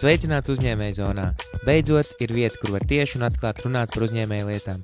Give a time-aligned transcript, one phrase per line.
[0.00, 1.26] Sveicināts uzņēmēju zonā.
[1.66, 4.78] Beidzot, ir vieta, kur var tieši un atklāti runāt par uzņēmēju lietām.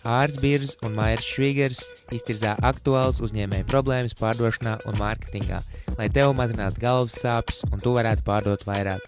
[0.00, 1.82] Hārs Biržs un Mairs Švīgers
[2.16, 5.58] iztirzā aktuālas uzņēmēju problēmas pārdošanā un mārketingā,
[5.98, 9.04] lai tev mazinātu galvas sāpes un tu varētu pārdot vairāk.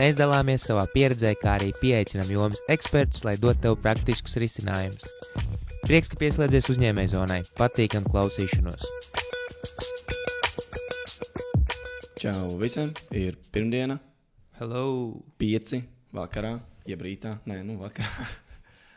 [0.00, 5.04] Mēs dalāmies savā pieredzē, kā arī pieaicinām jomas ekspertus, lai dotu tev praktiskus risinājumus.
[5.84, 7.42] Prieks, ka pieslēdzies uzņēmēju zonai.
[7.60, 8.88] Patīkam klausīšanos!
[12.24, 12.96] Čau visiem!
[13.12, 14.00] Ir pirmdiena,
[14.54, 15.18] Hello!
[15.34, 15.80] pieci
[16.14, 16.52] vakarā,
[16.86, 17.32] jeb rītā.
[17.42, 18.26] Nē, nu vakarā.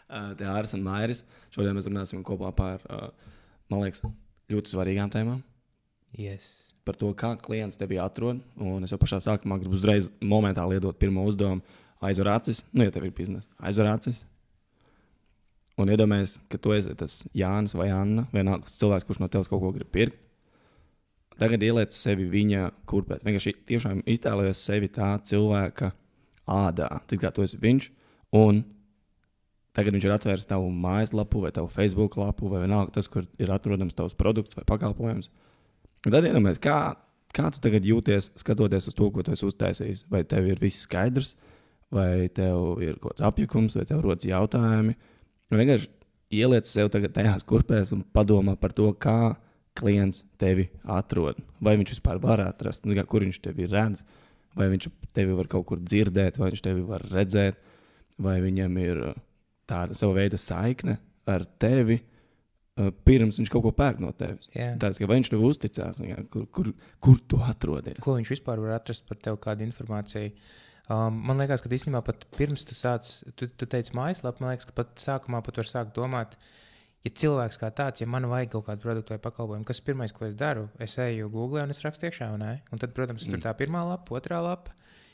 [0.05, 1.23] Uh, Te Ārs un Mairis.
[1.49, 3.07] Šodien mēs runāsim kopā par, uh,
[3.73, 4.03] man liekas,
[4.53, 5.39] ļoti svarīgām tēmām.
[6.13, 6.75] Yes.
[6.85, 8.43] Par to, kā klients tevi atrod.
[8.61, 11.65] Un es jau pašā sākumā gribu uzreiz momentāli iedot pirmo uzdevumu.
[12.05, 14.21] Aizver acis, nu, ja tev ir biznesa, aizver acis.
[15.81, 19.65] Un iedomājies, ka tu esi tas Jānis vai Anna, vienalga cilvēks, kurš no tevis kaut
[19.65, 20.21] ko grib pirkt.
[21.37, 23.19] Tagad ieliec sevi viņa kurpē.
[23.25, 25.91] Vienkārši tiešām iztēlojies sevi tā cilvēka
[26.49, 26.89] ādā.
[27.05, 27.89] Tad kā tu esi viņš,
[28.39, 28.63] un
[29.77, 33.51] tagad viņš ir atvēris tavu mājaslapu, vai tavu Facebook lapu, vai vienalga tas, kur ir
[33.53, 35.29] atrodams tavs produkts vai pakalpojums.
[36.07, 36.79] Un tad iedomājies, kā,
[37.35, 40.07] kā tu tagad jūties skatoties uz to, ko tu esi uztaisījis.
[40.13, 41.35] Vai tev ir viss skaidrs,
[41.93, 44.97] vai tev ir kaut kāds apjukums, vai tev rodas jautājumi.
[45.51, 45.91] Un vienkārši
[46.37, 49.35] ieliec sev tajās kurpēs un padomā par to, kā
[49.77, 51.39] klients tevi atrod.
[51.63, 54.03] Vai viņš vispār var atrast, nu, kā, kur viņš tevi redz,
[54.57, 57.59] vai viņš tevi var kaut kur dzirdēt, vai viņš tevi var redzēt,
[58.21, 59.17] vai viņam ir uh,
[59.69, 60.97] tāda sava veida saikne
[61.29, 61.99] ar tevi.
[62.01, 64.49] uh, Pirms viņš kaut ko pērk no tevis.
[64.53, 66.71] Ka vai viņš tev uzticās, jā, kur, kur,
[67.03, 68.01] kur tu atrodies.
[68.03, 70.33] Ko viņš vispār var atrast par tevi, kādu informāciju?
[70.87, 74.69] Um, man liekas, ka īstenībā pat pirms tu sāc, tu, tu teici mājaslapā, man liekas,
[74.69, 76.37] ka pat sākumā pat var sākt domāt,
[77.05, 80.11] ja cilvēks kā tāds, ja man vajag kaut kādu produktu vai pakalpojumu, kas ir pirmais,
[80.15, 80.69] ko es daru?
[80.79, 82.61] Es eju Google un es rakstu iekšā, ne?
[82.71, 83.43] Un tad, protams, tur Mm.
[83.45, 84.73] tā pirmā lapa, otrā lapa.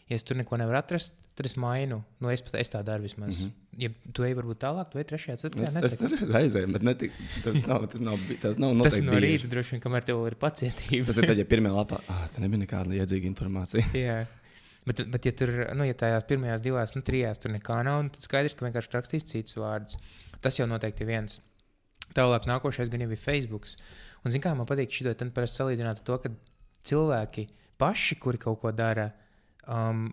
[0.09, 2.03] Ja es tur neko nevaru atrast, tad es mainu.
[2.19, 3.39] Nu, es, pat- es tā daru vismaz.
[3.39, 3.45] Mm.
[3.45, 3.51] -hmm.
[3.83, 5.85] Ja tu ej varbūt tālāk, tu ej trešajā, ceturtajā.
[5.85, 7.11] Es, es tur aizēju, bet netik,
[7.43, 11.05] tas nav, tas nav, tas nav Tas no rīta droši vien, kamēr tev ir pacietība.
[11.07, 13.85] Tas ir tad, ja pirmā lapā, ah, nebija nekāda iedzīga informācija.
[14.07, 14.25] Jā.
[14.85, 18.21] Bet, bet ja tur, nu, ja tajās pirmajās divās, nu, trijās tur nekā nav, tad
[18.21, 19.95] skaidrs, ka vienkārši rakstīs citus vārdus.
[20.41, 21.39] Tas jau noteikti viens.
[22.13, 23.69] Tālāk nākošais gan jau ir Facebook.
[24.23, 26.31] Un, zināmā mērā, man patīk šī tā parasti salīdzināt ar to, ka
[26.87, 27.47] cilvēki
[27.81, 29.09] paši, kuri kaut ko dara,
[29.67, 30.05] um,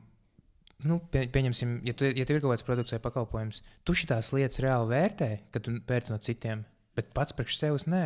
[0.86, 4.32] nu, pie, pieņemsim, ja, tu, ja tev ir kaut kāds produkts vai pakalpojums, tu šīs
[4.34, 6.64] lietas reāli vērtē, kad tu pērc no citiem,
[6.98, 8.04] bet pats priekš sevis nē.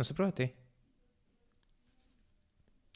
[0.00, 0.50] Nu, saproti?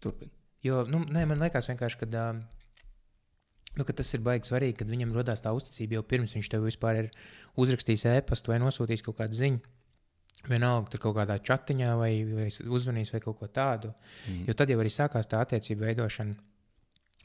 [0.02, 0.32] Turpin.
[0.64, 2.42] Jo, nu, nē, man liekas, vienkārši, ka, um,
[3.78, 7.04] nu, tas ir baigi svarīgi, kad viņam radās tā uzticība jau pirms viņš tev vispār
[7.04, 7.10] ir
[7.60, 9.75] uzrakstījis e-pastu vai nosūtījis kaut kādu ziņu.
[10.44, 13.92] Vienalga, tur kaut kādā chatiņā vai, vai uzvanījis vai kaut ko tādu.
[14.28, 14.44] Mm.
[14.50, 16.36] Jo tad jau arī sākās tā attiecība veidošana.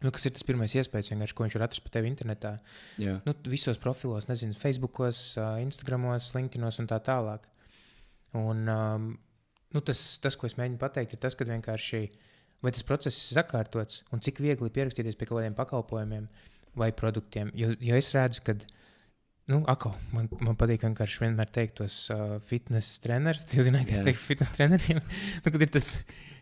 [0.01, 2.55] Nu, kas ir tas pirmais iespējas, vienkārši, ko viņš var atrast par tevi internetā?
[3.01, 3.19] Jā.
[3.27, 4.97] Nu, visos profilos, nezinu, Facebook,
[5.61, 6.07] Instagram,
[6.37, 7.45] LinkedIn un tā tālāk.
[8.39, 9.11] Un, um,
[9.75, 12.01] nu, tas, tas, ko es mēģinu pateikt, ir tas, ka vienkārši
[12.65, 16.25] vai tas process ir sakārtots un cik viegli ir pierakstīties pie kaut kādiem pakalpojumiem
[16.81, 17.53] vai produktiem.
[17.57, 18.57] Jo, jo es redzu, ka.
[19.51, 23.47] Nu, akal, man, man patīk vienkārši vienmēr teikt tos uh, fitness trenerus.
[23.55, 24.09] Jūs zināt, kas Jā.
[24.09, 25.01] teikt fitness treneriem?
[25.43, 25.95] nu, kad ir tas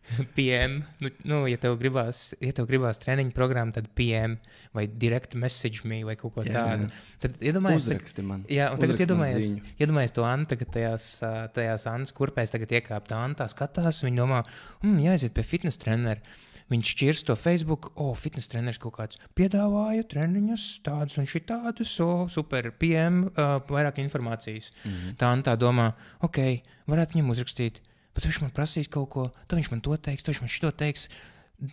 [0.37, 4.37] PM, nu, nu ja tev gribās, ja tev gribās treniņu programmu, tad PM
[4.75, 6.89] vai direct message me vai kaut ko Jā, tādu.
[6.89, 7.03] jā.
[7.25, 8.43] Tad iedomājieties, Uzraksti man.
[8.51, 13.13] Jā, un tagad iedomājieties, iedomājies to Antu, tagad tajās, ā, tajās Antas kurpēs, tagad iekāpt
[13.17, 14.43] Antā, skatās, viņa domā,
[14.83, 16.21] mm, jāaiziet pie fitness trenera.
[16.69, 21.95] Viņš šķirs to Facebook, o, oh, fitness treneris kaut kāds piedāvāja treniņus, tādus un šitādus,
[22.05, 24.69] o, oh, super, PM, uh, vairāk informācijas.
[24.83, 24.91] Mm.
[24.91, 25.15] -hmm.
[25.17, 27.81] Tā Antā domā, ok, varētu viņam uzrakstīt,
[28.13, 30.71] bet viņš man prasīs kaut ko, tad viņš man to teiks, tad viņš man šito
[30.71, 31.09] teiks.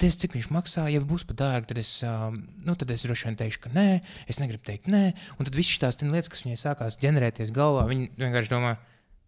[0.03, 3.37] Es, cik viņš maksā, ja būs par dārgu, tad es, nu, tad es droši vien
[3.37, 5.13] teikšu, ka nē, es negribu teikt nē.
[5.39, 8.73] Un tad viss šīs lietas, kas viņai sākās ģenerēties galvā, viņi vienkārši domā,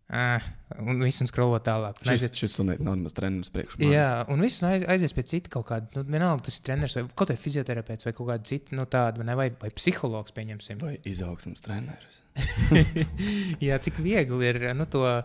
[0.09, 0.45] ah,
[0.81, 1.99] un viss un skrolo tālāk.
[2.01, 3.93] Un Šis, aiziet- šis nav nemaz treneris priekš manis.
[3.97, 7.05] Jā, un viss aiz- aizies pie cita kaut kāda, nu, vienalga tas ir treneris vai
[7.13, 10.81] kaut kāds fizioterapeits vai kaut kāda cita, nu, tāda, vai, vai, vai psihologs, pieņemsim.
[10.81, 12.23] Vai izaugsmas treneris?
[13.67, 15.23] Jā, cik viegli ir nu, to um,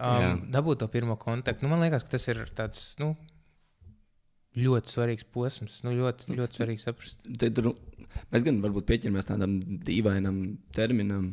[0.00, 0.30] Jā.
[0.58, 1.64] dabūt to pirmo kontaktu.
[1.64, 3.14] Nu, man liekas, ka tas ir tāds nu,
[4.60, 5.80] ļoti svarīgs posms.
[5.86, 7.20] Nu, ļoti, ļoti svarīgi saprast.
[7.38, 7.60] Tad,
[8.34, 10.40] mēs gan varbūt pieķeramies tādam dīvainam
[10.74, 11.30] terminam,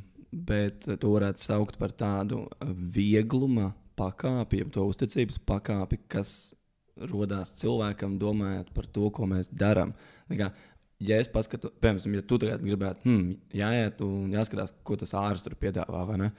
[0.47, 2.45] bet to varētu saukt par tādu
[2.93, 6.53] viegluma pakāpi, to uzticības pakāpi, kas
[6.97, 9.93] radās cilvēkam, domājot par to, ko mēs darām.
[10.29, 15.45] Ja es paskatu, piemēram, ja tu tagad gribētu, hmm, jāiet un jāskatās, ko tas ārsts
[15.45, 16.31] tur piedāvā, vai ne?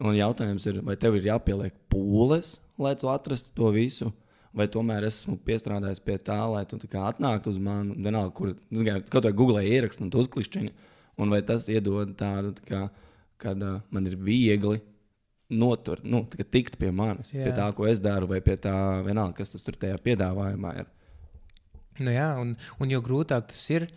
[0.00, 4.08] Un jautājums ir, vai tev ir jāpieliek pūles, lai tu atrastu to visu,
[4.56, 8.54] vai tomēr esmu piestrādājis pie tā, lai tu tā atnāktu uz mani, vienalga, kur
[9.12, 10.72] kaut vai googlē ierakstu un tu uzklišķini,
[11.20, 12.80] un vai tas iedod tādu, tā kā,
[13.40, 14.80] kad uh, man ir viegli
[15.50, 16.22] notur, nu,
[16.52, 17.48] tikt pie manis, Jā.
[17.48, 18.74] pie tā, ko es daru, vai pie tā,
[19.06, 20.90] vienalga, kas tas tur tajā piedāvājumā ir.
[22.00, 23.88] Nu, jā, un, un jo grūtāk tas ir,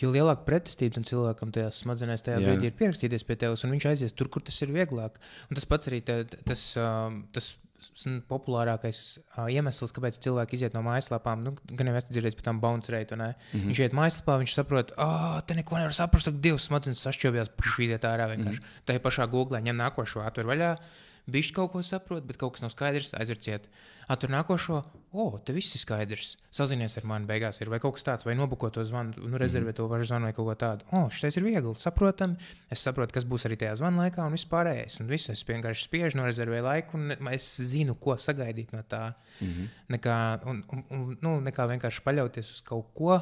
[0.00, 2.48] jo lielāka pretestība tam cilvēkam tajā smadzenēs tajā Jā.
[2.48, 5.20] brīdī ir pierakstīties pie tevis, un viņš aizies tur, kur tas ir vieglāk.
[5.48, 7.54] Un tas pats arī tā, tas, um, tas
[8.30, 12.60] populārākais uh, iemesls, kāpēc cilvēki iziet no mājaslapām, nu, gan jau esmu dzirdējis par tām
[12.60, 13.16] bounce rate.
[13.16, 13.34] Mm Mhm.
[13.52, 13.66] -hmm.
[13.70, 17.78] Viņš iet mājaslapā, viņš saprot, ah, te neko nevar saprast, tad divas smadzenes sašķobjās, puš
[17.78, 18.60] iziet ārā vienkārši.
[18.60, 18.64] Mm.
[18.64, 18.86] -hmm.
[18.86, 20.76] Tā ir pašā googlē, ņem nākošo, atver vaļā.
[21.26, 23.64] Bišķi kaut ko saprot, bet kaut kas nav skaidrs, aizverciet.
[24.14, 24.76] Atver nākošo,
[25.10, 26.36] o, oh, te viss ir skaidrs.
[26.54, 29.74] Sazinies ar mani, beigās ir vai kaut kas tāds, vai nobuko to zvanu, nu, rezervē
[29.74, 30.86] to varu zvanu vai kaut ko tādu.
[30.92, 32.38] O, oh, šis ir viegli, saprotami.
[32.70, 35.00] Es saprotu, kas būs arī tajā zvanu laikā un viss pārējais.
[35.02, 39.08] Un viss es vienkārši spiežu, norezervēju laiku, un es zinu, ko sagaidīt no tā.
[39.40, 39.74] Mm -hmm.
[39.96, 43.18] nekā, un, un, un, nu, nekā vienkārši paļauties uz kaut ko,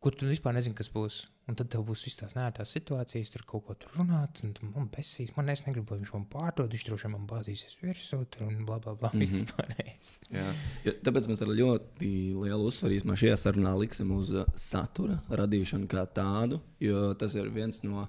[0.00, 1.20] kur tu vispār nezini, kas būs.
[1.50, 4.68] Un tad tev būs visas tās nērtās situācijas, tur kaut ko tur runāt, un tu
[4.68, 5.32] man besīs.
[5.36, 8.78] Man es negribu, lai viņš man pārdod, viņš droši vien man bāzīsies virsū, un bla
[8.78, 9.10] bla bla.
[9.12, 9.34] Mm -hmm.
[9.34, 10.10] Vispārējais.
[10.30, 10.46] Jā.
[10.86, 16.06] Ja, tāpēc mēs ar ļoti lielu uzsvaru šajā sarunā liksim uz uh, satura radīšanu kā
[16.06, 18.06] tādu, jo tas ir viens no,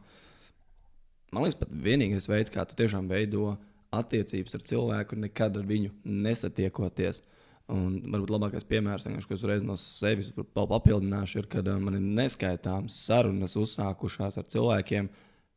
[1.32, 3.58] man liekas, pat vienīgais veids, kā tu tiešām veido
[3.92, 7.22] attiecības ar cilvēku, nekad ar viņu nesatiekoties.
[7.72, 12.04] Un varbūt labākais piemērs, ko es uzreiz no sevis papildināšu, ir, kad uh, man ir
[12.20, 15.08] neskaitāmas sarunas uzsākušās ar cilvēkiem,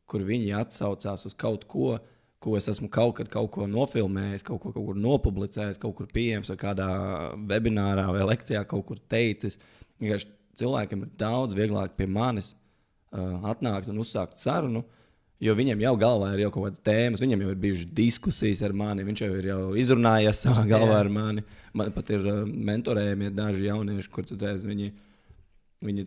[0.07, 1.97] kur viņi atsaucās uz kaut ko,
[2.39, 6.07] ko es esmu kaut kad kaut ko nofilmējis, kaut ko kaut kur nopublicējis, kaut kur
[6.13, 6.89] pieejams, vai kādā
[7.51, 9.59] webinārā vai lekcijā kaut kur teicis.
[9.99, 14.85] Vienkārši cilvēkiem ir daudz vieglāk pie manis uh, atnākt un uzsākt sarunu.
[15.43, 18.75] Jo viņiem jau galvā ir jau kaut kādas tēmas, viņiem jau ir bijušas diskusijas ar
[18.77, 21.43] mani, viņš jau ir jau izrunājies savā galvā ar mani.
[21.75, 24.31] Man pat ir uh, mentorējumi daži jaunieši, kurus
[24.63, 24.93] viņi,
[25.83, 26.05] viņi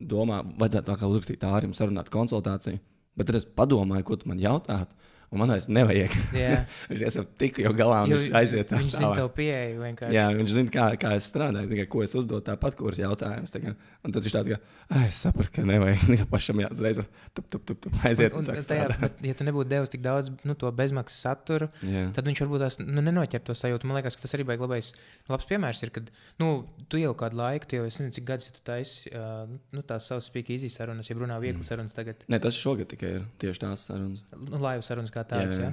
[0.00, 2.80] domā, vajadzētu tā kā uzrakstīt ārim, sarunāt konsultāciju.
[3.16, 4.90] Bet tad es padomāju, ko tu man jautāt,
[5.30, 6.14] un man vairs nevajag.
[6.90, 9.20] Viņš esmu tik jau galā, un Jo viņš aiziet tā Viņš zina tālāk.
[9.20, 10.14] tev pieeju vienkārši.
[10.14, 13.54] Jā, viņš zina, kā, kā es strādāju, tikai ko es uzdodu tāpat, kuras jautājumus.
[13.54, 13.74] Tā kā,
[14.04, 14.58] un tad viņš tāds, ka,
[14.90, 17.00] ah, es sapratu, ka nevajag tikai pašam jāuzreiz
[17.34, 18.34] tup, tup, tup, tup, aiziet.
[18.34, 21.70] Un, un, sāk tajā, bet, ja tu nebūtu devis tik daudz nu, to bezmaksas saturu,
[21.82, 22.06] Jā.
[22.14, 23.88] tad viņš varbūt tās nu, nenoķer to sajūtu.
[23.90, 24.92] Man liekas, ka tas arī bija labais,
[25.30, 25.82] labs piemērs.
[25.86, 26.12] Ir, kad
[26.42, 26.50] nu,
[26.92, 29.44] tu jau kādu laiku, tu jau es nezinu, cik gadus ja tu taisi uh,
[29.74, 31.68] nu, tās savas spīķi sarunas, ja runā viegli mm.
[31.68, 34.22] sarunas tagad, Nē, tas šogad tikai ir tieši tās sarunas.
[34.36, 35.60] nu, laivu sarunas kā tādas.
[35.60, 35.72] Ja?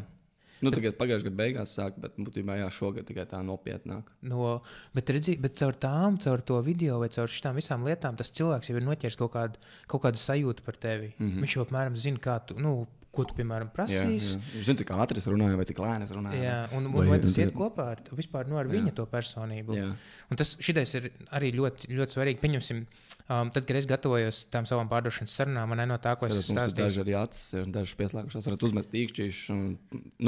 [0.61, 4.11] Nu, tagad pagājušajā gadā beigās sāk, bet būtībā jā, šogad tikai tā nopietnāk.
[4.29, 4.59] No,
[4.93, 8.69] bet, redzi, bet caur tām, caur to video vai caur šīm visām lietām, tas cilvēks
[8.69, 11.15] jau ir noķēris kaut kādu, kaut kādu sajūtu par tevi.
[11.17, 11.29] Mm.
[11.31, 11.45] -hmm.
[11.45, 12.75] Viņš jau apmēram zina, kā tu, nu,
[13.11, 14.37] ko tu, piemēram, prasīsi.
[14.53, 16.39] Viņš zina, cik ātri es runāju, vai cik lēni es runāju.
[16.39, 18.75] Jā, un, un Vai- vai tas iet kopā ar, vispār, nu, ar Jā.
[18.77, 19.75] viņa to personību?
[19.75, 19.89] Jā.
[20.31, 22.39] Un tas ir arī ļoti, ļoti svarīgi.
[22.39, 22.79] Pieņemsim,
[23.27, 26.79] um, tad, kad es gatavojos tam savam pārdošanas sarunām, man no tā, ko es stāstīju.
[26.79, 28.47] daži arī acis, ir daži pieslēgušies.
[28.47, 29.77] Varat uzmest īkšķīšu un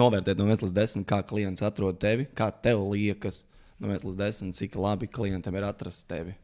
[0.03, 3.45] novērtēt no 1 līdz 10, kā klients atrod tevi, kā tev liekas
[3.79, 6.35] no 1 līdz 10, cik labi klientam ir atrast tevi.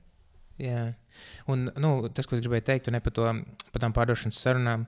[0.60, 0.90] Jā,
[1.48, 3.28] un nu, tas, ko es gribēju teikt, un ne par, to,
[3.72, 4.84] par tām pārdošanas sarunām.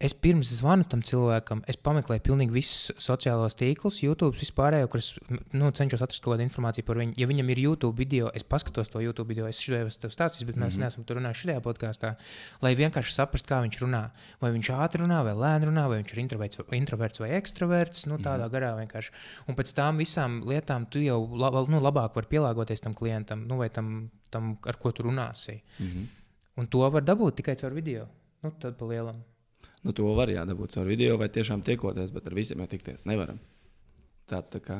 [0.00, 5.10] Es pirms zvanu tam cilvēkam, es pameklēju pilnīgi visus sociālos tīklus, YouTube, vispārējo, kur es
[5.52, 7.12] nu, cenšos atrast kaut kādu informāciju par viņu.
[7.20, 10.46] Ja viņam ir YouTube video, es paskatos to YouTube video, es šo jau esmu stāstījis,
[10.48, 10.84] bet mēs mm -hmm.
[10.86, 12.14] neesam tur runājuši šajā podkāstā.
[12.64, 14.00] Lai vienkārši saprastu, kā viņš runā.
[14.40, 18.06] Vai viņš ātri runā, vai lēni runā, vai viņš ir introverts, introverts vai ekstraverts.
[18.06, 18.54] Nu, tādā mm -hmm.
[18.54, 19.10] garā vienkārši.
[19.48, 23.56] Un pēc tam visām lietām tu jau lab, nu, labāk vari pielāgoties tam klientam, nu,
[23.56, 25.60] vai tam, tam, ar ko tu runāsi.
[25.78, 26.06] Mm -hmm.
[26.56, 28.08] Un to var dabūt tikai caur video.
[28.42, 29.29] Nu, tad pa lielam.
[29.86, 33.38] Nu, to var jādabūt caur video vai tiešām tiekoties, bet ar visiem jau tikties nevaram.
[34.30, 34.78] Tāds tā kā.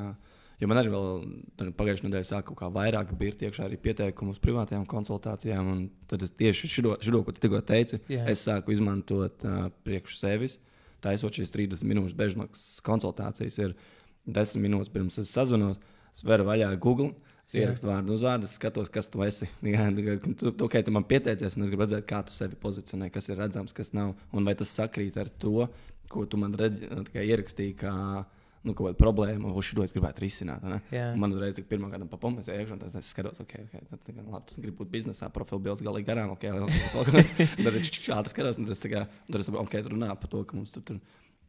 [0.61, 4.85] Jo man arī pagājušajā nedēļā sāka kaut kā vairāk bija iekšā arī pieteikumu uz privātajām
[4.89, 5.71] konsultācijām.
[5.73, 8.27] un Tad es tieši šo, ko tu tikko teici, Jā.
[8.29, 10.59] es sāku izmantot uh, priekš sevis.
[11.01, 13.73] Taisot šīs 30 minūtes bezmaksas konsultācijas, ir
[14.29, 15.81] 10 minūtes pirms es sazinos,
[16.13, 17.15] es veru vaļā Google.
[17.51, 19.49] Es ierakstu vārdu uz vārdu, es skatos, kas tu esi.
[19.67, 19.89] Jā,
[20.23, 23.27] tu, tu, okay, tu man pieteicies, un es gribu redzēt, kā tu sevi pozicionē, kas
[23.27, 24.13] ir redzams, kas nav.
[24.31, 25.67] Un vai tas sakrīt ar to,
[26.11, 27.95] ko tu man redz, tikai ierakstīji, kā
[28.63, 30.63] nu, kaut kāda problēma, ko šī es gribētu risināt.
[31.19, 34.15] Man uzreiz tik pirmā gada papamēs iekšā, un tad es skatos, ok, ok, tad, tā
[34.21, 37.33] labi, tas grib būt biznesā, profila bildes galīgi garām, ok, labi, tas.
[37.65, 40.45] Tad es ātri skatos, un tas tā kā, tad es ok, tur runā par to,
[40.47, 40.87] ka mums tur.
[40.87, 41.03] tur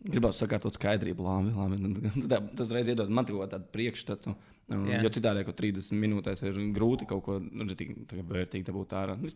[0.08, 1.26] gribētu sakārtot skaidrību.
[1.26, 2.50] Labi, labi.
[2.58, 4.34] Tas reiz iedod man tādu priekšstatu.
[4.72, 8.68] Um, jo citādi, ka 30 minūtēs ir grūti kaut ko nu, ritīgi tā kā vērtīgi
[8.70, 9.18] dabūt ārā.
[9.20, 9.32] Nu?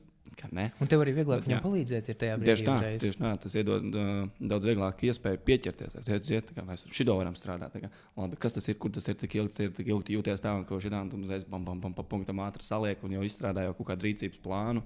[0.81, 2.51] Un tev arī vieglāk Bet, palīdzēt, ir tajā brīdī.
[2.51, 3.03] Tieši tā, uzreiz.
[3.03, 4.11] tieši tā, tas iedod uh,
[4.51, 5.97] daudz vieglāk iespēju pieķerties.
[6.01, 7.75] Es zinu, ka mēs šito varam strādāt.
[7.75, 10.17] tā Kā, labi, kas tas ir, kur tas ir, cik ilgi tas ir, cik ilgi
[10.17, 13.03] jūties tā, un ko šitā, un tu uzreiz bam, bam, bam, pa punktam ātri saliek,
[13.05, 14.83] un jau izstrādāja kaut kādu rīcības plānu.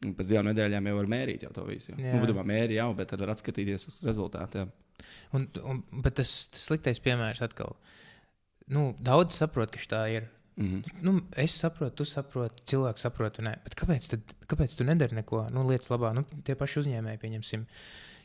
[0.00, 1.92] Un pēc divām nedēļām jau var mērīt jau to visu.
[1.92, 2.14] Jā.
[2.14, 4.70] Nu, būtībā mērīt jau, bet tad var atskatīties uz rezultātiem.
[5.36, 7.76] Un, un, bet tas, tas sliktais piemērs atkal.
[8.70, 10.28] Nu, daudz saprot, ka tā ir.
[10.56, 11.02] Mm -hmm.
[11.02, 13.56] Nu, es saprotu, tu saproti, cilvēks saprot, nē.
[13.64, 16.12] Bet kāpēc, tad, kāpēc tu nedari neko nu, lietas labā?
[16.14, 17.66] Nu, tie paši uzņēmēji, pieņemsim.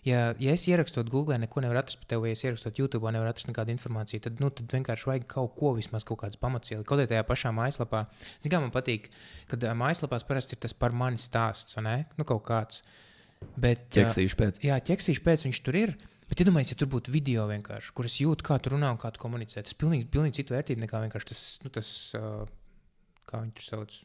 [0.05, 3.29] Ja, ja es ierakstot Google, neko nevaru atrast par tevi, vai es ierakstot YouTube, nevaru
[3.29, 6.85] atrast nekādu informāciju, tad, nu, tad vienkārši vajag kaut ko, vismaz kaut kādas pamatsielas.
[6.85, 8.05] Kaut arī tajā pašā mājaslapā.
[8.43, 9.09] Zinām, man patīk,
[9.47, 12.05] kad mājaslapās parasti ir tas par mani stāsts, vai ne?
[12.17, 12.83] Nu, kaut kāds.
[13.57, 14.61] Bet, Ķeksīšu pēc.
[14.63, 15.97] Jā, ķeksīšu pēc viņš tur ir.
[16.29, 19.11] Bet iedomājieties, ja tur būtu video vienkārši, kur es jūtu, kā tu runā un kā
[19.13, 19.61] tu komunicē.
[19.61, 22.43] Tas ir pilnīgi, pilnīgi cita vērtība nekā vienkārši tas, nu, tas uh,
[23.29, 23.95] kā viņi tur sauc.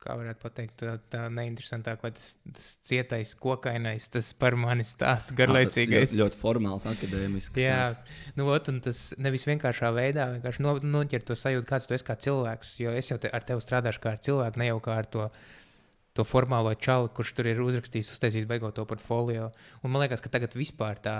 [0.00, 5.34] Kā varētu pateikt, tā, tā neinteresantāk, lai tas, tas cietais, kokainais, tas par mani stāsts,
[5.36, 6.14] garlaicīgais.
[6.14, 7.60] Ļoti, ļoti formāls, akadēmisks.
[7.60, 8.22] Jā, tāds.
[8.38, 12.08] nu, ot, un tas nevis vienkāršā veidā, vienkārši no, noķert to sajūtu, kāds tu esi
[12.08, 12.72] kā cilvēks.
[12.80, 15.28] Jo es jau te, ar tevi strādāšu kā ar cilvēku, ne jau kā ar to,
[16.16, 19.50] to formālo čauli, kurš tur ir uzrakstījis, uztaisījis beigot to portfolio.
[19.84, 21.18] Un man liekas, ka tagad vispār tā,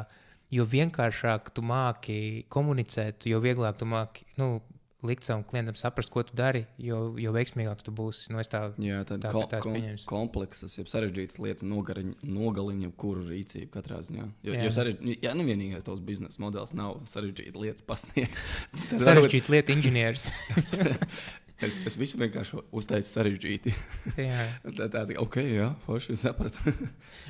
[0.54, 2.18] jo vienkāršāk tu māki
[2.52, 4.28] komunicēt, jo vieglāk tu māki.
[4.40, 4.58] Nu,
[5.00, 8.28] Likt savam klientam saprast, ko tu dari, jo, jo veiksmīgāks tu būsi.
[8.34, 10.02] Nu, tā, Jā, Tā tās kom, pieņems.
[10.04, 14.26] kompleksas, jau sarežģītas lietas nogalina jebkuru rīcību katrā ziņā.
[14.44, 14.66] Jo, Jā.
[14.66, 15.00] jo sarež...
[15.24, 18.36] ja nu vienīgais tavs biznesa modelis nav sarežģītas lietas pasniegt,
[18.90, 20.28] tad sarežģīta lieta, inženieris.
[21.60, 23.72] Es, es visu vienkārši uztaisu sarežģīti.
[24.16, 24.46] Jā.
[24.78, 26.72] tā tā tā, ok, jā, forši sapratu.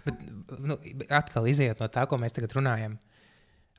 [0.05, 0.21] Bet,
[0.62, 0.77] nu,
[1.11, 2.95] atkal izējot no tā, ko mēs tagad runājam.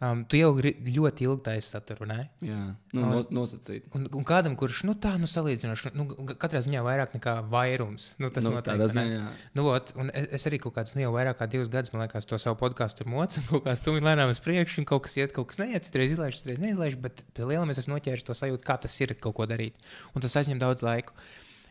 [0.01, 2.23] Um, tu jau ļoti ilgi taisi saturu, ne?
[2.41, 2.57] jā,
[2.89, 3.83] nu, Un- nos, nosacīt.
[3.93, 6.07] Un, un kādam, kurš nu, tā nu, salīdzinoši, nu,
[6.41, 9.27] katrā ziņā vairāk nekā vairums, nu, tas nu, noteikti, ziņā, jā.
[9.59, 12.01] Nu, ot, un es, es arī kaut kāds, nu, jau vairāk kā divus gadus, man
[12.01, 15.35] liekas, to savu podkāstu mocu, kaut kā stumji lēnām uz priekšu, un kaut kas iet,
[15.35, 18.79] kaut kas neiet, citreiz izlaiž, citreiz neizlaiž, bet pie lielām es noķēris to sajūtu, kā
[18.81, 19.77] tas ir kaut ko darīt.
[20.15, 21.13] Un tas aizņem daudz laika.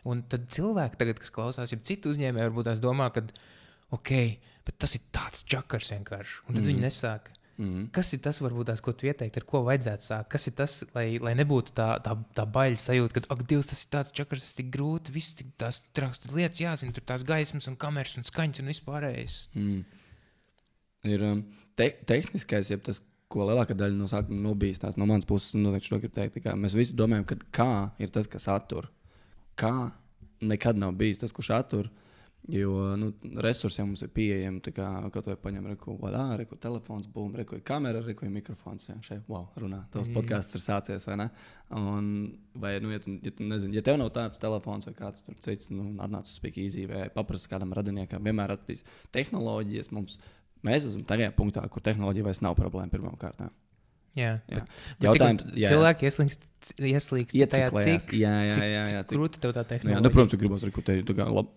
[0.07, 3.27] Un tad cilvēki, tagad, kas klausās, jau citu uzņēmēju, varbūt tās domā, ka,
[3.91, 4.15] ok,
[4.65, 6.41] bet tas ir tāds čakars vienkārši.
[6.47, 6.71] Un tad mm.
[6.71, 7.29] viņi nesāk.
[7.59, 7.89] Mm.
[7.93, 10.29] Kas ir tas, varbūt, tās, ko tu ieteiktu, ar ko vajadzētu sākt?
[10.31, 13.83] Kas ir tas, lai, lai nebūtu tā, tā, tā baila sajūta, ka, ak, Dievs, tas
[13.83, 17.25] ir tāds čakars, tas ir tik grūti, viss tik tās traks lietas jāzina, tur tās
[17.27, 19.37] gaismas un kameras un skaņas un vispārējais.
[19.59, 19.83] Mm.
[21.11, 21.45] Ir um,
[21.77, 26.01] te tehniskais, jeb tas, ko lielākā daļa no sākuma nobīstās no manas puses, noteikti šo
[26.01, 26.49] gribu teikt.
[26.59, 28.89] Mēs visi domājam, ka kā ir tas, kas attur.
[29.59, 29.91] Kā
[30.41, 31.91] nekad nav bijis tas, kurš attur.
[32.49, 34.59] Jo nu, resursi jau mums ir pieejami.
[34.73, 38.87] Kā, kaut vai paņem reku, vaļā, reku telefons, būm, reku kamera, reku mikrofons.
[38.89, 39.83] Jā, šeit, wow, runā.
[39.93, 40.15] Tavs Mm.
[40.17, 41.29] podkāsts ir sācies, vai ne?
[41.69, 45.21] Un, vai, nu, ja, tu, ja, tu nezini, ja tev nav tāds telefons vai kāds
[45.39, 48.83] cits, nu, atnāc uz Speakeasy vai paprasti kādam radiniekam, vienmēr atradīs
[49.13, 49.91] tehnoloģijas.
[49.93, 50.17] Mums,
[50.65, 53.53] mēs esam tajā punktā, kur tehnoloģija vairs nav problēma pirmām kārtām.
[54.17, 54.57] Jā, Jā.
[54.65, 54.67] bet,
[54.99, 55.69] Jautājums, jā.
[55.71, 56.41] cilvēki ieslīgst,
[56.83, 59.95] ieslīgst tajā, cik, Jā, jā, cik, jā, jā, cik cik- grūti tev tā tehnoloģija.
[59.95, 61.47] jā, nu, protams, ka gribos rekrutēt tā kā lab,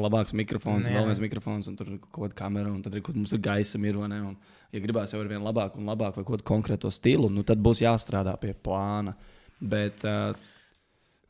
[0.00, 1.08] labāks mikrofons, Nu, vēl jā.
[1.12, 4.18] viens mikrofons, un tur ir kaut kāda kamera, un tad arī kaut ir gaisa mirvane.
[4.26, 4.36] Un,
[4.74, 7.58] ja gribās jau ar vien labāku un labāku vai kaut kādu konkrēto stilu, nu, tad
[7.62, 9.14] būs jāstrādā pie plāna.
[9.60, 10.34] Bet uh,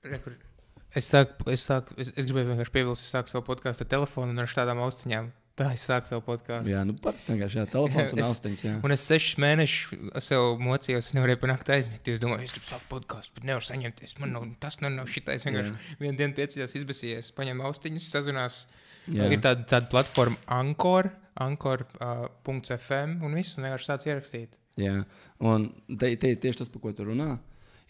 [0.04, 0.40] Re, kur-
[0.94, 4.30] Es, sāku, es, sāku, es, es gribēju vienkārši piebilst, es sāku savu podkāstu ar telefonu
[4.30, 5.26] un ar šādām austiņām.
[5.54, 6.73] Tā es sāku savu podkāstu.
[6.73, 8.62] jā, nu, parasti vienkārši jā, telefons un austiņas.
[8.66, 8.73] Jā.
[8.82, 12.11] Un es sešus mēnešus sev mocījos, nevarēju panākt aizmigt.
[12.11, 14.16] Es domāju, es gribu sākt podkāstu, bet nevaru saņemties.
[14.18, 15.46] Man nav, tas nav, nav šitais.
[15.46, 18.58] Vienkārši vienu dienu pieceļos, izbēsījies, paņēmu austiņas, sazinās.
[19.06, 19.30] Jā.
[19.30, 21.12] Ir tāda, tāda platforma Ankor,
[21.46, 24.58] Ankor.fm un viss, un vienkārši sāc ierakstīt.
[24.80, 25.04] Jā,
[25.38, 27.37] un te, te ir tieši tas, par ko tu runā.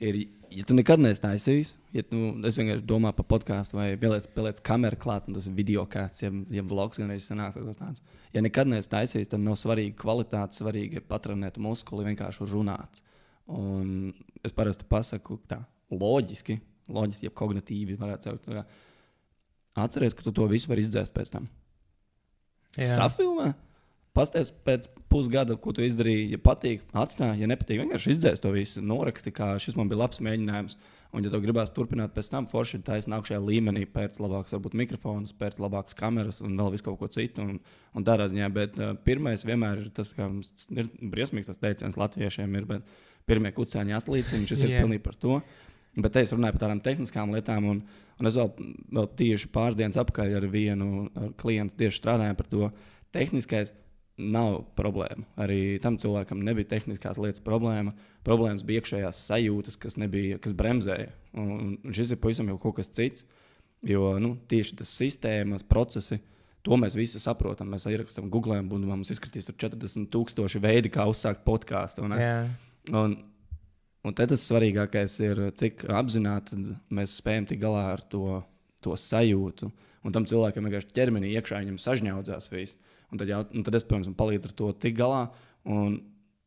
[0.02, 0.16] Ir,
[0.50, 4.98] ja tu nekad neesi taisījis, ja tu, vienkārši domāju par podkāstu vai pieliec, pieliec kameru
[5.00, 8.02] klāt, un tas ir video kāds, ja, ja vlogs gan reizes sanāk, kaut kas tāds.
[8.34, 13.02] Ja nekad neesi taisījis, tad nav svarīgi kvalitāte, svarīgi ir patronēt muskuli, vienkārši runāt.
[13.54, 14.10] Un
[14.42, 15.60] es parasti pasaku tā,
[15.94, 16.58] loģiski,
[16.90, 18.80] loģiski, ja kognitīvi varētu teikt.
[19.84, 21.46] Atceries, ka tu to visu vari izdzēst pēc tam.
[22.74, 22.96] Jā.
[22.96, 23.52] Safilmē,
[24.14, 26.32] pastāst pēc pusgada, ko tu izdarīji.
[26.34, 28.82] Ja patīk, atstāj, ja nepatīk, vienkārši izdzēs to visu.
[28.84, 30.78] Noraksti, kā šis man bija labs mēģinājums.
[31.14, 34.74] Un, ja tu gribēsi turpināt pēc tam, forši ir taisnība nākamajā līmenī, pēc labākas, varbūt
[34.80, 37.44] mikrofons, pēc labākas kameras un vēl visu kaut ko citu.
[37.44, 37.60] Un,
[37.94, 41.98] un tādā ziņā, bet uh, pirmais vienmēr ir tas, ka mums ir briesmīgs tas teiciens
[42.00, 42.66] latviešiem, ir
[43.30, 44.82] pirmie kucēņi atlīdzina, šis ir Jā.
[44.82, 45.38] pilnīgi par to.
[45.94, 47.84] Bet es runāju par tādām tehniskām lietām, un,
[48.18, 48.50] un es vēl,
[48.98, 52.72] vēl tieši pāris dienas atpakaļ ar vienu ar klientu tieši strādāju par to.
[53.14, 53.70] Tehniskais
[54.20, 55.24] nav problēma.
[55.40, 57.94] Arī tam cilvēkam nebija tehniskās lietas problēma.
[58.26, 61.10] Problēmas bija iekšējās sajūtas, kas, nebija, kas bremzēja.
[61.40, 61.50] Un,
[61.84, 63.26] un šis ir pavisam jau kaut kas cits.
[63.84, 66.20] Jo nu, tieši tas sistēmas, procesi,
[66.64, 67.68] to mēs visi saprotam.
[67.74, 72.06] Mēs ierakstām Google, un mums izskatīs 40,000 veidi, kā uzsākt podkāstu.
[72.06, 72.14] Un,
[72.94, 73.18] un,
[74.06, 76.60] un tas svarīgākais ir, cik apzināti
[76.94, 78.40] mēs spējam tikt galā ar to,
[78.84, 79.72] to sajūtu.
[80.04, 82.78] Un tam cilvēkam vienkārši ķermenī iekšā viņam sažņaudzās viss.
[83.12, 85.26] Un tad, jau, un tad es, protams, palīdzu ar to tik galā.
[85.68, 85.98] Un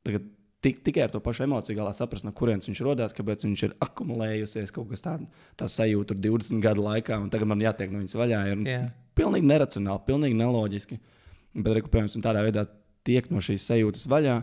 [0.08, 0.26] tagad
[0.62, 3.76] tik, tikai ar to pašu emociju galā saprast, no kurienes viņš radās, kāpēc viņš ir
[3.86, 8.18] akumulējusies kaut kas tāds, tā sajūta 20 gadu laikā, un tagad man jātiek no viņas
[8.20, 8.44] vaļā.
[8.52, 8.84] Ir Jā.
[9.18, 11.00] pilnīgi neracionāli, pilnīgi neloģiski.
[11.58, 12.68] Bet, reku, piemēram, tādā veidā
[13.08, 14.38] tiek no šīs sajūtas vaļā.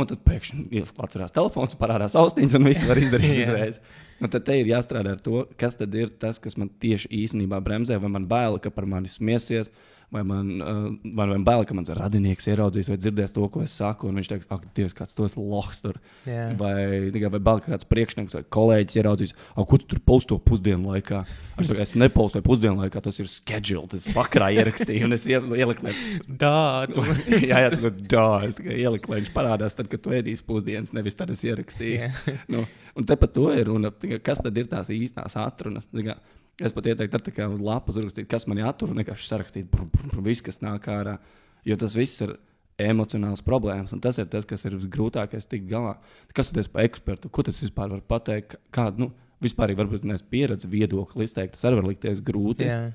[0.00, 3.80] Un tad pēkšņi atcerās telefons, parādās austiņas, un viss var izdarīt uzreiz.
[4.22, 7.98] Un tad ir jāstrādā ar to, kas tad ir tas, kas man tieši īstenībā bremzē,
[8.02, 9.70] vai man bail, ka par mani smiesies,
[10.12, 13.72] vai man, uh, vai man bail, ka mans radinieks ieraudzīs vai dzirdēs to, ko es
[13.80, 15.96] saku, un viņš teiks, ak, Dievs, kāds tos lohs tur.
[16.28, 16.50] Jā.
[16.60, 16.74] Vai,
[17.14, 21.22] tikai, bail, ka kāds priekšnieks vai kolēģis ieraudzīs, ak, ko tu tur posto pusdienu laikā.
[21.56, 25.88] Es saku, es nepaustoju pusdienu laikā, tas ir schedule, tas vakarā ierakstīju, un es ieliku,
[25.88, 25.96] lai
[26.28, 27.06] Dātu.
[27.50, 28.52] jā, jā, tas dārgi.
[28.52, 32.04] Es ieliku, lai viņš parādās, tad, kad tu ēdīsi pusdienas, nevis tad es ierakstīju.
[32.04, 32.36] Jā.
[32.52, 32.66] nu,
[32.98, 33.72] un te par to ir.
[34.02, 35.88] Tikai Kas tad ir tās īstās atrunas?
[35.88, 36.18] Tikai
[36.60, 40.10] Es pat ieteiktu, tā uz lapas uzrakstīt, kas man jātur, un vienkārši sarakstīt, brum, brum,
[40.12, 41.16] brum, viss, kas nāk ārā.
[41.64, 42.34] Jo tas viss ir
[42.82, 45.96] emocionāls problēmas, un tas ir tas, kas ir visgrūtākais tikt galā.
[46.36, 47.30] Kas tu esi par ekspertu?
[47.32, 48.58] Ko tas vispār var pateikt?
[48.74, 49.10] Kādu, nu,
[49.42, 49.72] vispār
[50.04, 52.68] nes pieredzi, viedokli izteikt, tas arī var likties grūti.
[52.68, 52.90] Jā.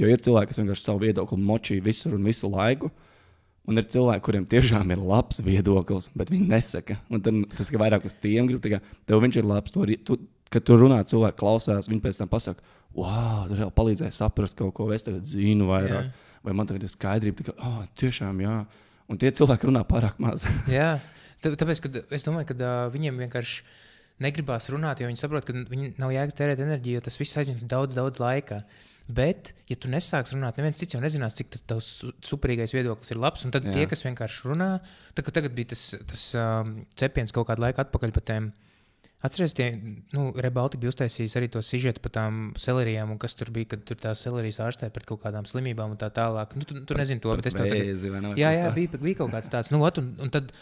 [0.00, 2.90] Jo ir cilvēki, kas vienkārši savu viedokli močī visur un visu laiku.
[3.68, 6.96] Un ir cilvēki, kuriem tiešām ir labs viedoklis, bet viņi nesaka.
[7.12, 9.74] Un tad, tas ir vairāk uz tiem grib, ka tev viņš ir labs.
[9.74, 10.16] Tu, tu,
[10.50, 14.74] kad tu runā, cilvēki klausās, viņi pēc tam pasakā, wow, tur jau palīdzēja saprast kaut
[14.76, 16.36] ko, es tagad zinu vairāk, jā.
[16.46, 18.60] vai man tagad ir skaidrība, ka, oh, tiešām, jā.
[19.10, 20.46] Un tie cilvēki runā pārāk maz.
[20.70, 20.96] jā,
[21.40, 21.80] Tā, tāpēc
[22.12, 23.64] es domāju, ka uh, viņiem vienkārši
[24.20, 27.64] negribās runāt, jo viņi saprot, ka viņi nav jēga tērēt enerģiju, jo tas viss aizņems
[27.68, 28.60] daudz, daudz laika.
[29.10, 31.88] Bet, ja tu nesāksi runāt, neviens cits jau nezinās, cik tavs
[32.28, 33.42] superīgais viedoklis ir labs.
[33.46, 33.72] Un tad Jā.
[33.74, 34.68] tie, kas vienkārši runā,
[35.16, 38.52] tad, tagad bija tas, tas um, cepiens kaut kādu laiku atpakaļ par tiem
[39.20, 43.50] Atcerieties, tie nu, Rebaltika bija uztaisījis arī to sižetu par tām selerijām, un kas tur
[43.52, 46.54] bija, kad tur tā selerijas ārstē pret kaut kādām slimībām un tā tālāk.
[46.56, 48.38] Nu, tu, tu nezini to, bet es tev tagad...
[48.40, 49.72] Jā, jā, bija, bija kaut kāds tāds.
[49.74, 50.54] Nu, ot, un, un tad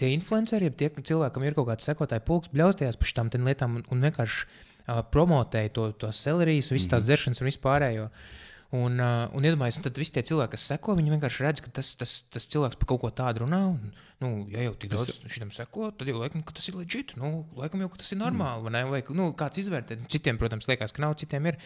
[0.00, 4.06] tie influenceri, tie cilvēkam ir kaut kāds sekotāji pulks, bļaustījās par šīm lietām un, un
[4.08, 7.10] vienkārši uh, promotēja to, to selerijas, visas tās -hmm.
[7.10, 8.08] dzeršanas un vispārējo.
[8.72, 11.92] Un, uh, un iedomājieties, tad visi tie cilvēki, kas seko, viņi vienkārši redz, ka tas,
[12.00, 13.60] tas, tas cilvēks par kaut ko tādu runā.
[13.74, 17.20] Un, nu, ja jau tik daudz šitam seko, tad jau laikam, tas ir leģitīvi.
[17.22, 18.70] Nu, laikam jau tas ir normāli.
[18.70, 18.92] Mm.
[18.92, 19.98] Vai, nu, kāds izvērtē?
[20.12, 21.60] Citiem, protams, liekas, ka nav, citiem ir.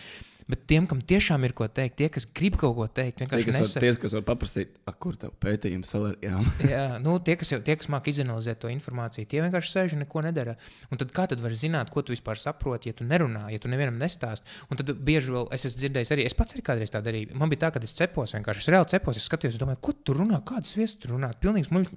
[0.47, 3.71] Bet tiem, kam tiešām ir ko teikt, tie, kas grib kaut ko teikt, vienkārši var,
[3.83, 6.45] tie, kas var paprasīt, kur tev pētījums salērjām.
[6.71, 10.05] Jā, nu, tie, kas, jau, tie, kas māk izanalizēt to informāciju, tie vienkārši sēž un
[10.05, 10.55] neko nedara.
[10.95, 13.71] Un tad kā tad var zināt, ko tu vispār saproti, ja tu nerunā, ja tu
[13.73, 14.47] nevienam nestāst?
[14.71, 17.35] Un tad bieži vēl es esmu dzirdējis arī, es pats arī kādreiz tā darīju.
[17.42, 20.14] Man bija tā, ka es cepos, vienkārši es reāli cepos, es skatījos, domāju, ko tu
[20.14, 21.90] runā, kādas viesas tu runā, pilnīgs muļ,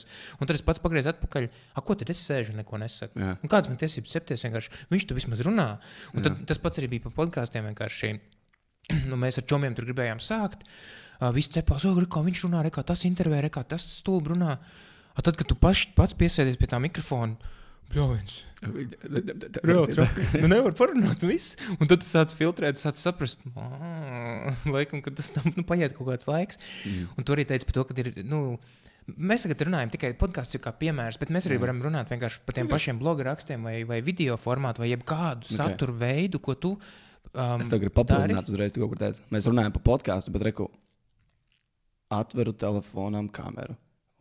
[0.00, 0.40] muļķības.
[0.40, 3.36] Un tad es pats pagriezu atpakaļ, a, ko tad es sēžu un neko nesaku.
[3.46, 5.68] Kādas man tiesības septies, vienkārši viņš tu vismaz runā.
[6.14, 8.14] Un tad, tas pats arī bija par podkāstiem vienkārši
[9.10, 10.64] nu, mēs ar čomiem tur gribējām sākt.
[11.20, 14.56] Uh, Viss cepās, oh, kā viņš runā, kā tas intervē, kā tas stulbi runā.
[15.10, 17.36] A, tad, kad tu paš, pats piesēdies pie tā mikrofona,
[17.90, 18.34] Bļāviens.
[19.66, 20.26] Reāli traki.
[20.38, 21.58] Nu, nevar parunāt visu.
[21.78, 23.42] Un tad tu sāc filtrēt, sāc saprast,
[24.74, 26.60] laikam, ka tas tam nu, paiet kaut kāds laiks.
[26.84, 27.08] Mm.
[27.18, 28.12] Un tu arī teici par to, ka ir.
[28.22, 28.60] Nu,
[29.16, 31.64] Mēs tagad runājam tikai podkāstā, kā piemērs, bet mēs arī mm.
[31.66, 32.76] varam runāt vienkārši par tiem okay.
[32.76, 35.58] pašiem bloga rakstiem, vai, vai video formātu, vai jebkādu okay.
[35.58, 36.74] saturu veidu, ko tu
[37.30, 39.22] Um, es tev gribu papildināt, uzreiz kaut ko teicu.
[39.30, 40.66] Mēs runājam par podkāstu, bet reku
[42.10, 43.76] atveru telefonam kameru,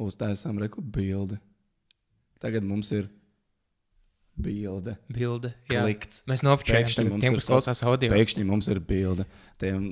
[0.05, 1.39] uztaisām reku bildi.
[2.39, 3.07] Tagad mums ir
[4.39, 4.93] bilde.
[5.11, 5.81] Bilde, jā.
[5.87, 6.21] Klikts.
[6.29, 8.11] Mēs nofočējam tiem, kas klausās audio.
[8.13, 9.25] Pēkšņi mums ir bilde.
[9.59, 9.89] Tiem,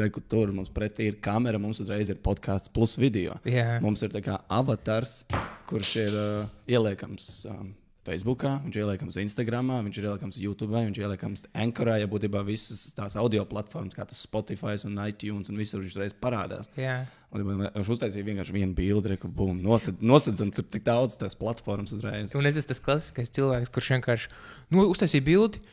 [0.00, 3.38] reku, tur mums pretī ir kamera, mums uzreiz ir podkāsts plus video.
[3.48, 3.78] Jā.
[3.84, 5.22] Mums ir tā kā avatars,
[5.70, 7.32] kurš ir uh, ieliekams.
[7.50, 7.72] Um,
[8.04, 12.42] Facebook, viņš ir ieliekams Instagram, viņš ir ieliekams YouTube, viņš ir ieliekams Anchorā, ja būtībā
[12.44, 16.68] visas tās audio platformas, kā tas Spotify un iTunes, un visur viņš reiz parādās.
[16.76, 16.98] Jā.
[17.32, 22.36] Un viņš uztaisīja vienkārši vienu bildi, kur nosedzam, tur, cik daudz tās platformas uzreiz.
[22.36, 24.30] Un es esmu tas klasiskais cilvēks, kurš vienkārši
[24.68, 25.64] nu, uztaisīja bildi,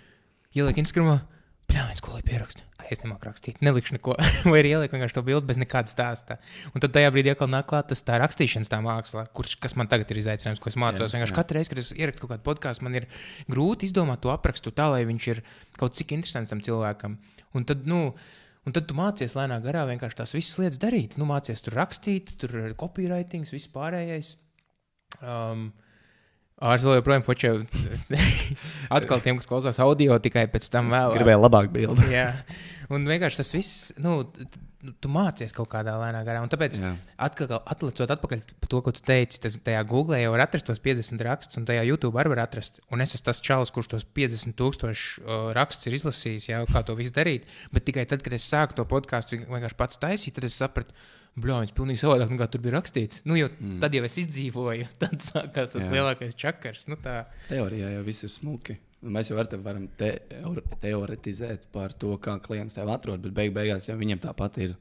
[0.55, 1.19] ieliek Instagramā.
[1.71, 2.63] Pļāvis, ko lai pierakstu?
[2.91, 4.17] Es nemāku rakstīt, nelikšu neko.
[4.51, 6.37] Vai arī ieliku vienkārši to bildi bez nekāda stāsta.
[6.73, 9.87] Un tad tajā brīdī atkal nāk klāt tas tā rakstīšanas tā māksla, kurš, kas man
[9.91, 11.15] tagad ir izaicinājums, ko es mācos.
[11.15, 11.31] Jā, jā.
[11.37, 13.07] Katru reizi, kad es ierakstu kaut kādu podkāstu, man ir
[13.51, 15.41] grūti izdomāt to aprakstu tā, lai viņš ir
[15.79, 17.15] kaut cik interesants tam cilvēkam.
[17.55, 18.09] Un tad, nu,
[18.61, 21.15] Un tad tu mācies lēnām garā vienkārši tās visas lietas darīt.
[21.17, 24.35] Nu, mācies tur rakstīt, tur ir copywriting, viss pārējais.
[25.17, 25.71] Um,
[26.61, 27.55] Ārsts vēl joprojām fočē.
[28.97, 31.15] Atkal tiem, kas klausās audio, tikai pēc tam vēl.
[31.15, 32.05] Gribēju labāk bildi.
[32.13, 32.27] Jā,
[32.93, 34.59] un vienkārši tas viss, nu, t-
[35.01, 36.41] tu mācies kaut kādā lēnā garā.
[36.43, 36.79] Un tāpēc,
[37.21, 41.21] atkal, atlicot atpakaļ to, ko tu teici, tas tajā Google jau var atrast tos 50
[41.27, 42.81] rakstus, un tajā YouTube arī var atrast.
[42.91, 46.83] Un es esmu tas čalis, kurš tos 50 tūkstošu uh, rakstus ir izlasījis, jau kā
[46.87, 47.45] to visu darīt.
[47.71, 50.95] Bet tikai tad, kad es sāku to podkāstu vienkārši pats taisīt, tad es sapratu.
[51.31, 53.21] Bļā, viņš pilnīgi savādāk nekā tur bija rakstīts.
[53.23, 53.77] Nu, jau, mm.
[53.79, 55.91] Tad jau es izdzīvoju, tad sākās tas Jā.
[55.93, 56.89] lielākais čakars.
[56.91, 57.21] Nu, tā.
[57.47, 58.75] Teorijā jau viss ir smuki.
[59.01, 60.11] Mēs jau ar tevi varam te,
[60.83, 64.75] teoretizēt par to, kā klients tev atrod, bet beig beigās jau viņiem tāpat ir.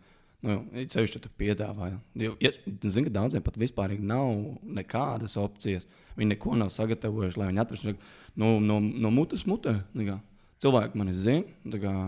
[0.45, 1.91] Nu, ceļš tur piedāvā.
[2.17, 4.31] Jo, ja, zinu, ka daudziem pat vispār nav
[4.65, 5.89] nekādas opcijas.
[6.17, 7.95] Viņi neko nav sagatavojuši, lai viņi atrastu
[8.41, 9.77] no, no, no mutes mutē.
[10.61, 11.45] Cilvēki mani zina,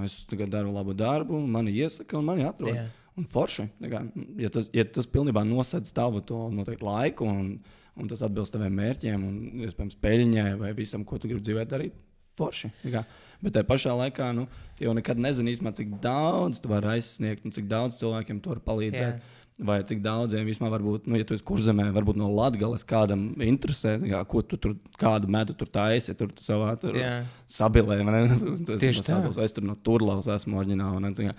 [0.05, 2.75] es daru labu darbu, mani iesaka un mani atrod.
[2.77, 2.89] Jā.
[3.21, 3.67] Un forši.
[3.85, 4.01] Kā,
[4.41, 7.55] ja, tas, ja tas pilnībā nosedz tavu to noteikti laiku, un,
[8.01, 11.97] un tas atbilst taviem mērķiem, un iespējams peļņai vai visam, ko tu gribi dzīvē darīt,
[12.41, 12.73] forši.
[12.93, 13.05] Kā,
[13.43, 14.47] bet tajā pašā laikā nu,
[14.79, 18.55] tu jau nekad nezini, īstenībā, cik daudz tu vari aizsniegt, un cik daudz cilvēkiem tu
[18.55, 19.15] vari palīdzēt.
[19.21, 19.39] Jā.
[19.63, 23.93] Vai cik daudziem vispār varbūt, nu, ja tu esi kurzemē, varbūt no Latvijas kādam interesē,
[24.01, 27.21] kā, ko tu tur, kādu metu tur taisi, tur tu savā tur Jā.
[27.47, 28.01] sabilē.
[28.03, 28.39] vai ne?
[28.67, 29.07] Tu Tieši no.
[29.07, 31.37] Sabilas, Es tur no Turlavas esmu ne, tā kā.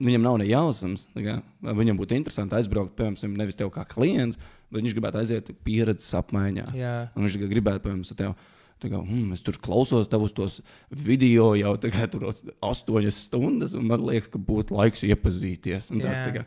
[0.00, 1.08] Viņam nav ne jausmas.
[1.18, 6.68] Viņam būtu interesanti aizbraukt, piemēram, nevis tev kā klients, bet viņš gribētu aiziet pieredzes apmaiņā.
[6.78, 6.94] Jā.
[7.16, 8.54] Un viņš gribētu, piemēram, ar tevi.
[8.78, 10.60] Kā, mm, es tur klausos tavus tos
[10.94, 15.90] video jau kā, tur astoņas stundas, un man liekas, ka būtu laiks iepazīties.
[15.96, 16.12] Un Jā.
[16.22, 16.44] tā kā,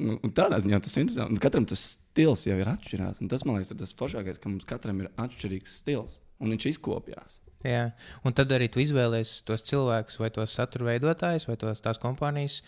[0.00, 1.36] un, tādā ziņā tas ir interesanti.
[1.36, 3.20] Un katram tas stils jau ir atšķirīgs.
[3.28, 7.36] Tas man liekas, tas foršākais, ka mums katram ir atšķirīgs stils, un viņš izkopjās.
[7.66, 7.88] Jā,
[8.24, 12.62] un tad arī tu izvēlēsies tos cilvēkus, vai tos satura veidotājus, vai tos, tās kompānijas.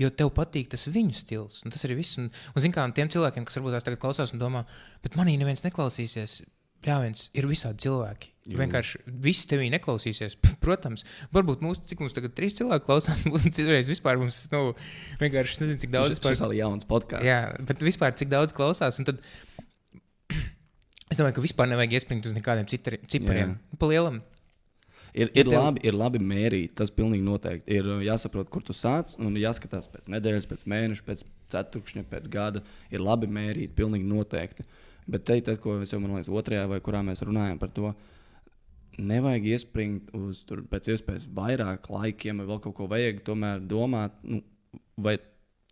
[0.00, 1.60] Jo tev patīk tas viņu stils.
[1.64, 2.16] Un tas arī viss.
[2.20, 4.64] Un, un zin kā, un tiem cilvēkiem, kas varbūt tās tagad klausās un domā,
[5.04, 6.40] bet manī neviens neklausīsies.
[6.86, 8.30] Jā, viens ir visādi cilvēki.
[8.48, 8.56] Jū.
[8.56, 10.38] Vienkārši visi tevī neklausīsies.
[10.64, 11.04] Protams,
[11.36, 14.70] varbūt mūsu, cik mums tagad trīs cilvēki klausās, mums citreiz vispār mums, nu,
[15.20, 17.28] vienkārši es nezinu, cik daudz Tas ir vēl jauns podkāsts.
[17.28, 19.00] Jā, bet vispār cik daudz klausās.
[19.02, 19.20] un Tad...
[21.10, 23.56] Es domāju, ka vispār nevajag iespringt uz nekādiem cipariem.
[23.82, 24.20] Pa lielam.
[25.14, 27.66] Ir, ir, tev- labi, ir labi mērīt, tas pilnīgi noteikti.
[27.74, 32.28] Ir uh, jāsaprot, kur tu sāc, un jāskatās pēc nedēļas, pēc mēneša, pēc ceturkšņa, pēc
[32.30, 32.62] gada.
[32.94, 34.66] Ir labi mērīt, pilnīgi noteikti.
[35.10, 37.90] Bet te ir tas, ko es jau liekas, otrajā vai kurā mēs runājam par to.
[39.00, 43.22] Nevajag iespringt uz tur pēc iespējas vairāk laikiem, vai vēl kaut ko vajag.
[43.26, 44.42] Tomēr domāt, nu,
[45.00, 45.16] vai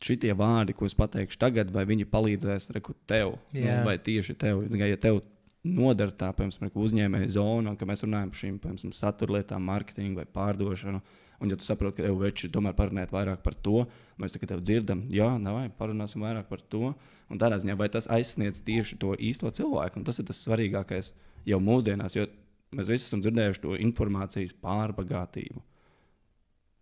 [0.03, 3.81] šitie vārdi, ko es pateikšu tagad, vai viņi palīdzēs reku tev, nu, Jā.
[3.87, 4.64] vai tieši tev.
[4.79, 5.20] Ja tev
[5.66, 11.01] nodara tā, piemēram, uzņēmēja zona, ka mēs runājam par šīm piemēram, saturlietām, mārketingu vai pārdošanu.
[11.38, 13.85] Un, ja tu saproti, ka tev veči tomēr parunāt vairāk par to,
[14.18, 16.92] mēs tikai tev dzirdam, jā, vai parunāsim vairāk par to.
[17.31, 21.12] Un tādā ziņā, vai tas aizsniedz tieši to īsto cilvēku, un tas ir tas svarīgākais
[21.47, 22.27] jau mūsdienās, jo
[22.75, 25.62] mēs visi esam dzirdējuši to informācijas pārbagātību.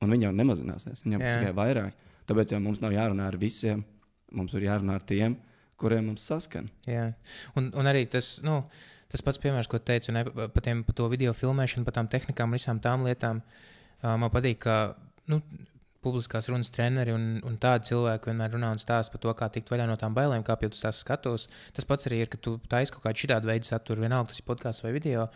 [0.04, 2.08] Un viņi jau nemazināsies, viņiem tikai vairāk.
[2.26, 3.84] Tāpēc jau mums nav jārunā ar visiem,
[4.34, 5.36] mums ir jārunā ar tiem,
[5.80, 6.70] kuriem mums saskan.
[6.88, 7.10] Jā.
[7.58, 8.60] Un, un arī tas, nu,
[9.12, 12.10] tas pats piemērs, ko teicu, ne, pa, pa, tiem, pa to video filmēšanu, par tām
[12.12, 13.42] tehnikām, visām tām lietām.
[14.02, 14.76] Uh, man patīk, ka
[15.32, 15.40] nu,
[16.06, 19.72] publiskās runas treneri un, un tādi cilvēki vienmēr runā un stāsta par to, kā tikt
[19.72, 21.48] vaļā no tām bailēm, kā pie tās skatos.
[21.76, 24.48] Tas pats arī ir, ka tu taisi kaut kādu šādu veidu saturu, vienalga tas ir
[24.48, 25.26] podkāsts vai video.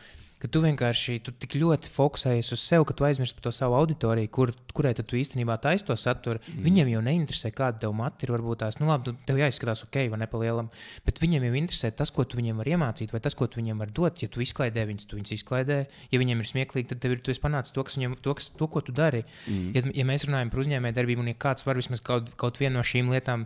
[0.41, 3.77] Ka tu vienkārši tu tik ļoti fokusējies uz sevi, ka tu aizmirsti par to savu
[3.77, 6.41] auditoriju, kur, kurai tu īstenībā taisi to saturu.
[6.41, 6.63] Mm.
[6.65, 8.33] Viņiem jau neinteresē, kāda tev mati ir.
[8.33, 10.71] Varbūt tās, nu, labi, tev jāizskatās ok, vai ne pa lielam.
[11.05, 13.83] Bet viņiem jau interesē tas, ko tu viņiem vari iemācīt, vai tas, ko tu viņiem
[13.85, 14.23] vari dot.
[14.25, 15.81] Ja tu izklaidē viņus, tu viņus izklaidē.
[16.15, 18.81] Ja viņiem ir smieklīgi, tad tev ir panācis to, kas viņiem, to, kas, to ko
[18.87, 19.27] tu dari.
[19.45, 19.75] Mm.
[19.77, 22.87] Ja, ja mēs runājam par uzņēmējdarbību, un ja kāds var vismaz kaut, kaut vienu no
[22.87, 23.45] šīm lietām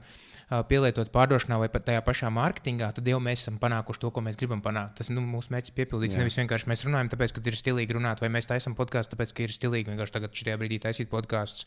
[0.68, 4.36] pielietot pārdošanā vai pat tajā pašā mārketingā, tad jau mēs esam panākuši to, ko mēs
[4.40, 4.96] gribam panākt.
[5.00, 6.14] Tas nu, mūsu mērķis piepildīts.
[6.16, 6.22] Jā.
[6.24, 9.46] Nevis vienkārši mēs runājam, tāpēc, ka ir stilīgi runāt, vai mēs taisām podkāstu, tāpēc, ka
[9.46, 11.64] ir stilīgi vienkārši tagad šajā brīdī taisīt podkāstus.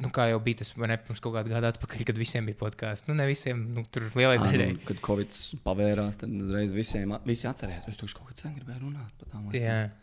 [0.00, 2.58] Nu, kā jau bija tas, vai ne, pirms kaut kāda gada atpakaļ, kad visiem bija
[2.60, 3.06] podkāsts.
[3.08, 4.70] Nu, ne visiem, nu, tur lielai Ah, daļai.
[4.74, 8.82] nu, kad Covid pavērās, tad uzreiz visiem visi atcerējās, es tur kaut kā sen gribēju
[8.88, 9.94] runāt par tām lietām.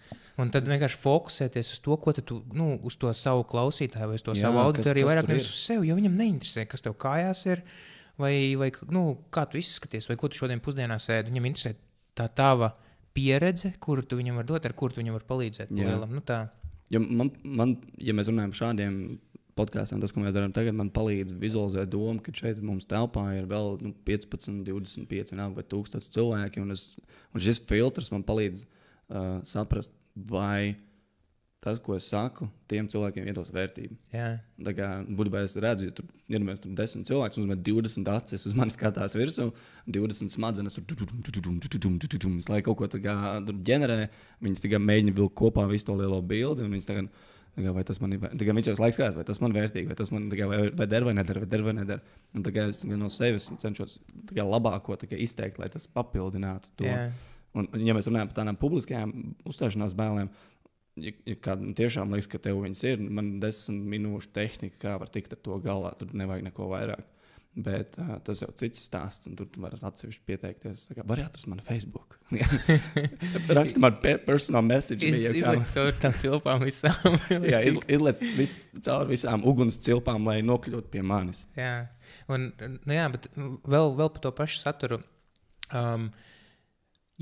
[0.41, 4.24] Un tad vienkārši fokusēties uz to, ko tu, nu, uz to savu klausītāju vai uz
[4.26, 7.62] to Jā, savu auditoriju, vairāk nevis uz sevi, jo viņam neinteresē, kas tev kājās ir,
[8.17, 11.30] vai, vai nu, kā tu izskaties, vai ko tu šodien pusdienās ēdi.
[11.30, 11.76] Viņam interesē
[12.17, 12.72] tā tava
[13.13, 15.74] pieredze, kuru tu viņam vari dot, ar kuru tu viņam vari palīdzēt.
[15.78, 16.17] lielam.
[16.17, 16.48] Nu, tā.
[16.93, 18.98] Ja, man, man, ja mēs runājam šādiem
[19.58, 23.46] podkāstiem, tas, ko mēs darām tagad, man palīdz vizualizēt domu, ka šeit mums telpā ir
[23.50, 26.63] vēl nu, 15, 25 vienalga vai 1000 cilvēki.
[26.63, 26.96] Un, es,
[27.34, 30.76] un šis filtrs man palīdz uh, saprast, vai
[31.63, 33.95] tas, ko es saku, tiem cilvēkiem iedos vērtību.
[34.12, 34.34] Jā,
[34.67, 38.12] Tā kā būtībā es redzu, ja tur ir ja tur 10 cilvēki, un uzmet 20
[38.17, 39.47] acis uz manis skatās virsū,
[39.88, 41.13] 20 smadzenes tur tur
[42.52, 43.15] lai kaut ko tā kā
[43.47, 44.10] tur ģenerē.
[44.43, 46.67] Viņas tikai mēģina vilkt kopā visu to lielo bildi.
[46.84, 47.08] Tagad,
[47.56, 48.58] tagad, vai tas man ir vērtīgi?
[48.60, 50.89] Viņš jau laiks skatās, vai tas man ir vērtīgi, vai tas man tagad, vai, vai
[50.91, 52.04] der vai neder, vai der vai neder.
[52.36, 54.02] Un tagad es no sevis cenšos
[54.36, 56.91] labāko izteikt, lai tas papildinātu to.
[56.91, 57.13] jā.
[57.53, 59.11] Un, ja mēs runājam par tādām publiskajām
[59.49, 60.29] uzstāšanās bēlēm,
[61.01, 64.95] ja, ja kādam tiešām liekas, ka tev viņas ir, man ir desmit minūšu tehnika, kā
[65.01, 65.93] var tikt ar to galā.
[65.99, 67.05] Tur nevajag neko vairāk.
[67.53, 70.87] Bet uh, tas jau cits stāsts, un tur tu vari atsevišķi pieteikties.
[70.97, 72.15] Kā Var atrast mani Facebook.
[73.59, 75.05] Raksta man pe personal message.
[75.05, 77.19] Iz, bija jau kā- izlikt caur tām cilpām visām.
[77.53, 81.43] Jā, iz, izlaiž vis, cauri visām uguns cilpām, lai nokļūtu pie manis.
[81.53, 81.75] Jā,
[82.33, 85.03] un, nu jā bet vēl, vēl par to pašu saturu.
[85.69, 86.09] Um,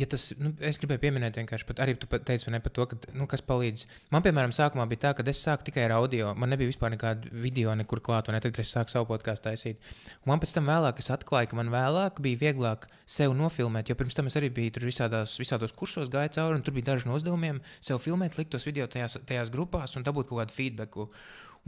[0.01, 2.97] ja tas, nu, es gribēju pieminēt, vienkārši pat, arī tu teici, ne par to, ka,
[3.17, 3.85] nu, kas palīdz.
[4.13, 6.31] Man, piemēram, sākumā bija tā, ka es sāku tikai ar audio.
[6.39, 9.49] Man nebija vispār nekāda video, nekur klāta, un ne tad, kad es sāku savu podkāstu
[9.49, 9.91] taisīt.
[10.23, 13.99] Un man pēc tam vēlāk es atklāju, ka man vēlāk bija vieglāk sev nofilmēt, jo
[13.99, 17.09] pirms tam es arī biju tur visādās, visādos kursos gāju cauri, un tur bija daži
[17.09, 21.09] no uzdevumiem sev filmēt, likt tos video tajās, tajās grupās un dabūt kaut kādu feedbacku.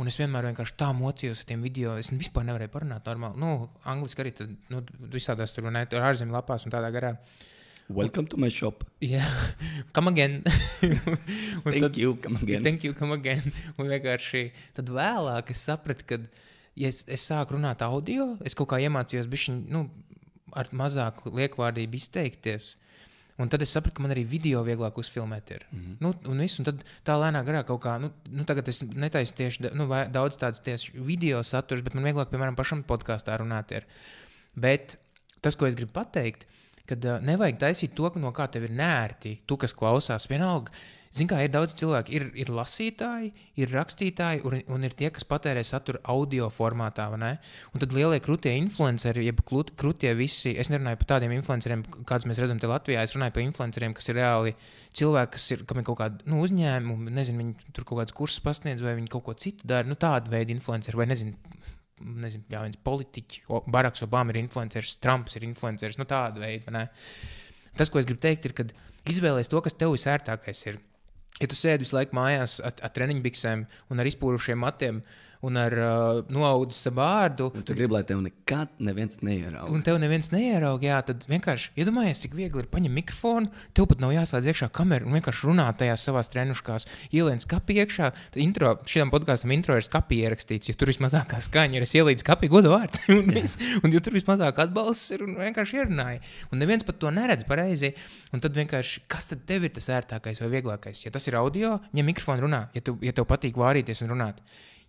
[0.01, 1.91] Un es vienmēr vienkārši tā mocījos ar tiem video.
[2.01, 3.37] Es vispār nevarēju parunāt normāli.
[3.43, 4.79] Nu, angliski arī tad, nu,
[5.13, 7.11] visādās tur, ne, tur ārzemju lapās un tādā garā.
[7.89, 8.85] Welcome to my shop.
[9.03, 9.23] Jā,
[9.95, 10.43] come again.
[11.65, 12.63] Thank you, come again.
[12.63, 13.43] Thank you, come again.
[13.79, 14.45] Un vienkārši
[14.77, 16.19] tad vēlāk es sapratu, ka,
[16.79, 19.83] ja es, es sāku runāt audio, es kaut kā iemācījos bišķiņ, nu,
[20.55, 22.77] ar mazāk liekvārdību izteikties.
[23.41, 25.51] Un tad es sapratu, ka man arī video vieglāk uzfilmēt.
[25.51, 25.67] Ir.
[25.71, 25.95] Mm -hmm.
[25.99, 29.33] nu, un, viss, un tad tā lēnām garā kaut kā, nu, nu tagad es netaisu
[29.33, 33.71] tieši nu, daudz tādas tieši video saturs, bet man vieglāk, piemēram, pašam podkāstā runāt.
[33.71, 33.83] Ir.
[34.55, 34.99] Bet
[35.41, 36.45] tas, ko es gribu pateikt,
[36.89, 39.37] kad uh, nevajag taisīt to, no kā tev ir nērti.
[39.47, 40.73] Tu, kas klausās, vienalga.
[41.13, 43.27] Zini, kā ir daudz cilvēku, ir, ir lasītāji,
[43.61, 47.05] ir rakstītāji, un, un ir tie, kas patērē saturu audio formātā.
[47.13, 52.41] Un tad lielie krūtie influenceri, jeb krūtie visi, es nerunāju par tādiem influenceriem, kādus mēs
[52.41, 53.05] redzam te Latvijā.
[53.05, 54.55] Es runāju par influenceriem, kas ir reāli
[54.97, 58.41] cilvēki, kas ir, kam ir kaut kāda nu, uzņēmuma, nezinu, viņi tur kaut kādas kursus
[58.41, 59.85] pasniedz, vai viņi kaut ko citu dara.
[59.85, 61.37] Nu, tāda veida influenceri, vai nezinu,
[62.01, 66.73] nezinu, jā, viens politiķis, Baraks Obama ir influenceris, Trumps ir influenceris, nu tāda veida.
[66.73, 66.87] ne?
[67.77, 68.65] Tas, ko es gribu teikt, ir, ka
[69.09, 70.79] izvēlēties to, kas tev visērtākais ir.
[71.41, 75.01] Ja tu sēdi visu laiku mājās ar, ar treniņu biksēm un ar izpūrušiem matiem
[75.43, 79.67] un ar uh, noaudzes vārdu, Un tu gribi, lai tev nekad neviens neierauga.
[79.75, 83.51] un tev neviens neieraudzīja, jā, tad vienkārši iedomājies, cik viegli ir paņemt mikrofonu.
[83.75, 88.09] Tev pat nav jāslēdz iekšā kamera un vienkārši runāt tajās savās treniņškās, ieliec kapī iekšā.
[88.33, 91.85] Tad Intro, šim podkāstam intro ir kapī ierakstīts, jo tur vismazākā skaņa ir.
[91.87, 93.59] Es ielīdzu kapī godu vārdu, un, viss.
[93.83, 96.23] un jo tur vismazāk atbalsts ir un vienkārši ierunāja.
[96.51, 97.91] Un neviens pat to neredz pareizi.
[98.33, 101.03] Un tad vienkārši, kas tad tev ir tas ērtākais vai vieglākais?
[101.05, 104.39] Ja tas ir audio, ņem mikrofonu runā, ja, tu, ja tev patīk vārīties un runāt.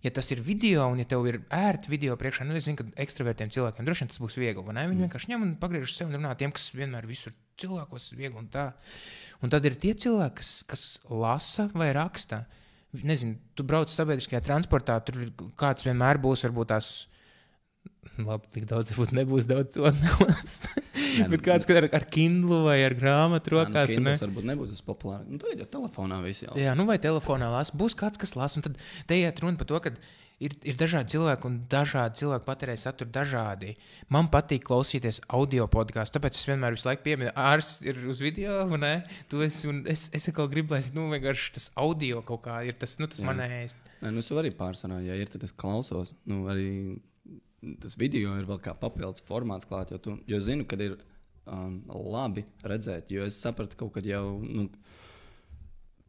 [0.03, 3.01] Ja tas ir video, un ja tev ir ērti video priekšā, nu, es zinu, ka
[3.05, 4.65] ekstravertiem cilvēkiem droši vien tas būs viegli.
[4.65, 8.21] Viņi vienkārši ņem un pagriež uz sevi un runā tiem, kas vienmēr visur cilvēkos ir
[8.21, 8.67] viegli un tā.
[9.41, 12.43] Un tad ir tie cilvēki, kas, kas lasa vai raksta.
[12.95, 15.25] Nezinu, tu brauc sabiedriskajā transportā, tur
[15.59, 16.93] kāds vienmēr būs, varbūt tās.
[18.29, 20.29] Labi, tik daudz, varbūt nebūs daudz cilvēku.
[21.31, 23.87] Bet kāds kad ar, ar Kindlu vai ar grāmatu Jā, nu, rokās.
[23.89, 23.95] vai ne?
[23.99, 25.25] Kindles varbūt nebūs tas populārs.
[25.31, 26.55] Nu, ej jau telefonā visi jau.
[26.59, 27.75] Jā, nu vai telefonā lasa.
[27.77, 28.59] Būs kāds, kas lasa.
[28.59, 29.93] un Tad te iet runa par to, ka
[30.43, 33.75] ir, ir dažādi cilvēki un dažādi cilvēki patērē saturu dažādi.
[34.11, 38.61] Man patīk klausīties audio podkāstu, tāpēc es vienmēr visu laiku pieminu, ārsts ir uz video?
[39.31, 41.07] Tu esi, un es, es atkal gribu, lai nu,
[41.55, 43.27] tas audio kaut kā ir tas, nu, tas Jā.
[43.29, 43.75] manējais.
[44.03, 46.13] Nē, nu, es arī pārsvarā, ja ir, tad es klausos.
[46.27, 46.97] Nu, arī
[47.81, 50.97] tas video ir vēl kā papildus formāts klāt, jo, tu, jo zinu, ka ir
[51.45, 54.27] um, labi redzēt, jo es sapratu kaut kad jau.
[54.43, 54.69] Nu,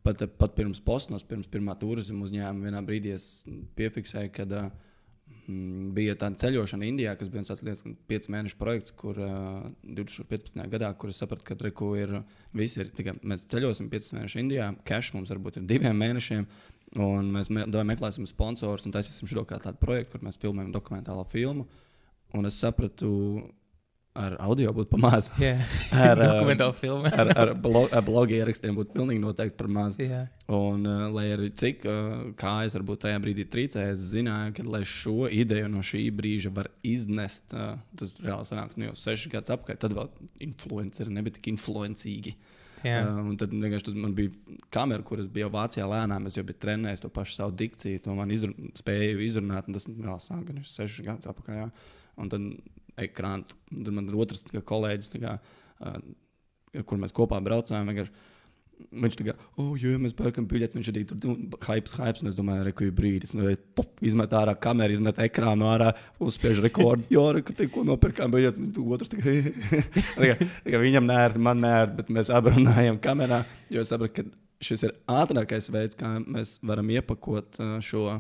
[0.07, 3.25] Pat, pat pirms posmas, pirms pirmā turisma uzņēmuma, vienā brīdī es
[3.75, 4.69] piefiksēju, ka uh,
[5.49, 10.63] mm, bija tāda ceļošana Indijā, kas bija viens tāds piecu mēnešu projekts, kur uh, 2015.
[10.71, 12.21] gadā, kur es sapratu, ka reku ir
[12.55, 16.47] visi ir tikai mēs ceļosim piecus mēnešus Indijā, cash mums varbūt ir diviem mēnešiem.
[16.95, 21.27] Un mēs me, meklēsim sponsorus un taisīsim šo kā tādu projektu, kur mēs filmējam dokumentālo
[21.29, 21.67] filmu.
[22.37, 23.11] Un es sapratu,
[24.17, 25.29] ar audio būtu pamāts.
[25.41, 25.59] Jā,
[26.07, 27.13] Ar, ā, dokumentāla filma.
[27.13, 29.99] Ar, ar, blo, ar blogu ierakstiem būtu pilnīgi noteikti par maz.
[30.01, 34.67] Jā, Un, uh, lai arī cik uh, kājas varbūt tajā brīdī trīcēja, es zināju, ka,
[34.77, 39.33] lai šo ideju no šī brīža var iznest, uh, tas reāli sanāks nu, jau seši
[39.35, 39.81] gadus atpakaļ.
[39.83, 40.13] Tad vēl
[40.49, 42.37] influenceri nebija tik influencīgi.
[42.37, 42.55] jā.
[42.87, 46.29] Uh, un tad vienkārši tas bija kamera, kuras bija jau Vācijā lēnām.
[46.29, 49.69] Es jau biju trenējis to pašu savu dikciju, to man izrun, spēju izrunāt.
[49.69, 51.61] un Tas jau sāk gan seši gadus atpakaļ.
[51.63, 51.69] Jā.
[52.23, 52.47] Un tad
[53.07, 55.99] ekrāna, tad man ir otrs kolēģis, kā, uh,
[56.89, 57.91] kur mēs kopā braucām.
[57.91, 58.36] vienkārši
[58.77, 60.77] Viņš tā kā, oh, jā, mēs pērkam biļetes.
[60.77, 62.23] Viņš arī tur nu, hypes, hypes.
[62.23, 63.33] Un es domāju, ka ir brīdis.
[63.37, 67.09] Nu, puf, izmet ārā kameru, izmet ekrānu ārā, uzspiež rekordu.
[67.15, 68.61] Jā, ka tikko nopirkām biļetes.
[68.61, 69.37] Un tu otrs tā kā,
[70.19, 73.43] tā kā, tā kā viņam nērti, man nērti, bet mēs abi runājam kamerā.
[73.73, 78.19] Jo es saprotu, ka šis ir ātrākais veids, kā mēs varam iepakot šo,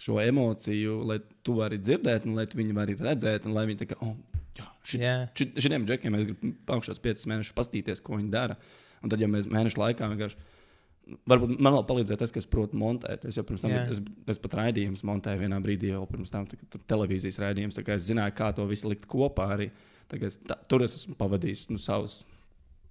[0.00, 3.82] šo emociju, lai tu vari dzirdēt, un lai tu viņu vari redzēt, un lai viņi
[3.82, 4.14] tā kā, oh,
[4.58, 5.16] jā, šit, Jā.
[5.38, 8.58] šit, šitiem džekiem mēs gribam pamkšos piecus mēnešus pastīties, ko viņi dara.
[9.02, 10.36] Un tad, ja mēs mēnešu laikā vienkārši.
[11.26, 13.24] Varbūt man vēl palīdzēja tas, ka es protu montēt.
[13.26, 13.86] Es jau pirms tam, Jā.
[13.90, 13.98] es,
[14.30, 16.44] es pat raidījumus montēju vienā brīdī, jau pirms tam
[16.86, 17.78] televīzijas raidījumus.
[17.80, 19.48] tā kā Es zināju, kā to visu likt kopā.
[19.56, 19.70] Arī.
[20.10, 22.20] Tā Es, tā, tur es esmu pavadījis nu, savus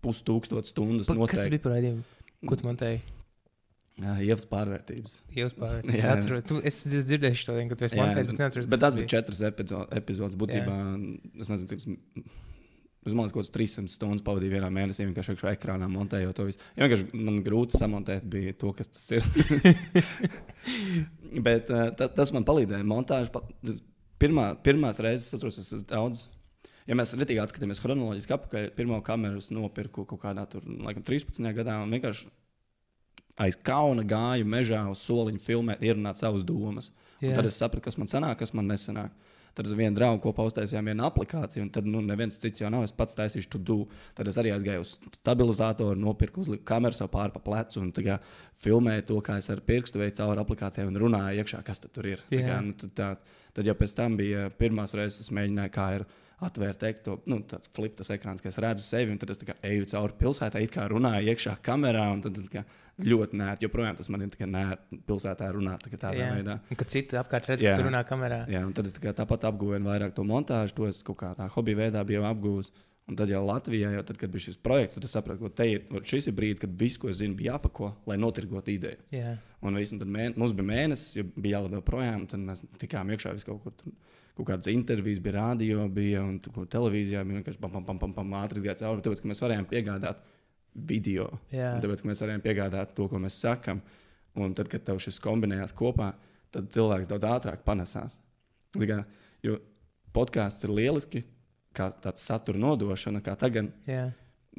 [0.04, 1.08] pustūkstotis stundas.
[1.08, 1.54] Pa, kas noteikti.
[1.56, 2.04] bija par raidījumu?
[2.50, 3.00] Ko tu montēji?
[4.00, 5.16] Jā, Ievas pārvērtības.
[5.36, 5.82] Jūs pār.
[5.92, 6.14] Jā.
[6.16, 8.68] Atceros, tu, es dzirdēju to, ka tu esi Jā, montējis, bet neatceros.
[8.72, 10.38] bet kas tas bija četras epizo- epizodes.
[10.40, 10.76] Būtībā
[11.44, 11.84] es nezinu, cik.
[11.84, 12.30] es-
[13.08, 16.60] Es domāju, ka 300 stundas pavadīju vienā mēnesī vienkārši iekšā ekrānā montējot to visu.
[16.76, 19.24] Ja vienkārši man grūti samontēt bija to, kas tas ir.
[21.48, 22.84] Bet uh, tas, tas man palīdzēja.
[22.90, 23.44] Montāža,
[24.20, 26.26] pirmā, pirmās reizes, es atceros, es daudz.
[26.90, 31.40] Ja mēs rītīgi atskatāmies chronoloģiski apakaļ, pirmo kameru nopirku kaut kādā tur, laikam, 13.
[31.56, 32.28] gadā un vienkārši
[33.40, 36.92] aiz kauna gāju mežā uz soliņa filmēt, ierunāt savas domas.
[37.22, 39.16] Tad es sapratu, kas man sanāk, kas man nesanāk.
[39.60, 42.86] Tad ar vienu draugu kopā uztaisījām vienu aplikāciju, un tad nu, neviens cits jau nav.
[42.88, 43.90] Es pats taisīšu to dūmu.
[44.16, 48.06] Tad es arī aizgāju uz stabilizatoru, nopirku, uzliku kameru sev pāri pa plecu un tā
[48.06, 48.16] kā
[48.64, 52.24] filmēju to, kā es ar pirkstu veicu cauri aplikācijai un runāju iekšā, kas tur ir.
[52.32, 52.46] Tā Jā.
[52.48, 53.10] Kā, nu, tad, tā,
[53.60, 56.08] tad jau pēc tam bija pirmās reizes, es mēģināju, kā ir
[56.46, 60.16] atvērt ekto, nu, tāds fliptas ekrāns, ka es redzu sevi, un tad es eju cauri
[60.22, 62.64] pilsētai, kā runāju iekšā kamerā, tad, kā,
[63.04, 63.68] ļoti nērti.
[63.68, 66.30] Joprojām tas man ir kā nērti pilsētā runāt tā tādā Jā.
[66.36, 66.58] veidā.
[66.80, 68.44] Kad citi apkārt redz, ka tu runā kamerā.
[68.52, 71.50] Jā, un tad es tā tāpat apgūstu vairāk to montāžu, to es kaut kā tā
[71.56, 72.72] hobija veidā biju apgūlis.
[73.10, 75.88] Un tad jau Latvijā, jau tad, kad bija šis projekts, tad es sapratu, ka ir,
[75.90, 79.00] vot šis ir brīdis, kad viss, ko es zinu, bija jāpako, lai notirgotu ideju.
[79.16, 79.32] Jā.
[79.66, 82.62] Un, viss, un tad mēne, mums bija mēnesis, jo bija jālido projām, un tad mēs
[82.78, 83.74] tikām iekšā vis kaut kur.
[83.82, 83.96] Tur,
[84.40, 88.14] Kaut kādas intervijas bija rādio, bija un tur, televīzijā bija vienkārši pam, pam, pam, pam,
[88.16, 89.04] pam ātri gāja cauri.
[89.04, 90.22] Tāpēc, ka mēs varējām piegādāt
[90.90, 91.26] video.
[91.84, 93.82] Tāpēc, ka mēs varējām piegādāt to, ko mēs sakām.
[94.40, 96.14] Un tad, kad tev šis kombinējās kopā,
[96.56, 98.16] tad cilvēks daudz ātrāk panesās.
[98.78, 99.02] Tā Kā,
[99.44, 99.58] jo
[100.16, 101.24] podkāsts ir lieliski,
[101.76, 103.74] kā tāds satura nodošana, kā tagad.
[103.90, 104.08] Jā.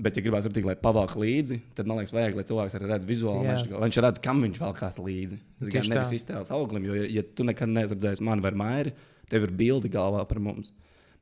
[0.00, 3.08] Bet, ja gribās redzēt, lai pavāk līdzi, tad man liekas, vajag, lai cilvēks arī redz
[3.08, 3.48] vizuāli.
[3.68, 5.38] Kā- lai viņš redz, kam viņš valkās līdzi.
[5.58, 6.18] Tas gan nevis tā.
[6.20, 8.92] iztēles auglim, jo, ja, ja tu nekad neesi redzējis mani vai mairi,
[9.30, 10.72] tev ir bilde galvā par mums.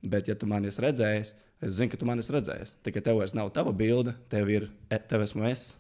[0.03, 1.33] Bet, ja tu mani esi redzējis,
[1.65, 2.77] es zinu, ka tu mani esi redzējis.
[2.87, 5.73] Tikai tev vairs nav tava bilde, tev ir, e- tev esmu es,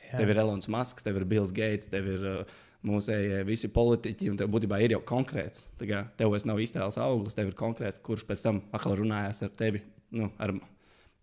[0.00, 0.16] Jā.
[0.16, 2.54] tev ir Elonas Masks, tev ir Bills Gates, tev ir uh,
[2.86, 5.66] mūsējie visi politiķi, un tev būtībā ir jau konkrēts.
[5.82, 9.52] Kā Tev vairs nav iztēles auglis, tev ir konkrēts, kurš pēc tam atkal runājās ar
[9.58, 9.82] tevi.
[10.16, 10.54] Nu, ar,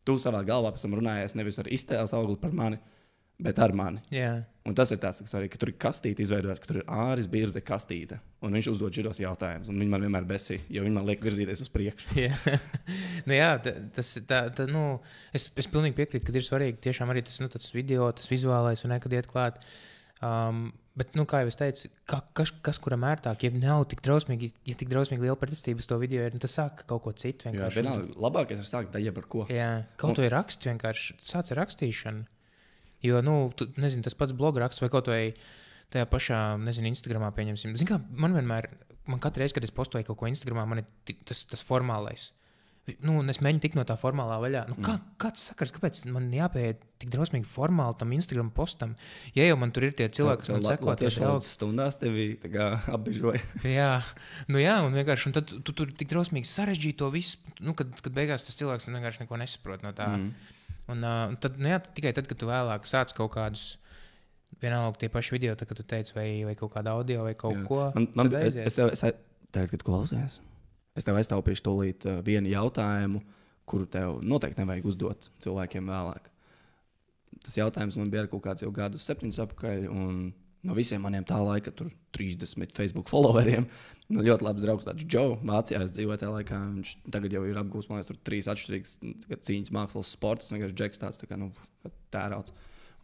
[0.06, 2.82] tu savā galvā pēc tam runājies nevis ar iztēles augli par mani,
[3.42, 4.02] bet ar mani.
[4.14, 4.34] Jā.
[4.64, 7.28] Un tas ir tas, kas svarīgi, ka tur ir kastīte izveidots, ka tur ir āris,
[7.28, 8.20] birze, kastīte.
[8.46, 11.66] Un viņš uzdod šos jautājumus, un viņi man vienmēr besī, jo viņi man liek virzīties
[11.66, 12.14] uz priekšu.
[12.22, 12.32] Jā,
[13.28, 14.24] nu, jā ta- tas ir.
[14.30, 15.02] Tā, tā, nu,
[15.36, 18.86] es, es pilnīgi piekrītu, ka ir svarīgi tiešām arī tas, nu, tas video, tas vizuālais
[18.88, 19.60] un nekad iet klāt.
[20.24, 24.00] Um, bet, nu, kā jau es teicu, ka, kas, kas kuram ērtāk, ja nav tik
[24.06, 27.12] drausmīgi, ja tik drausmīgi liela pretestība uz to video, ir, nu, tas sāk kaut ko
[27.20, 27.52] citu.
[27.52, 29.44] Jā, vienalga, labākais ir sākt ar jebko.
[29.52, 31.18] Jā, kaut ko ir raksts vienkārši.
[31.28, 32.30] Sāc ar rakstīšanu.
[33.04, 35.24] Jo, nu, tu, nezinu, tas pats blograksts vai kaut vai
[35.94, 37.76] tajā pašā, nezinu, Instagramā pieņemsim.
[37.78, 38.70] Zini, kā man vienmēr,
[39.12, 42.32] man katru reizi, kad es postoju kaut ko Instagramā, man ir tik- tas, tas formālais.
[43.00, 44.62] Nu, es mēģinu tikt no tā formālā vaļā.
[44.68, 48.98] Nu, kā, kāds sakars, kāpēc man jāpieiet tik drausmīgi formāli tam Instagram postam?
[49.38, 51.30] Ja jau man tur ir tie cilvēki, kas man seko, tieši draugi.
[51.32, 52.26] tādas stundās tevi
[52.92, 53.40] apbežoja.
[53.78, 54.02] Jā,
[54.52, 57.72] nu jā, un vienkārši un tad tu, tu tur tik drausmīgi sarežģīji to visu, nu,
[57.72, 60.10] kad, kad beigās tas cilvēks vienkārši neko nesaprot no tā.
[60.18, 60.60] Mm.
[60.92, 63.78] Un, uh, un tad, nu, jā, tikai tad, kad tu vēlāk sāc kaut kādus,
[64.62, 67.56] vienalga tie paši video, tad, kad tu teici, vai, vai kaut kādu audio vai kaut
[67.56, 67.64] Jā.
[67.70, 69.04] ko Man, man, tad es, es, tev- es,
[69.56, 70.38] tagad, kad klausies,
[71.00, 73.24] es tev aiztaupīšu tūlīt uh, vienu jautājumu,
[73.70, 76.28] kuru tev noteikti nevajag uzdot cilvēkiem vēlāk.
[77.44, 79.88] Tas jautājums man bija kaut kāds jau gadus, septiņus atpakaļ.
[79.92, 83.66] un No visiem maniem tā laika, tur 30 Facebook followeriem.
[84.14, 85.38] Nu, ļoti labs draugs, tāds Joe.
[85.48, 86.60] Vācijā es dzīvoju tajā laikā.
[86.78, 89.16] Viņš tagad jau ir apgūlis, man liekas, tur trīs atšķirīgas nu,
[89.48, 90.54] cīņas mākslas sports.
[90.54, 91.50] Vienkārši džeks tāds, tā kā, nu,
[91.84, 92.56] kā tērauds.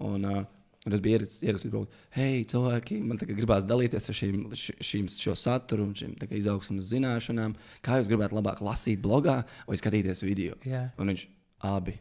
[0.08, 0.42] Un, uh,
[0.88, 5.90] Un es biju ierakstījis, ierakstījis hei, cilvēki, man gribās dalīties ar šīm, šīm šo saturu,
[6.00, 7.58] šīm izaugsmas zināšanām.
[7.84, 10.56] Kā jūs gribētu labāk lasīt blogā vai skatīties video?
[10.64, 10.86] Jā.
[10.96, 11.26] Un viņš
[11.68, 11.98] abi.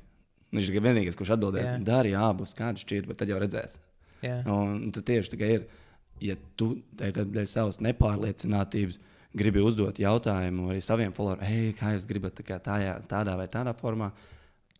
[0.54, 1.80] Viņš ir vienīgais, kurš atbildēja, Jā.
[1.84, 3.76] darīja abus, kādu šķiet, bet tad jau redzēs.
[4.24, 4.40] Jā.
[4.50, 5.68] Un tad tieši tā ir,
[6.24, 8.98] ja tu dēļ savas nepārliecinātības
[9.38, 13.46] gribi uzdot jautājumu arī saviem followeriem, hei, kā jūs gribat tā kā tajā, tādā vai
[13.52, 14.10] tādā formā,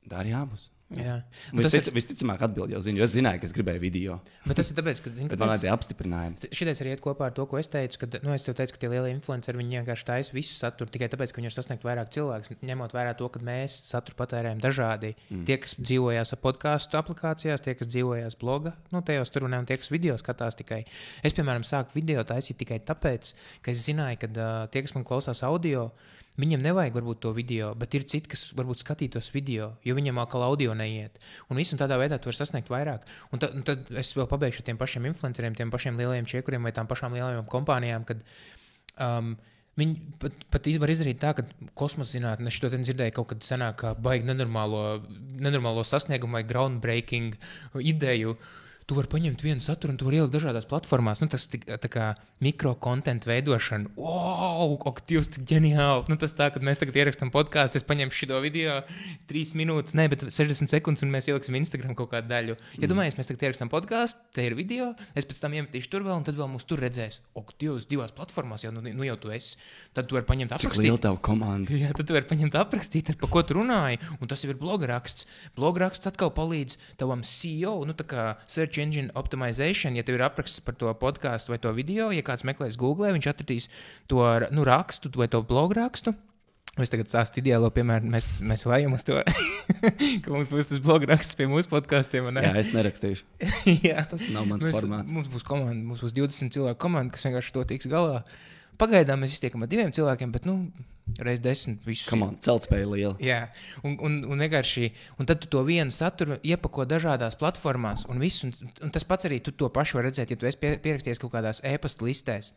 [0.09, 0.71] dari abus.
[0.97, 1.19] Jā.
[1.53, 4.15] Vistic, ir, Visticamāk, atbildēju jau ziņu, es zināju, ka es gribēju video.
[4.47, 6.49] bet tas ir tāpēc, ka, Bet man vajadzēja apstiprinājumu.
[6.49, 8.89] Šitais arī iet kopā ar to, ko es teicu, kad nu, es teicu, ka tie
[8.89, 12.57] lielie influenceri vienkārši taisa visu saturu tikai tāpēc, ka viņi ir sasniegt vairāk cilvēku.
[12.65, 15.13] Ņemot vērā to, ka mēs saturu patērējam dažādi.
[15.29, 15.45] Mm.
[15.51, 19.77] Tie, kas dzīvojās ar podkāstu aplikācijās, tie, kas dzīvojās bloga, nu, tajos tur un tie,
[19.77, 20.87] kas video skatās tikai.
[21.21, 25.05] Es, piemēram, sāku video taisīt tikai tāpēc, ka es zināju, ka uh, tie, kas man
[25.05, 25.91] klausās audio,
[26.39, 30.45] Viņam nevajag varbūt to video, bet ir citi, kas varbūt skatītos video, jo viņam atkal
[30.47, 31.19] audio neiet.
[31.51, 33.09] Un visu tādā veidā tu vari sasniegt vairāk.
[33.35, 36.69] Un tad, un tad es vēl pabeigšu ar tiem pašiem influenceriem, tiem pašiem lielajiem čekuriem
[36.69, 38.07] vai tām pašām lielajām kompānijām.
[38.07, 38.23] Kad,
[39.03, 39.35] um,
[39.79, 41.45] Viņi pat, pat var izdarīt tā, ka
[41.79, 45.05] kosmosa zinātnē, es to dzirdēju kaut kad senāk, baigi nenormālo,
[45.39, 47.37] nenormālo sasniegumu vai groundbreaking
[47.79, 48.35] ideju.
[48.89, 51.21] Tu vari paņemt vienu saturu un tu vari ielikt dažādās platformās.
[51.21, 52.05] Nu, tas tik- tā kā
[52.41, 53.91] mikrokontentu veidošana.
[54.01, 56.07] Wow, ak, Dievs, cik ģeniāli!
[56.09, 58.79] Nu, tas tā, kad mēs tagad ierakstām podkāstu, es paņemšu šo video,
[59.29, 62.57] trīs minūtes, ne, bet 60 sekundes, un mēs ieliksim Instagram kaut kādu daļu.
[62.81, 66.17] Ja domājies, mēs tagad ierakstām podkāstu, te ir video, es pēc tam iemetīšu tur vēl,
[66.23, 67.21] un tad vēl mūs tur redzēs.
[67.37, 69.59] Ok, Dievs, divās platformās jau, nu, nu jau tu esi.
[69.93, 70.87] Tad tu vari paņemt Cik aprakstīt.
[70.89, 71.77] liela tava komanda?
[71.83, 74.01] Jā, tad tu vari paņemt aprakstīt, ar pa ko tu runāji.
[74.23, 75.27] Un tas jau ir blograksts.
[75.59, 79.97] Blograksts atkal palīdz tavam CEO, nu tā kā Search Engine Optimization.
[79.99, 83.29] Ja tev ir apraksts par to podkāstu vai to video, ja kāds meklēs Google, viņš
[83.33, 83.69] atradīs
[84.11, 84.23] to
[84.55, 86.15] nu, rakstu vai to blograkstu.
[86.79, 89.17] Es tagad stāstu ideālo piemēru, mēs, mēs lejam uz to,
[90.23, 92.29] ka mums būs tas blograksts pie mūsu podkāstiem.
[92.39, 93.25] Jā, es nerakstīšu.
[93.89, 94.05] Jā.
[94.07, 95.11] Tas nav mans Mēs, formāts.
[95.11, 98.21] mums būs komanda, mums būs 20 cilvēku komanda, kas vienkārši to tiks galā.
[98.79, 100.61] Pagaidām mēs iztiekam ar diviem cilvēkiem, bet nu,
[101.19, 102.07] reiz desmit visus.
[102.11, 103.15] Kam on, celtspēja liela.
[103.23, 103.41] Jā,
[103.83, 108.49] un, un, un vienkārši, un tad tu to vienu saturu iepako dažādās platformās, un, visu,
[108.51, 111.23] un, un tas pats arī tu to pašu vari redzēt, ja tu esi pie, pierakstījies
[111.23, 112.53] kaut kādās e-pasta listēs.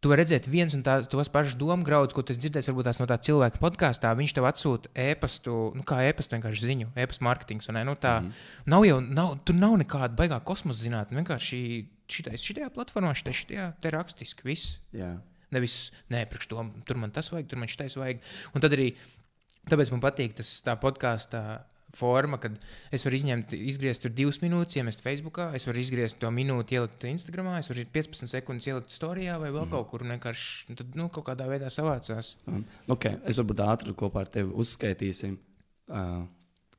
[0.00, 2.86] Tu vari redzēt viens un tā, tos pašus domu graudus, ko tu esi dzirdējis varbūt
[2.88, 4.14] tās no tā cilvēka podkāstā.
[4.16, 7.68] Viņš tev atsūta e-pastu, nu, kā e-pastu vienkārši ziņu, e-pasta mārketings.
[7.76, 8.30] Nu, tā mm.
[8.72, 11.20] nav jau, nav, tur nav nekāda baigā kosmosa zinātne.
[11.20, 11.60] Vienkārši
[12.16, 14.78] šitais, šitajā platformā, šitajā, šitajā te rakstiski viss.
[14.96, 15.18] Jā.
[15.54, 15.78] Nevis,
[16.12, 18.22] nē, priekš to tur man tas vajag, tur man šitais vajag.
[18.54, 18.92] Un tad arī,
[19.70, 21.42] tāpēc man patīk tas tā podkāstu
[21.94, 22.56] forma, kad
[22.94, 27.06] es varu izņemt, izgriezt tur divas minūtes, iemest Facebookā, es varu izgriezt to minūti, ielikt
[27.10, 29.72] Instagramā, es varu 15 sekundes ielikt storijā vai vēl mm.
[29.74, 32.34] kaut kur, vienkārši nu, tad, nu, kaut kādā veidā savācās.
[32.50, 32.62] Um,
[32.94, 33.18] okay.
[33.28, 35.34] Es varbūt ātri kopā ar tevi uzskaitīsim,
[35.90, 36.20] uh,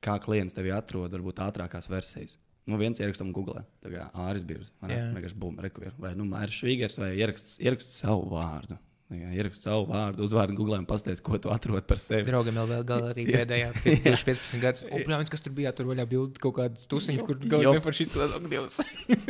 [0.03, 2.38] kā klients tevi atrod, varbūt ātrākās versijas.
[2.70, 4.43] Nu, viens ierakstam Google, tā kā Āris
[4.91, 5.07] Jā.
[5.16, 8.78] vienkārši bumba rekvīra, vai nu Mairs Švīgers, vai ieraksts, ieraksts savu vārdu.
[9.12, 12.24] Tā kā Ieraksts savu vārdu, uzvārdu Google un pastāst, ko tu atrod par sevi.
[12.30, 14.86] Draugam jau vēl gala arī pēdējā, pirms 15 gadus.
[14.88, 17.49] Un, bļāviens, kas tur bija, tur vaļā bildi kaut kādas tusiņas, kur Jo.
[17.51, 18.80] galā neforši izskatās, ak, Dievs.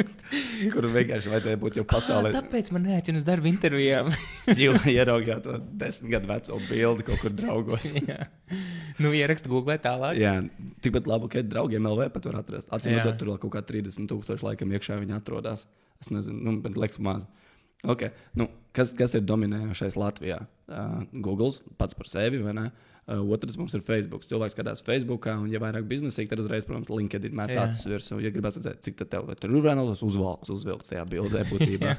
[0.71, 2.29] Kur vienkārši vajadzēja būt jau pasaulē.
[2.35, 4.11] Tāpēc man neaicina uz darba intervijām.
[4.53, 7.89] Jūs ieraugāt to desmit gadu veco bildi kaut kur draugos.
[7.97, 8.29] Jā.
[9.01, 10.21] nu, ierakstu Google tālāk.
[10.21, 10.37] Jā,
[10.85, 12.69] tikpat labi, ka draugiem LV pat var atrast.
[12.69, 15.65] Atcīm redzot, tur vēl kaut kā 30 tūkstoši laikam iekšā viņi atrodas.
[16.01, 17.25] Es nezinu, nu, bet liekas maz.
[17.81, 18.11] Okay.
[18.37, 20.43] Nu, kas, kas ir dominējošais Latvijā?
[20.69, 21.51] Uh, Google
[21.81, 22.69] pats par sevi, vai ne?
[23.09, 24.23] Uh, otrs mums ir Facebook.
[24.29, 27.65] Cilvēks skatās Facebook, un, ja vairāk biznesīgi, tad uzreiz, protams, LinkedIn Jā.
[27.65, 28.19] acis virsū.
[28.21, 31.95] Ja gribas redzēt, cik tev tur ir vienāds uzvalks, uzvilkts tajā bildē būtībā.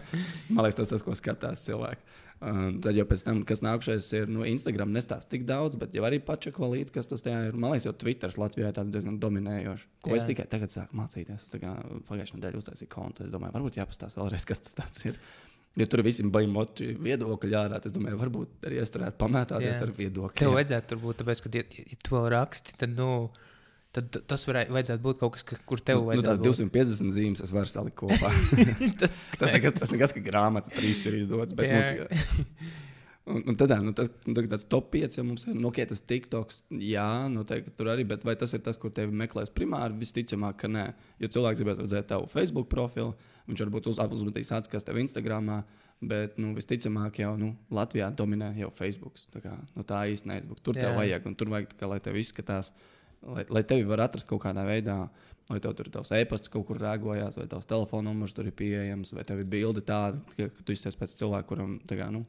[0.55, 2.21] Man liekas, tas tas, ko skatās cilvēki.
[2.43, 6.03] Um, tad jau pēc tam, kas nākušais ir no Instagram, nestāsta tik daudz, bet jau
[6.09, 7.55] arī pačako līdzi, kas tas ir.
[7.55, 9.87] Man liekas, jau Twitter Latvijā ir tāds diezgan dominējošs.
[10.03, 10.19] Ko Jā.
[10.19, 11.47] es tikai tagad sāku mācīties.
[11.53, 13.29] Pagājušajā nedēļā uztaisīju kontu.
[13.29, 15.21] Es domāju, varbūt jāpastāsta vēlreiz, kas tas tāds ir.
[15.81, 17.79] Jo tur visiem bija moči viedokļi ārā.
[17.81, 19.87] Es domāju, varbūt arī es turētu pamētāties Jā.
[19.87, 20.43] ar viedokļiem.
[20.43, 23.09] Tev vajadzētu tur būt, tāpēc, ka, ja, ja tu vēl raksti, tad, nu,
[23.97, 27.41] tad tas varētu, vajadzētu būt kaut kas, ka- kur tev Nu, tās vajadzētu 250 zīmes
[27.47, 28.35] es varu salikt kopā.
[28.53, 28.85] būt.
[29.01, 31.57] tas, tas, nekas, tas nekas, ka grāmata trīs ir izdots.
[31.57, 32.71] Bet, nu,
[33.23, 35.55] Un, un tad, nu, tas, nu, tāds top 5 jau mums ir.
[35.55, 38.03] Nu, okay, tas TikToks, jā, noteikti tur arī.
[38.11, 39.95] Bet vai tas ir tas, kur tevi meklēs primāri?
[40.01, 40.89] Visticamāk, ka nē.
[41.23, 43.13] Jo cilvēks gribētu redzēt tavu Facebook profilu,
[43.49, 45.63] viņš varbūt uz, uzmetīs acis, kas tev Instagramā.
[46.03, 49.21] Bet nu, visticamāk, jau nu, Latvijā dominē jau Facebook.
[49.31, 50.63] Tā, kā, nu, tā īsti neizbūs.
[50.67, 50.89] Tur Jā.
[50.89, 52.73] tev vajag, un tur vajag, kā, lai tev izskatās,
[53.23, 55.05] lai, lai tevi var atrast kaut kādā veidā.
[55.47, 58.55] Vai tev tur ir tavs e-pasts kaut kur rēgojās, vai tavs telefona numurs tur ir
[58.59, 62.25] pieejams, vai tev ir bilde tāda, ka, ka tu izties pēc cilvēka, kuram, kā, nu,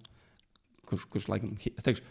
[0.89, 2.05] kurš, kurš laikam, es teikšu,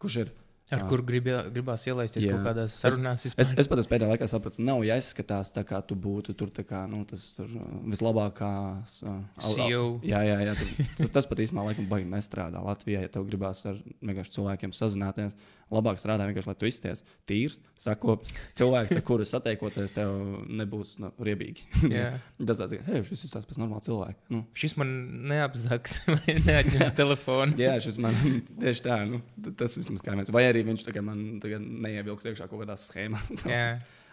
[0.00, 0.32] kurš ir.
[0.72, 2.36] Ar kur gribi, gribās ielaisties Jā.
[2.36, 3.26] kaut kādās sarunās.
[3.26, 3.60] Es, vispār.
[3.62, 7.28] es pat pēdējā laikā sapratu, nav jāizskatās tā, kā tu būtu tur, kā, nu, tas
[7.36, 8.98] tur uh, vislabākās.
[9.04, 9.86] Uh, CEO.
[10.06, 10.68] Jā, jā, jā tu,
[11.00, 13.04] tu, tas pat īstenībā laikam baigi nestrādā Latvijā.
[13.04, 15.36] Ja tev gribās ar cilvēkiem sazināties,
[15.72, 18.32] labāk strādā vienkārši, lai tu izties tīrs, sakopts.
[18.58, 20.12] Cilvēks, ar kuru satiekoties, tev
[20.52, 21.66] nebūs nu, riebīgi.
[22.48, 24.18] Tas tāds, hei, šis ir tāds pēc normāla cilvēka.
[24.32, 24.92] Nu, Šis man
[25.30, 27.56] neapzags vai neatņems telefonu.
[27.60, 28.16] Jā, šis man
[28.60, 29.22] tieši tā, nu,
[29.58, 30.32] tas vismaz kā viens.
[30.34, 33.20] Vai arī arī viņš tagad man tagad neievilks iekšā kaut kādā schēmā.
[33.50, 33.66] Jā.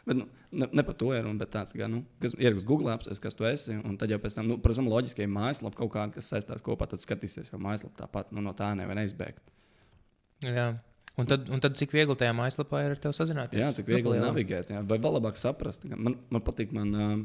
[0.09, 2.89] Bet, nu, ne, ne par to ir runa, bet tāds, ka, nu, kas ierakstīs Google
[2.95, 3.75] apstāties, kas tu esi.
[3.77, 6.87] Un tad jau pēc tam, nu, protams, loģiski, ja mājaslapa kaut kāda, kas saistās kopā,
[6.89, 9.43] tad skatīsies, jo mājaslapa tāpat nu, no tā nevar neizbēgt.
[10.47, 10.71] Jā.
[11.19, 13.59] Un tad, un tad cik viegli tajā mājaslapā ir ar tevi sazināties?
[13.59, 14.81] Jā, cik viegli Nu, navigēt, jā.
[14.87, 15.83] vai vēl labāk saprast.
[15.91, 17.17] Man, man patīk, man uh,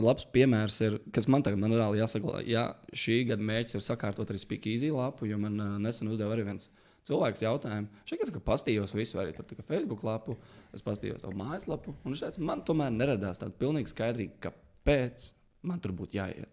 [0.00, 2.40] labs piemērs ir, kas man tagad man reāli jāsaglabā.
[2.48, 6.32] Jā, šī gada mērķis ir sakārtot arī Speak Easy lapu, jo man uh, nesen uzdeva
[6.34, 6.70] arī viens
[7.08, 8.02] cilvēks jautājumu.
[8.08, 10.38] Šeit es pastījos visu, arī tur tika Facebook lapu,
[10.74, 15.30] es pastījos savu mājaslapu, un šeit man tomēr neradās tāda pilnīga skaidrība, kāpēc
[15.66, 16.50] man tur būtu jāiet.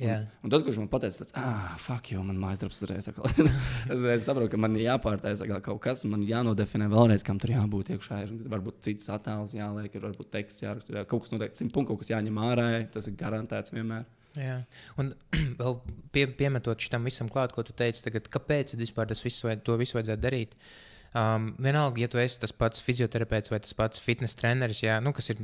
[0.00, 0.16] Jā.
[0.40, 3.28] Un, un tas, kurš man teica, tas ah, fuck, jo man mājas darbs uzreiz atkal.
[3.92, 8.22] es saprotu, ka man ir jāpārtaisa kaut kas, man jānodefinē vēlreiz, kam tur jābūt iekšā.
[8.24, 11.92] Ir varbūt cits attēls jāliek, ir varbūt teksts jāraksta, jā, kaut kas noteikti simt punktu,
[11.92, 12.66] kaut kas jāņem ārā.
[12.94, 14.08] Tas ir garantēts vienmēr.
[14.38, 14.62] Jā.
[15.00, 15.12] Un
[15.60, 15.76] vēl
[16.14, 19.76] pie, piemetot tam visam klāt, ko tu teici, tagad, kāpēc vispār tas viss, vai, to
[19.80, 20.56] visu vajadzētu darīt?
[21.12, 25.12] Um, vienalga, ja tu esi tas pats fizioterapeits vai tas pats fitnes treneris, jā, nu,
[25.12, 25.42] kas ir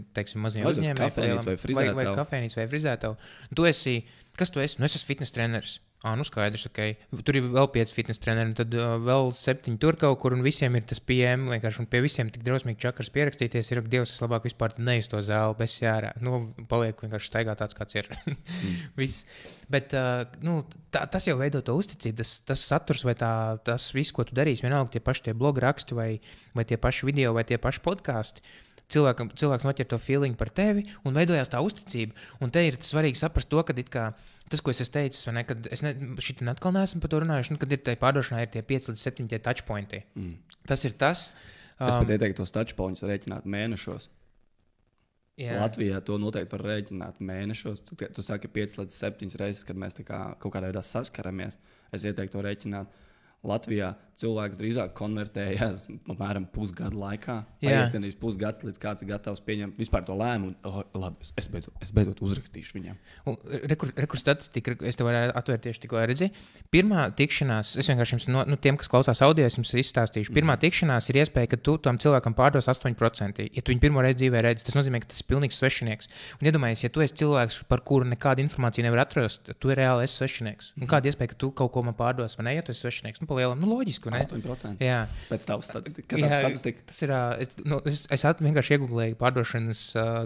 [0.65, 2.15] Vai tas uzņēmēji, kafejnīca vai vai, vai frizētava?
[2.23, 3.29] kafejnīca vai frizētava.
[3.59, 3.95] Tu esi,
[4.41, 4.81] kas tu esi?
[4.81, 5.77] Nu, es esmu fitnes treneris.
[6.07, 6.79] Ah, nu skaidrs, ok.
[7.27, 10.77] Tur ir vēl pieci fitnes treneri, tad uh, vēl septiņi tur kaut kur, un visiem
[10.79, 11.49] ir tas PM.
[11.51, 15.17] Vienkārši, un pie visiem tik drausmīgi čakars pierakstīties, ir, ka Dievs, es labāk vispār neiztu
[15.17, 16.13] to zāli, bez jārā.
[16.23, 18.13] Nu, paliek vienkārši staigā tāds, kāds ir.
[19.01, 19.27] Viss.
[19.75, 20.61] Bet uh, nu,
[20.95, 22.21] tā, tas jau veido to uzticību.
[22.23, 23.33] Tas, tas saturs vai tā,
[23.67, 26.09] tas viss, ko tu darīsi, vienalga tie paši tie blogi raksti vai,
[26.55, 28.47] vai tie paši video vai tie paši podkāsti.
[28.89, 32.15] Cilvēkam, cilvēks noķer to feeling par tevi un veidojās tā uzticība.
[32.41, 34.13] Un te ir svarīgi saprast to, ka it kā
[34.53, 35.95] tas, ko es esmu teicis, vai ne, kad es ne,
[36.25, 39.05] šitā atkal neesmu par to runājuši, nu, kad ir tajā pārdošanā ir tie 5 līdz
[39.09, 40.03] 7 tie touchpointi.
[40.19, 40.61] Mm.
[40.69, 41.29] Tas ir tas.
[41.79, 44.09] Es um, pat ieteiktu tos touchpoints rēķināt mēnešos.
[45.39, 45.55] Jā.
[45.61, 47.85] Latvijā to noteikti var rēķināt mēnešos.
[47.87, 51.61] Tad, kad tu saki 5 līdz 7 reizes, kad mēs kā, kaut kādā veidā saskaramies.
[51.95, 52.97] Es ieteiktu to rēķināt.
[53.47, 57.39] Latvijā cilvēks drīzāk konvertējās apmēram pusgadu laikā.
[57.63, 60.57] Paiet Gan pusgads, līdz kāds ir gatavs pieņemt vispār to lēmumu.
[60.67, 62.99] Oh, labi, es, beidzot, es beidzot uzrakstīšu viņam.
[63.69, 66.31] Rekursu statistika, es tev varu atvērt tieši tikko redzi.
[66.75, 70.35] Pirmā tikšanās, es vienkārši jums, no, nu, tiem, kas klausās audio, es jums izstāstīšu.
[70.35, 70.65] Pirmā Mhm.
[70.67, 73.49] tikšanās ir iespēja, ka tu tam cilvēkam pārdos 8%.
[73.55, 76.09] Ja tu viņu pirmo reizi dzīvē redzi, tas nozīmē, ka tas ir pilnīgs svešinieks.
[76.41, 80.19] Un iedomājies, ja tu esi cilvēks, par kuru nekādu informāciju nevar atrast, tu reāli esi
[80.19, 80.73] svešinieks.
[80.81, 82.55] Un kāda iespēja, ka tu kaut ko man pārdos, vai ne?
[82.59, 84.27] Ja tu esi svešinieks, nu, palielam, nu, loģiski, vai ne?
[84.27, 84.85] 8%.
[84.85, 85.01] Jā.
[85.29, 86.11] Pēc tavas statistikas.
[86.11, 86.87] Kas Jā, statistika?
[86.91, 87.15] Tas ir.
[87.45, 89.83] Es, nu, es, es vienkārši iegūlēju pārdošanas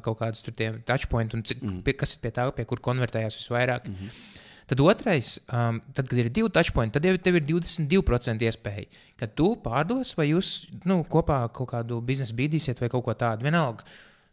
[0.07, 1.83] kaut kādus tur tie touchpoints, un cik, mm.
[1.87, 3.89] pie, kas ir pie tā, pie kur konvertējās visvairāk.
[3.89, 4.31] Mm -hmm.
[4.73, 8.87] Tad otrais, um, tad, kad ir divi touchpointi, tad jau tev ir 22% iespēja,
[9.21, 13.45] ka tu pārdos vai jūs nu, kopā kaut kādu biznesu bīdīsiet vai kaut ko tādu.
[13.45, 13.85] Vienalga,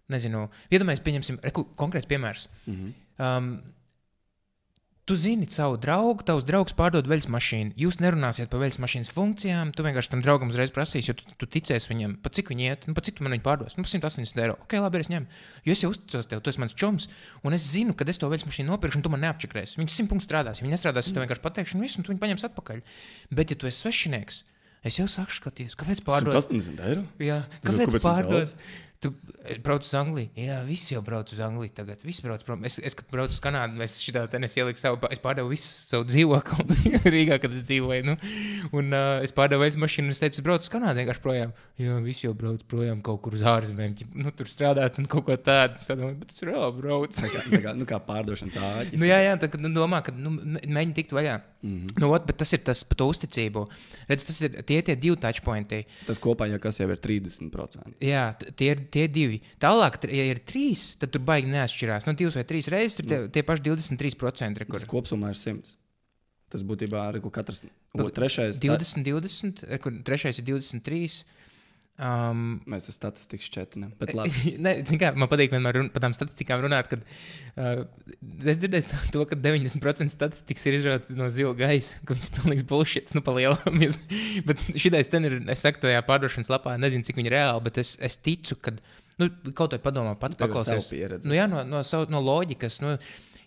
[0.08, 1.42] nezinu, iedomājieties, pieņemsim
[1.76, 2.48] konkrēts piemērs.
[2.66, 2.94] Mm -hmm.
[3.20, 3.52] Um,
[5.10, 7.72] Tu zini savu draugu, tavs draugs pārdod veļas mašīnu.
[7.82, 9.72] Jūs nerunāsiet par veļas mašīnas funkcijām.
[9.74, 12.86] Tu vienkārši tam draugam uzreiz prasīsi, jo tu, tu ticēsi viņam, pa cik viņi iet,
[12.86, 13.74] nu, pa cik tu man viņu pārdos.
[13.74, 14.60] Nu, pa 180 eiro.
[14.68, 15.40] Ok, labi, es ņemu.
[15.66, 17.10] Jo es jau uzticos tev, tu esi mans čoms,
[17.42, 19.80] un es zinu, ka es to veļas mašīnu nopirkšu, un tu man neapčakrēsi.
[19.82, 20.62] Viņš simt punktus strādās.
[20.62, 22.84] Ja viņi nestrādās, es tev vienkārši pateikšu, un viss, un tu viņu paņemsi atpakaļ.
[23.34, 24.44] Bet, ja tu esi svešinieks,
[24.86, 26.38] es jau sāku skatīties, kāpēc pārdod.
[26.38, 27.08] 180 eiro.
[27.18, 28.54] Jā, kāpēc kāpēc pārdod?
[29.00, 29.08] Tu
[29.46, 30.28] eh, brauc uz Angliju.
[30.36, 31.72] Jā, visi jau brauc uz Angliju.
[31.78, 32.66] Tagad visi brauc prom.
[32.68, 36.04] Es, es kad braucu uz Kanādu, es šitā te ieliku savu, es pārdevu visu savu
[36.10, 38.04] dzīvokli Rīgā, kad es dzīvoju.
[38.10, 38.18] Nu.
[38.76, 41.54] Un uh, es pārdevu veidu mašīnu, un es teicu, es braucu uz Kanādu vienkārši projām.
[41.80, 45.40] Jā, visi jau brauc projām kaut kur uz ārzemēm, nu, tur strādāt un kaut ko
[45.40, 45.80] tādu.
[45.80, 47.16] Es domāju, bet tas ir reāli brauc.
[47.16, 49.00] Tā kā, tā kā, nu, kā pārdošanas āķis.
[49.00, 51.40] Nu, jā, jā, tā kā nu, domā, ka nu, mē- mēģini tikt vaļā.
[51.62, 51.72] Mm.
[51.80, 52.00] -hmm.
[52.00, 53.66] nu, ot, bet tas ir tas par to uzticību.
[54.08, 55.82] Redz, tas ir tie, tie divi touchpointi.
[56.08, 57.98] Tas kopā jau, kas jau ir 30%.
[58.00, 59.42] Jā, tie ir tie divi.
[59.62, 62.08] Tālāk, ja ir trīs, tad tur baigi neatšķirās.
[62.10, 64.60] Nu, divas vai trīs reizes ir tie, tie paši 23%.
[64.62, 65.76] re, Kur Tas kopumā ir 100.
[66.50, 67.62] Tas būtībā ir katrs
[67.94, 68.58] o, trešais.
[68.58, 71.24] tā- 20, 20, re, kur trešais ir 23.
[72.00, 73.44] Um, Mēs ar statistiku
[74.16, 74.54] labi.
[74.64, 74.72] ne,
[75.02, 77.82] kā, man patīk vienmēr run, par tām statistikām runāt, kad uh,
[78.48, 83.12] es dzirdēju to, ka 90% statistikas ir izrādīta no zila gaisa, ka viņas pilnīgs bullshit,
[83.18, 83.84] nu, palielam.
[84.48, 87.82] bet šitais ten ir, es saku, tajā pārdošanas lapā, nezinu, cik viņi ir reāli, bet
[87.84, 88.78] es, es ticu, ka,
[89.20, 90.88] nu, kaut vai padomā, pats ir paklausies.
[91.28, 92.80] Nu, jā, no, no, savu, no loģikas.
[92.86, 92.96] Nu,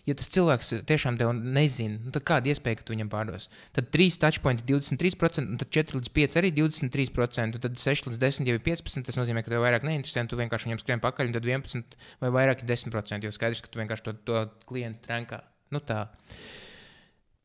[0.03, 3.45] Ja tas cilvēks tiešām tevi nezina, nu, tad kāda iespēja, ka tu viņam pārdos?
[3.75, 8.19] Tad 3 touchpointi 23%, un tad 4 līdz 5 arī 23%, un tad 6 līdz
[8.19, 9.07] 10 jau ir 15%.
[9.07, 11.95] Tas nozīmē, ka tev vairāk neinteresē, un tu vienkārši viņam skrien pakaļ, un tad 11
[12.19, 13.23] vai vairāk ir 10%.
[13.23, 15.39] Jo skaidrs, ka tu vienkārši to, to klientu trenkā.
[15.71, 16.01] Nu, tā.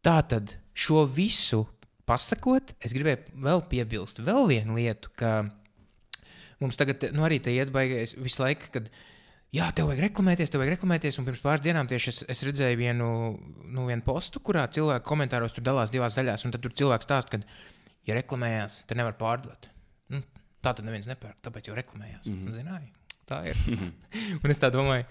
[0.03, 1.63] tā tad šo visu
[2.11, 5.45] pasakot, es gribēju vēl piebilst vēl vienu lietu, ka
[6.63, 8.73] mums tagad nu, arī te iet baigais visu laiku.
[8.75, 8.91] Kad,
[9.55, 11.17] Jā, tev vajag reklamēties, tev vajag reklamēties.
[11.21, 13.07] Un pirms pāris dienām tieši es, es redzēju vienu,
[13.65, 16.45] nu, vienu postu, kurā cilvēki komentāros tur dalās divās daļās.
[16.45, 17.63] Un tad tur cilvēks stāsta, ka,
[18.09, 19.71] ja reklamējās, tad nevar pārdot.
[20.13, 20.21] Nu,
[20.65, 22.27] Tā tad neviens nepērk, tāpēc jau reklamējās.
[22.27, 22.39] Mm.
[22.43, 22.55] -hmm.
[22.59, 22.93] Zināji,
[23.29, 23.65] tā ir.
[24.43, 25.07] un es tā domāju.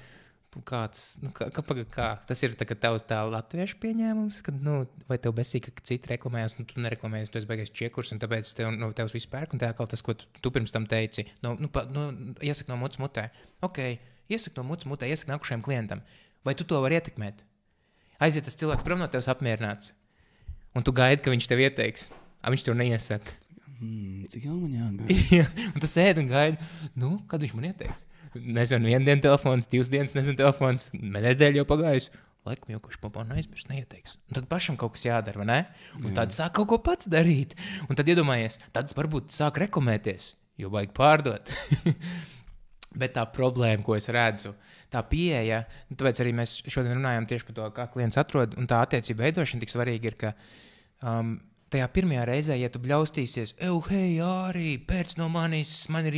[0.65, 1.61] Kāds, nu, kā, kā,
[1.93, 2.05] kā?
[2.25, 6.09] Tas ir tā, ka tavs tā latviešu pieņēmums, ka, nu, vai tev besīk, ka citi
[6.09, 9.53] reklamējas, nu, tu nereklamējies, tu esi beigais čiekurs, un tāpēc tev, nu, tevs viss pērk,
[9.53, 12.07] un tā kā tas, ko tu, tu pirms tam teici, no, nu, pa, nu,
[12.41, 13.27] iesaka no mutes mutē.
[13.67, 13.83] Ok,
[14.31, 16.03] iesaka no mutes mutē, iesaka nākušajam klientam.
[16.45, 17.43] Vai tu to vari ietekmēt?
[18.23, 19.91] Aiziet tas cilvēks prom no tevis apmierināts,
[20.73, 22.07] un tu gaidi, ka viņš tev ieteiks.
[22.41, 23.33] A, viņš tev neiesaka.
[23.77, 25.17] Hmm, cik jau man jāgaida?
[25.37, 26.69] Jā, un tas ēd un gaida.
[26.97, 28.07] Nu, kad viņš man ieteiks?
[28.37, 32.13] Nezinu, viena diena telefons, divas dienas, nezinu, telefons, nedēļa jau pagājusi.
[32.47, 34.15] Laikam jau kurš papāna aizmirst, neieteiks.
[34.29, 35.59] Un tad pašam kaut kas jādara, vai ne?
[35.99, 37.57] Un tad sāk kaut ko pats darīt.
[37.89, 40.29] Un tad iedomājies, tad varbūt sāk reklamēties,
[40.61, 41.51] jo vajag pārdot.
[42.97, 44.53] Bet tā problēma, ko es redzu,
[44.93, 48.69] tā pieeja, un tāpēc arī mēs šodien runājam tieši par to, kā klients atrod, un
[48.69, 50.31] tā attiecība veidošana tik svarīga ir, ka
[51.05, 51.35] um,
[51.73, 56.17] tajā pirmajā reizē, ja tu bļaustīsies, ej, hei, arī pēc no manis, man ir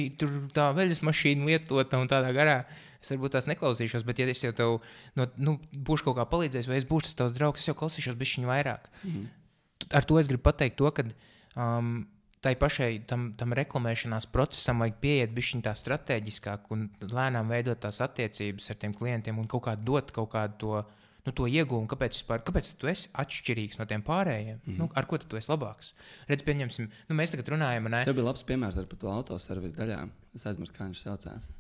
[0.56, 2.62] tā veļas mašīna lietota un tādā garā.
[3.00, 4.74] Es varbūt tās neklausīšos, bet, ja es jau tev
[5.16, 5.56] no, nu,
[5.88, 8.90] būšu kaut kā palīdzējis, vai es būšu tas tavs draugs, es jau klausīšos bišķiņu vairāk.
[9.08, 9.30] Mm.
[9.96, 11.06] Ar to es gribu pateikt to, ka
[11.56, 12.02] um,
[12.42, 18.00] tai pašai tam, tam reklamēšanās procesam vajag pieiet bišķiņu tā strateģiskāk un lēnām veidot tās
[18.06, 20.84] attiecības ar tiem klientiem un kaut kā dot kaut kādu to,
[21.28, 21.90] nu, to iegūmu.
[21.92, 24.62] Kāpēc, vispār, kāpēc tu esi atšķirīgs no tiem pārējiem?
[24.66, 24.78] Mm.
[24.80, 25.92] Nu, ar ko tu esi labāks?
[26.32, 28.06] Redz, pieņemsim, nu, mēs tagad runājam, ne?
[28.08, 30.14] Tev bija labs piemērs par to autoservisu daļām.
[30.40, 31.52] Es aizmirsu, kā viņš saucās.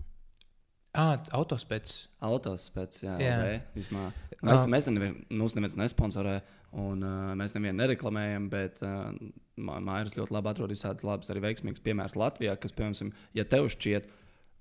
[0.97, 1.91] Ah, autospēc.
[2.25, 3.35] Autos pēc jā, Jā.
[3.75, 4.07] Vismā.
[4.41, 4.65] Mēs, Ah.
[4.71, 6.39] mēs nevienu, mums neviens nesponsorē,
[6.77, 9.11] un uh, mēs nevienu nereklamējam, bet uh,
[9.59, 14.11] Mairis ļoti labi atrod visādas labas, arī veiksmīgas piemērs Latvijā, kas, piemēram, ja tev šķiet,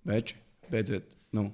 [0.09, 0.39] veči,
[0.73, 1.51] beidziet, nu,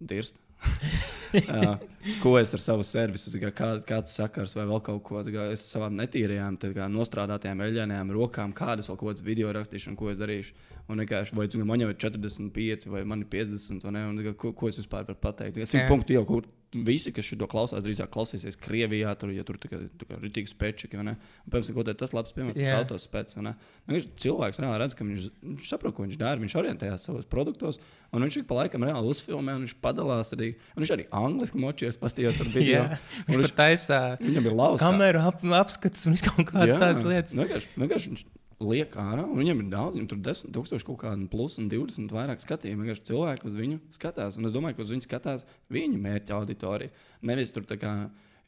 [0.00, 0.38] dirst.
[1.54, 1.74] uh,
[2.22, 5.64] ko es ar savu servisu, kā, kā, kāds sakars vai vēl kaut ko, kā, es
[5.70, 10.54] savām netīrajām, kā nostrādātajām eļļainajām rokām, kādas vēl kaut kādas video rakstīšu ko es darīšu.
[10.90, 14.24] Un vienkārši, vai kā, man jau ir 45 vai man ir 50, vai ne, un
[14.24, 15.60] kā, ko, ko es vispār varu pateikt.
[15.62, 15.90] Cik Jā.
[15.90, 19.80] punktu jau, kur visi, kas šo klausās, drīzāk klausīsies Krievijā, tur, ja tur kā
[20.22, 21.14] ritīgi spečiki, vai ne.
[21.44, 22.76] Un, piemēram, ko tas labs piemērs, tas Jā.
[22.78, 23.54] autos spēc, vai ne.
[23.88, 27.80] Nu, cilvēks reāli redz, ka viņš, viņš saprot, ko viņš dara, viņš orientējās savos produktos,
[28.14, 31.58] un viņš ik pa laikam reāli uzfilmē, un viņš padalās arī, un viņš arī angliski
[31.62, 32.82] močies, pastījot ar video.
[32.84, 32.98] Jā,
[33.28, 34.84] viņš viņš, pat taisa viņam ir lausa.
[34.84, 37.36] kameru ap, apskats un kaut kādas tādas lietas.
[37.38, 38.24] Vienkārši, vienkārši viņš
[38.60, 42.12] liek ārā, un viņam ir daudz, viņam tur 10, 000 kaut kāda plus un 20
[42.12, 42.82] vairāk skatījumu.
[42.84, 46.92] Vienkārši cilvēki uz viņu skatās, un es domāju, ka uz viņu skatās viņa mērķa auditorija.
[47.30, 47.94] Nevis tur tā kā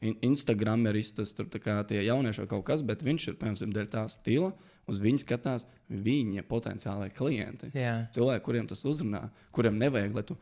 [0.05, 4.03] in- Instagrameristas, tur tā kā tie jaunieši kaut kas, bet viņš ir, piemēram, dēļ tā
[4.11, 4.51] stila,
[4.91, 7.71] uz viņu skatās viņa potenciālai klienti.
[7.73, 7.95] Jā.
[8.13, 10.37] Cilvēki, kuriem tas uzrunā, kuriem nevajag, lai tu.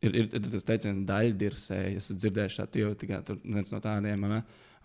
[0.00, 1.96] Ir, ir, ir tas teiciens, daļdirsēji.
[1.98, 4.22] Es esmu dzirdējis šādu jau tikai tur viens no tādiem.
[4.32, 4.38] ne?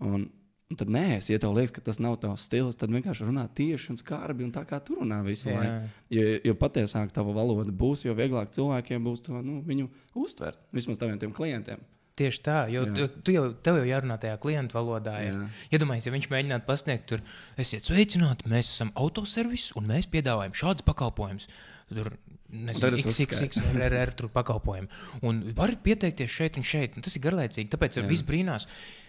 [0.03, 0.25] Un,
[0.67, 3.45] un tad nē, es, ja tev liekas, ka tas nav tavs stils, tad vienkārši runā
[3.55, 5.55] tieši un skarbi un tā kā tu runā visu Jā.
[5.61, 5.91] laiku.
[6.17, 9.87] Jo, jo patiesāk tava valoda būs, jo vieglāk cilvēkiem būs to nu, viņu
[10.25, 10.59] uztvert.
[10.75, 11.83] Vismaz taviem tiem klientiem.
[12.15, 15.17] Tieši tā, jo tu, tu jau, tev jau jārunā tajā klientu valodā.
[15.19, 15.47] Jā.
[15.75, 17.23] Iedomājieties, ja viņš mēģinātu pasniegt, tur,
[17.59, 21.49] esiet sveicināti, mēs esam autoservis un mēs piedāvājam šādus pakalpojumus.
[21.91, 22.11] Tur
[22.49, 24.89] nezinu, tad es XXX, RR, tur pakalpojumi.
[25.27, 26.97] Un varat pieteikties šeit un šeit.
[26.97, 28.65] Un tas ir garlaicīgi, tāpēc viss brīnās.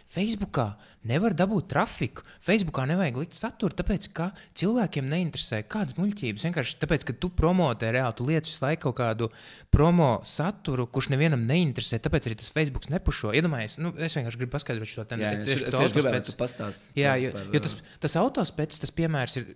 [0.06, 0.74] Facebookā
[1.06, 2.24] nevar dabūt trafiku.
[2.42, 4.28] Facebookā nevajag likt saturu, tāpēc ka
[4.58, 6.46] cilvēkiem neinteresē kādas muļķības.
[6.48, 9.28] Vienkārši tāpēc, ka tu promotē reāli, tu lietas visu laiku kaut kādu
[9.74, 12.00] promo saturu, kurš nevienam neinteresē.
[12.02, 13.32] Tāpēc arī tas Facebook nepušo.
[13.38, 16.98] Iedomājieties, nu, es vienkārši gribu paskaidrot šo jā, tieši es to tieši gribēju, tu pastāstītu.
[16.98, 19.50] Jā, jo, par, jo tas, tas autospēks, tas piemērs ir,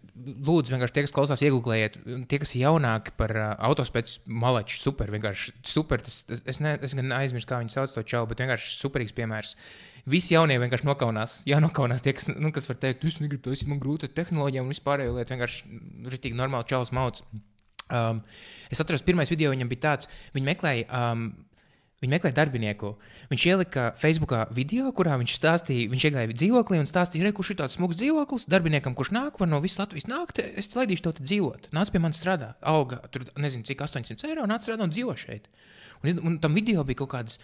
[0.46, 5.10] lūdzu, vienkārši tie, kas klausās, iegūlējiet, tie, kas ir jaunāki par uh, autospēku malaču, super,
[5.14, 6.02] vienkārši super.
[6.06, 9.16] Tas, tas, es, ne, es gan aizmirsu, kā viņi sauc to čau, bet vienkārši superīgs
[9.16, 9.56] piemērs.
[10.08, 11.40] Visi jaunie vienkārši nokaunās.
[11.48, 14.14] Jā, nokaunās tie, kas, nu, kas var teikt, es negribu to, es man grūti ar
[14.16, 15.34] tehnoloģijām un vispārējo lietu.
[15.34, 15.80] Vienkārši
[16.14, 17.26] rītīgi normāli čaus mauts.
[17.90, 18.22] Um,
[18.70, 20.88] es atceros, pirmais video viņam bija tāds, viņi meklēja.
[20.88, 21.30] Um,
[22.00, 22.94] Viņa meklēja darbinieku.
[23.28, 27.58] Viņš ielika Facebookā video, kurā viņš stāstīja, viņš iegāja dzīvoklī un stāstīja, re, kurš ir
[27.58, 28.46] tāds smags dzīvoklis.
[28.48, 31.68] Darbiniekam, kurš nāk, var no visas Latvijas nākt, es laidīšu te dzīvot.
[31.76, 32.54] Nāc pie manis strādā.
[32.64, 35.52] Alga, tur nezinu, cik 800 eiro, nāc strādā un dzīvo šeit.
[36.00, 37.36] Un, un tam video bija kaut kādas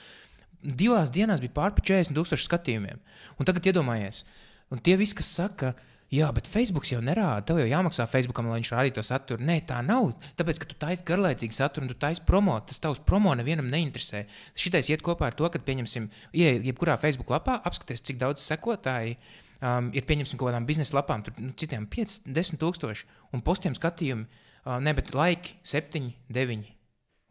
[0.63, 3.03] divās dienās, bija pār 40 tūkstoši skatījumiem.
[3.37, 4.25] Un tagad iedomājies,
[4.73, 5.75] un tie visi, kas saka,
[6.15, 7.43] Jā, bet Facebook jau nerāda.
[7.49, 9.43] Tev jau jāmaksā Facebookam, lai viņš rādītu to saturu.
[9.43, 10.13] Nē, tā nav.
[10.39, 12.55] Tāpēc, ka tu taisīsi garlaicīgu saturu un tu taisīsi promo.
[12.63, 14.23] Tas tavs promo nevienam neinteresē.
[14.55, 19.17] Šitais iet kopā ar to, ka, pieņemsim, ieej jebkurā Facebook lapā, apskaties, cik daudz sekotāji
[19.59, 23.75] um, ir pieņemsim kaut kādām biznesa lapām, tur nu, citiem 5, 10 tūkstoši un postiem
[23.75, 24.29] skatījumi,
[24.63, 26.76] uh, ne, bet laiki 7, 9.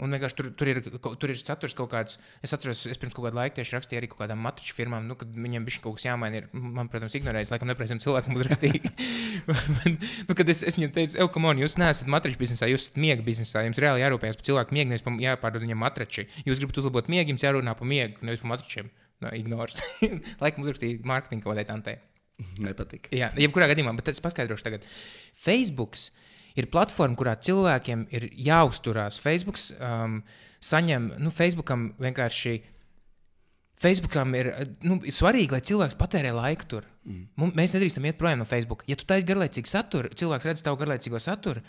[0.04, 2.18] Un vienkārši tur, tur, ir, tur ir saturs kaut kāds.
[2.44, 5.16] Es atceros, es pirms kaut kāda laika tieši rakstīju arī kaut kādām matriču firmām, nu,
[5.16, 6.42] kad viņiem bija kaut kas jāmaina.
[6.42, 8.92] Ir, man, protams, ignorējis, laikam, nepareizam cilvēkam uzrakstīja.
[9.48, 12.90] Bet, nu, kad es, es viņam teicu, ej, kam on, jūs neesat matriču biznesā, jūs
[12.90, 13.64] esat miega biznesā.
[13.70, 16.28] Jums reāli jārūpējas par cilvēku miegu, nevis par jāpārdod viņam matriči.
[16.44, 18.92] Jūs gribat uzlabot miegu, jums jārunā par miegu, nevis par matričiem.
[19.24, 19.80] No, ignors.
[20.44, 21.96] laikam uzrakstīja mārketinga kaut kādai tantei.
[22.60, 23.08] Nepatīk.
[23.16, 24.84] Jā, jebkurā gadījumā, bet es paskaidrošu tagad.
[25.40, 25.96] Facebook
[26.56, 29.20] ir platforma, kurā cilvēkiem ir jāuzturās.
[29.22, 30.22] Facebook um,
[30.64, 32.58] saņem, nu, Facebookam vienkārši.
[33.76, 34.54] Facebookam ir
[34.88, 36.86] nu, svarīgi, lai cilvēks patērē laiku tur.
[37.04, 37.52] Mm.
[37.58, 38.86] Mēs nedrīkstam iet projām no Facebook.
[38.88, 41.64] Ja tu taisīsi garlaicīgu saturu, cilvēks redz tavu garlaicīgo saturu,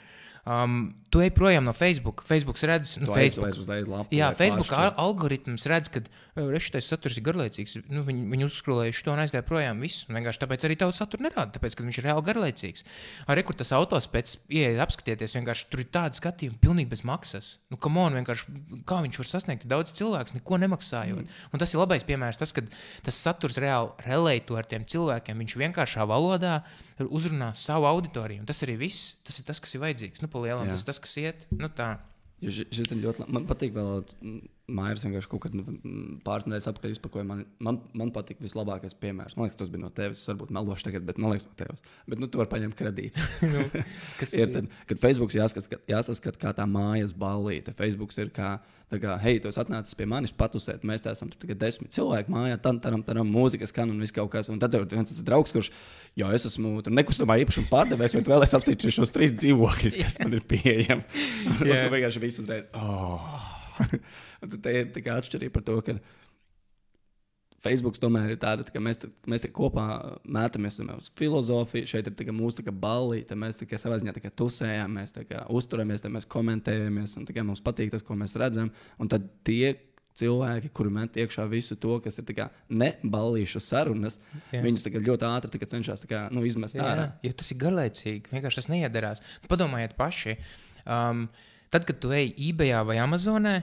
[0.47, 2.23] um, tu ej projām no Facebook.
[2.27, 3.57] Facebook redz, nu, Tu Facebook.
[3.87, 6.03] lapu, Jā, Facebook algoritms redz, ka
[6.37, 7.77] reizes saturs ir garlaicīgs.
[7.89, 9.81] Nu, viņi, viņi uzskrolējuši to un aizgāja projām.
[9.81, 10.05] Viss.
[10.11, 12.85] Vienkārši tāpēc arī tādu saturu nerāda, tāpēc, ka viņš ir reāli garlaicīgs.
[13.33, 17.53] Arī kur tas autos pēc ienākuma apskatieties, vienkārši tur ir tāda skatījuma, pilnīgi bez maksas.
[17.73, 18.19] Nu, on,
[18.87, 21.23] kā viņš var sasniegt daudz cilvēku, neko nemaksājot.
[21.25, 21.45] Mm.
[21.53, 22.69] Un tas ir labais piemērs, tas, kad
[23.07, 25.41] tas saturs reāli relēto ar tiem cilvēkiem.
[25.47, 26.61] Viņš vienkāršā valodā
[27.05, 28.41] uzrunā savu auditoriju.
[28.41, 29.15] Un tas arī viss.
[29.25, 30.23] Tas ir tas, kas ir vajadzīgs.
[30.23, 30.73] Nu, pa lielam, Jā.
[30.73, 31.47] tas, tas, kas iet.
[31.53, 31.99] Nu, tā.
[32.41, 33.33] Jo ši- Šis ir ļoti labi.
[33.33, 34.05] Man patīk, vēl
[34.67, 37.23] Mairs vienkārši kaut kad mm, pāris nedēļas atpakaļ izpakoja.
[37.27, 39.37] Man, man, man patīk vislabākais piemērs.
[39.39, 40.25] Man liekas, tas bija no tevis.
[40.25, 41.85] Es varbūt melošu tagad, bet man liekas, no tevis.
[42.11, 43.27] Bet nu, tu vari paņemt kredītu.
[43.53, 43.63] nu,
[44.19, 47.77] kas ir tad, kad Facebook jāsaskat, jāsaskat kā tā mājas ballīte.
[47.79, 48.57] Facebook ir kā,
[48.91, 50.83] kā, hei, tu esi atnācis pie manis patusēt.
[50.83, 54.15] Mēs te esam tur tikai desmit cilvēki mājā, tam tam tam mūzika skan un viss
[54.17, 54.51] kaut kas.
[54.51, 55.71] Un tad tev ir viens tas draugs, kurš,
[56.19, 60.19] jo es esmu tur nekustamā īpašuma pārdevējs, vai tu vēlēsies apstīties šos trīs dzīvokļus, kas
[60.25, 61.07] man ir pieejami.
[61.55, 61.85] Un Jā.
[61.87, 62.67] tu vienkārši visu uzreiz.
[62.75, 63.55] Oh.
[64.63, 65.97] Te ir tā atšķirība par to, ka
[67.67, 69.87] Facebook tomēr ir tāda, ka mēs, te- mēs te kopā
[70.23, 71.89] mētāmies uz filozofiju.
[71.91, 75.25] Šeit ir tā mūsu tā kā ballīte, mēs tikai savā ziņā tā tusējam, mēs tā
[75.51, 78.71] uzturamies, tā mēs komentējamies, un tikai mums patīk tas, ko mēs redzam.
[79.03, 79.75] Un tad tie
[80.17, 84.21] cilvēki, kuri met iekšā visu to, kas ir tā kā ne ballīšu sarunas,
[84.53, 84.63] Jā.
[84.65, 87.09] viņus tā ļoti ātri tā cenšas tā kā, nu, izmest Jā, ārā.
[87.27, 88.33] jo tas ir garlaicīgi.
[88.33, 89.25] Vienkārši tas neiedarās.
[89.51, 90.39] Padomājiet paši.
[90.87, 91.27] Um,
[91.71, 93.61] tad, kad tu ej eBay vai Amazonē,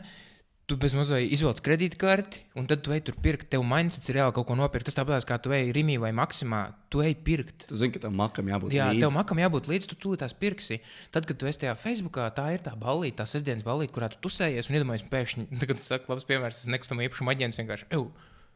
[0.63, 3.49] tu bez mazliet izvelc kredītkarti, un tad tu ej tur pirkt.
[3.51, 4.87] Tev mindsets ir reāli kaut ko nopirkt.
[4.87, 6.61] Tas tāpat kā tu ej Rimī vai Maksimā.
[6.93, 7.65] Tu ej pirkt.
[7.67, 9.03] Tu zini, ka tam makam jābūt Jā, līdzi.
[9.03, 10.79] tev makam jābūt līdzi, tu to tās pirksi.
[11.11, 14.21] Tad, kad tu esi tajā Facebookā, tā ir tā balīta, tā sestdienas balīta, kurā tu
[14.23, 17.89] tusējies un iedomājies pēkšņi, tagad tas saka, labs piemērs, tas nekustamā īpašuma aģents vienkārši.
[17.99, 18.07] Ew,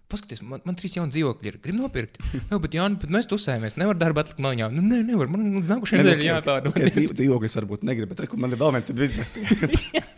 [0.08, 1.56] Paskaties, man, man trīs jauni dzīvokļi ir.
[1.64, 2.16] Gribu nopirkt.
[2.52, 3.76] Jā, bet, Jāni, bet mēs tusējamies.
[3.82, 4.70] Nevar darbu atlikt mājā.
[4.72, 5.28] Nu, nē, nevar.
[5.34, 6.72] Man līdz nākošajai nu, nedēļai jātāda.
[6.72, 9.44] okay, dzīv, dzīvokļus varbūt negribu, bet reku, man ir vēl viens biznesa.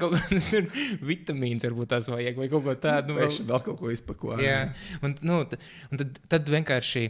[0.00, 0.46] kaut kādas
[1.02, 3.14] vitamīnas varbūt tās vajag vai kaut ko tādu.
[3.14, 4.40] Nu, vēl- vēl kaut ko izpakoju.
[4.44, 4.60] Jā,
[5.02, 5.42] un, nu,
[5.90, 7.06] un tad, tad vienkārši.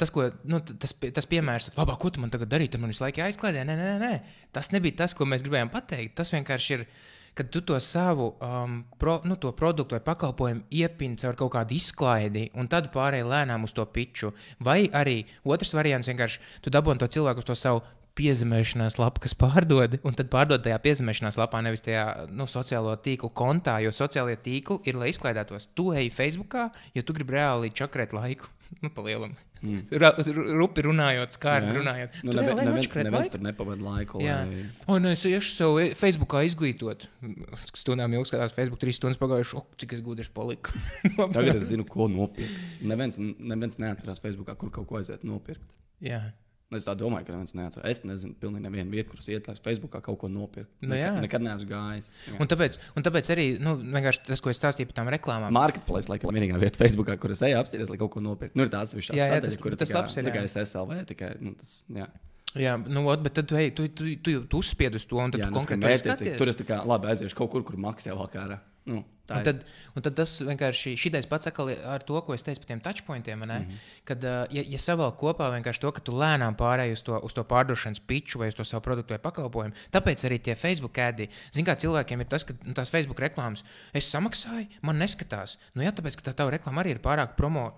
[0.00, 3.02] Tas, ko, nu, tas, tas piemērs, labā, ko tu man tagad darīji, tad man visu
[3.04, 3.66] laiku aizklādē.
[3.68, 6.14] Nē, nē, nē, nē, tas nebija tas, ko mēs gribējām pateikt.
[6.16, 6.86] Tas vienkārši ir,
[7.34, 11.76] kad tu to savu um, pro, nu, to produktu vai pakalpojumu iepini caur kaut kādu
[11.76, 14.32] izklaidi, un tad pārēji lēnām uz to piču.
[14.64, 17.84] Vai arī otrs variants vienkārši tu dabūji to cilvēku uz to savu.
[18.18, 23.30] Piezemēšanās lapa, kas pārdod, un tad pārdod tajā piezemēšanās lapā, nevis tajā nu, sociālo tīklu
[23.30, 25.68] kontā, jo sociālie tīkli ir, lai izklaidētos.
[25.78, 26.64] Tu ej Facebookā,
[26.98, 28.50] jo tu gribi reāli čakrēt laiku.
[28.82, 29.32] Nu, pa lielam.
[29.64, 29.88] Mm.
[30.58, 32.18] Rupi runājot, skārbi runājot.
[32.22, 34.20] Nu, Tu neve, neviens, neviens tur nepavada laiku.
[34.22, 34.64] Jā, Lai...
[34.86, 37.08] oh, nē, es iešu sev Facebookā izglītot.
[37.72, 40.76] Stundām jau skatās, Facebook trīs stundas pagājuši, oh, cik es gudrs paliku.
[41.36, 42.60] Tagad es zinu, ko nopirkt.
[42.86, 45.64] Neviens, neviens neatcerās Facebookā, kur kaut ko aiziet nopirkt.
[46.04, 46.28] Jā.
[46.68, 47.88] Es tā domāju, ka neviens neatcerās.
[47.88, 50.68] Es nezinu, pilnīgi nevienu vietu, kuras iet, lai Facebookā kaut ko nopirkt.
[50.82, 51.12] Nu nekad, jā.
[51.24, 52.10] nekad neesmu gājis.
[52.26, 52.34] Jā.
[52.44, 55.54] Un tāpēc, un tāpēc arī nu, vienkārši tas, ko es stāstīju par tām reklāmām.
[55.56, 58.60] Marketplace, laikam, vienīgā vieta Facebookā, kur es eju apstīties, lai kaut ko nopirktu.
[58.60, 61.56] Nu, ir tāds jā, sadaļa, tas- kur tas tikai, labs ir, tikai SLV, tikai, nu,
[61.56, 62.10] tas, jā.
[62.56, 65.32] Jā, nu, ot, bet tad tu, ej, tu, tu, tu, tu uzspied uz to, un
[65.32, 66.36] tad jā tu nu, konkrēti skaties.
[66.40, 68.44] Tur es tā kā labi aiziešu kaut kur, kur maksā vēl kā.
[68.88, 72.70] Nu, Un tad, un tad tas vienkārši šitais pats ar to, ko es teicu par
[72.70, 73.38] tiem touchpointiem.
[73.38, 73.50] Mm.
[73.50, 73.80] -hmm.
[74.08, 77.44] Kad, ja, ja savēl kopā vienkārši to, ka tu lēnām pārēji uz to, uz to
[77.44, 81.28] pārdošanas piču vai uz to savu produktu vai pakalpojumu, tāpēc arī tie Facebook ēdi.
[81.52, 85.58] Zini, kā cilvēkiem ir tas, ka nu, tās Facebook reklāmas es samaksāju, man neskatās.
[85.74, 87.72] Nu, jā, tāpēc, ka tā tava reklāma arī ir pārāk promo.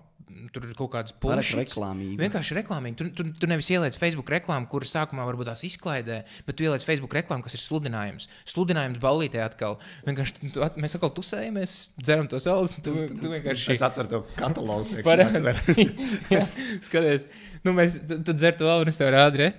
[0.53, 1.51] Tur ir kaut kādas puses.
[1.57, 2.17] reklāmīga.
[2.21, 2.97] Vienkārši reklāmīgi.
[2.99, 6.85] Tu, tu, tu nevis ieliec Facebook reklāmu, kuras sākumā varbūt tās izklaidē, bet tu ieliec
[6.87, 8.27] Facebook reklāmu, kas ir sludinājums.
[8.49, 9.79] Sludinājums ballītē atkal.
[10.07, 12.75] Vienkārši tu, at, mēs atkal tusējamies, dzeram to salas.
[12.79, 15.01] Tu, tu vienkārši Es atveru to katalogu.
[15.07, 15.87] Parādi.
[16.87, 17.27] skaties,
[17.65, 19.51] nu, mēs tad tad dzer to vēl, un es tev rādu?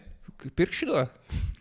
[0.59, 1.07] Pirkšu to?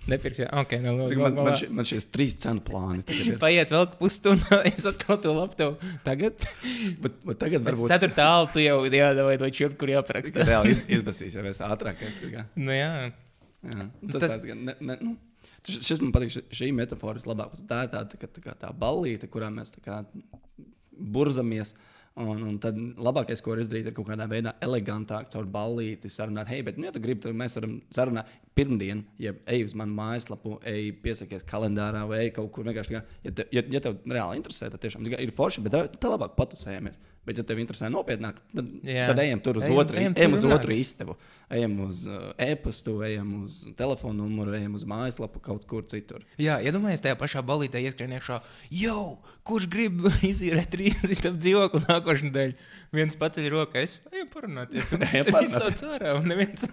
[0.10, 0.48] Nepirkšu.
[0.58, 3.04] Ok, no, no, Man, no, man, šie, man šie trīs cenu plāni.
[3.40, 5.76] Paiet vēl pusstunda, es atkal to tev
[6.08, 6.42] tagad.
[7.04, 10.42] Bet, bet tagad Varbūt ceturtā alta tu jau jādara, vai to čurp, kur jāapraksta.
[10.50, 12.34] reāli iz, izbasīs, ja mēs ātrāk esam.
[12.58, 12.90] Nu jā.
[13.62, 15.14] Jā, Nu, tas tas- gan ne, ne, nu,
[15.70, 17.54] šis, šis man patīk, šī- metafora vislabāk.
[17.70, 20.02] Tā ir tā, tā, tā, tā, tā ballīte, kurā mēs tā kā
[20.98, 21.76] burzamies.
[22.22, 26.48] Un, un tad labākais, ko var izdarīt, ir kaut kādā veidā elegantāk, caur ballīti sarunāt,
[26.52, 29.96] hei, bet, nu, ja tu gribi, tad mēs varam sarunāt pirmdien, ja ej uz manu
[29.96, 32.98] mājaslapu, ej piesakies kalendārā vai ej kaut kur vienkārši.
[32.98, 36.36] Ja, te, ja, ja tev reāli interesē, tad tiešām ir forši, bet tā, tā labāk
[36.40, 37.00] patusējamies.
[37.22, 39.04] Bet, ja tev interesē nopietnāk, tad, Jā.
[39.12, 40.64] tad ejam tur uz Ejam- otru, ejam ejam uz runāt.
[40.64, 41.14] otru istabu,
[41.54, 46.24] ejam uz uh, e-pastu, ejam uz telefonu numuru, ejam uz mājaslapu kaut kur citur.
[46.42, 48.40] Jā, iedomājieties, tajā pašā balītē ieskrien iekšā,
[48.74, 50.02] jau, kurš grib
[50.32, 52.70] izīrēt trīs istabas dzīvokli nākošais nedēļa.
[52.96, 54.92] Viens paceļ roku, es ejam parunāties.
[54.96, 56.66] Un es izsaucu ārā, un neviens,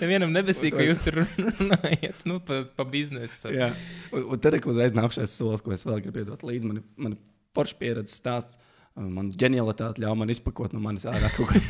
[0.00, 3.52] nevienam nebesīk, ka jūs tur runājat, nu, pa, pa biznesu.
[3.54, 3.72] Jā,
[4.12, 6.70] un, un tad ir uzreiz nākamais solis, ko es vēl gribu iedot līdzi.
[6.70, 7.18] Man, man
[7.56, 8.60] forši pieredzes stāsts,
[8.96, 11.60] man ģenialitāte ļauj man izpakot no manis ārā kaut ko.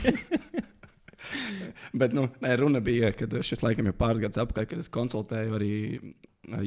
[1.97, 5.57] Bet nu, nē, runa bija, ka šis laikam jau pāris gadus atpakaļ, kad es konsultēju
[5.57, 5.73] arī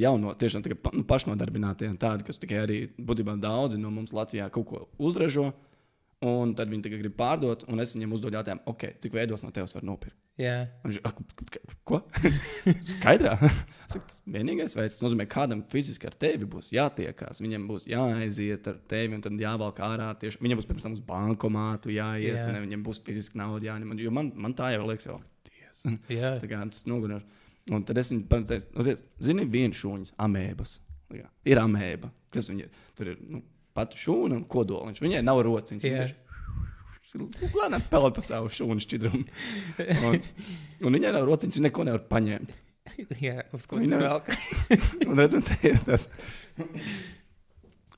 [0.02, 4.68] jauno, tiešām nu, pašnodarbinātie, un tādi, kas tikai arī būtībā daudzi no mums Latvijā kaut
[4.68, 5.54] ko uzražo.
[6.28, 9.54] Un tad viņi tikai grib pārdot, un es viņiem uzdodu jautājumu, okay, cik veidos no
[9.56, 10.18] tevis var nopirkt.
[10.84, 12.00] Un Viņš ir ko?
[12.92, 13.38] Skaidrā.
[13.88, 17.40] Saku, Tas vienīgais veids, tas nozīmē, kādam fiziski ar tevi būs jātiekās.
[17.44, 20.10] Viņam būs jāaiziet ar tevi, un tad jāvelk ārā.
[20.20, 20.42] Tieši.
[20.44, 22.44] Viņam būs pirms tam uz bankomātu jāiet, Jā.
[22.44, 22.52] yeah.
[22.56, 23.96] ne, viņam būs fiziski nauda jāņem.
[24.04, 25.86] Jo man, man tā jau liekas, jau ties.
[26.12, 26.36] jā.
[26.44, 27.24] Tā kā tas nogunās.
[27.72, 30.80] Un tad es viņam pateicu, "Uzies, zini, viens šūņas, amēbas.
[31.48, 32.12] Ir amēba.
[32.34, 32.68] Kas viņa
[32.98, 33.18] tur ir?
[33.24, 33.42] Nu,
[33.80, 35.02] pat šūna un kodoliņš.
[35.08, 35.88] Viņai nav rociņas.
[35.88, 36.10] Viņa
[37.58, 39.24] Lēnām pelna pa savu šūnu šķidrumu.
[40.06, 40.20] Un,
[40.86, 42.52] un viņai nav rociņas, viņa neko nevar paņemt.
[43.24, 44.20] jā uz ko nav- vēl?
[45.10, 46.06] Un redzam, te ir tas.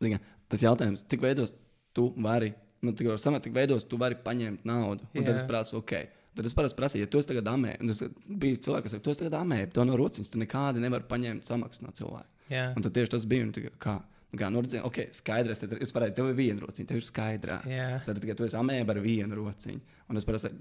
[0.02, 0.18] Zini,
[0.52, 1.52] tas jautājums, cik veidos
[1.96, 2.54] tu vari,
[2.84, 5.06] nu, cik, var samat, cik veidos tu vari paņemt naudu.
[5.14, 5.42] Un tad Jā.
[5.42, 5.94] es prasu, ok.
[6.40, 9.04] Tad es parasti prasīju, ja tu esi tagad amē, un tas bija cilvēks, kas teica,
[9.04, 12.30] tu esi tagad amē, to no rociņas, tu nekādi nevari paņemt samaksu no cilvēka.
[12.52, 13.98] Jā, Un tad tieši tas bija, un tā kā,
[14.40, 17.62] kā, nu, redzēju, ok, skaidrs, tad es parādīju, tev ir viena rociņa, tev ir skaidrā.
[17.68, 17.88] jā.
[18.06, 19.82] Tad tikai tu esi amēba ar vienu rociņu.
[20.12, 20.54] Un es parasti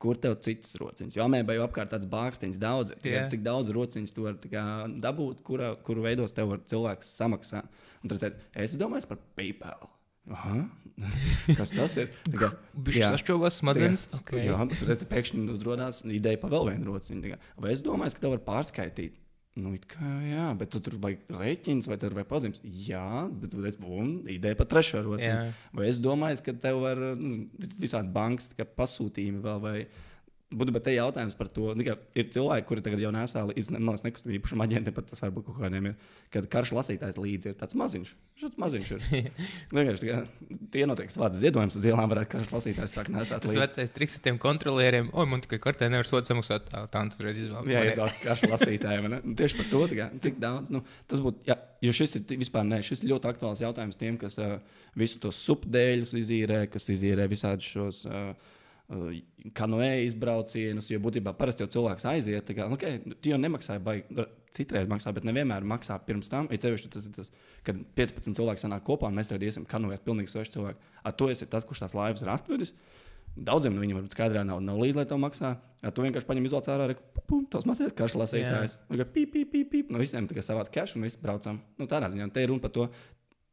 [0.00, 1.16] kur tev citas rociņas?
[1.18, 2.94] Jo amēbai jau apkārt tāds bārtiņš daudz.
[3.04, 4.64] Tikai Cik daudz rociņas tu vari kā
[5.04, 7.80] dabūt, kura, kuru veidos tev var cilvēks samaksāt.
[8.00, 9.90] Un tad es domāju par PayPal.
[10.30, 10.62] Aha.
[11.58, 12.12] Kas tas ir?
[12.32, 13.10] Jā.
[13.14, 14.06] sašķobās smadzenes.
[14.20, 14.46] Okay.
[14.48, 17.38] jā bet pēkšņi uzrodās ideja par vēl vienu rociņu.
[17.60, 19.16] Vai es domāju, ka tev var pārskaitīt?
[19.58, 22.60] Nu, it kā jā, bet tu tur vajag rēķins vai tur vajag pazīmes.
[22.62, 25.56] Jā, bet es būnu ideja par trešo rociņu.
[25.74, 29.74] Vai es domāju, ka tev var nu, ir visādi bankas pasūtījumi vēl vai.
[30.50, 34.34] Būtībā te jautājums par to, ka ir cilvēki, kuri tagad jau nesā līdzi no nekustamā
[34.34, 36.08] īpašuma aģentiem, pat tas varbūt kaut kādiem ir.
[36.34, 38.10] Kad karš lasītājs līdzi ir tāds maziņš.
[38.40, 39.04] Šis maziņš ir.
[39.76, 40.18] Vienkārši tā
[40.74, 43.62] tie notiek vārds ziedojums uz ielām, varētu karš lasītājs sākt nesāt Tas līdzi.
[43.62, 46.66] vecais triks ar tiem kontrolieriem, oi, man tikai kartē nevar sodu samaksāt.
[46.66, 47.70] Tā, tā tas uzreiz izvēlēt.
[47.70, 49.10] Jā, izvēlēt karš lasītājiem.
[49.14, 49.22] ne?
[49.22, 50.74] Nu, Tieši par to, tā kā, cik daudz.
[50.74, 54.18] Nu, tas būtu, jā, jo šis ir vispār ne, šis ir ļoti aktuāls jautājums tiem,
[54.18, 54.58] kas uh,
[54.98, 58.02] visu tos supdēļus izīrē, kas izīrē visādus šos.
[58.10, 58.56] Uh,
[59.54, 62.48] Kanoē izbraucienus, jo būtībā parasti jau cilvēks aiziet.
[62.56, 64.00] Kā, nu, okay, tu jau nemaksāji, vai
[64.56, 66.48] citreiz maksā, bet nevienmēr maksā pirms tam.
[66.50, 67.30] Ir sevišķi tas, tas,
[67.66, 70.90] kad 15 cilvēki sanāk kopā un mēs tagad iesim kanoēt pilnīgi sveši cilvēki.
[71.06, 72.74] Ar to esi tas, kurš tās laivas ir atvedis.
[73.38, 75.52] Daudziem no viņiem varbūt skaidrā nav, nav līdzi, lai to maksā.
[75.84, 76.96] Ja tu vienkārši paņem izolāciju ārā,
[77.28, 78.74] pum, tos mazliet karš lasītājs.
[78.90, 79.92] Pīp, pīp, pīp, pīp.
[79.94, 81.62] No visiem tikai savāc cash un viss braucam.
[81.78, 82.88] Nu, tādā ziņā te ir runa par to,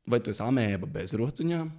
[0.09, 1.69] vai tu esi amēba bez rociņām,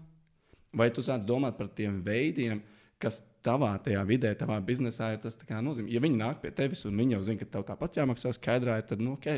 [0.78, 2.62] vai tu sāc domāt par tiem veidiem,
[3.02, 5.90] kas tavā tajā vidē, tavā biznesā ir tas nozīmē.
[5.92, 9.02] Ja viņi nāk pie tevis un viņi jau zina, ka tev tāpat jāmaksā skaidrā, tad,
[9.04, 9.28] nu, ok,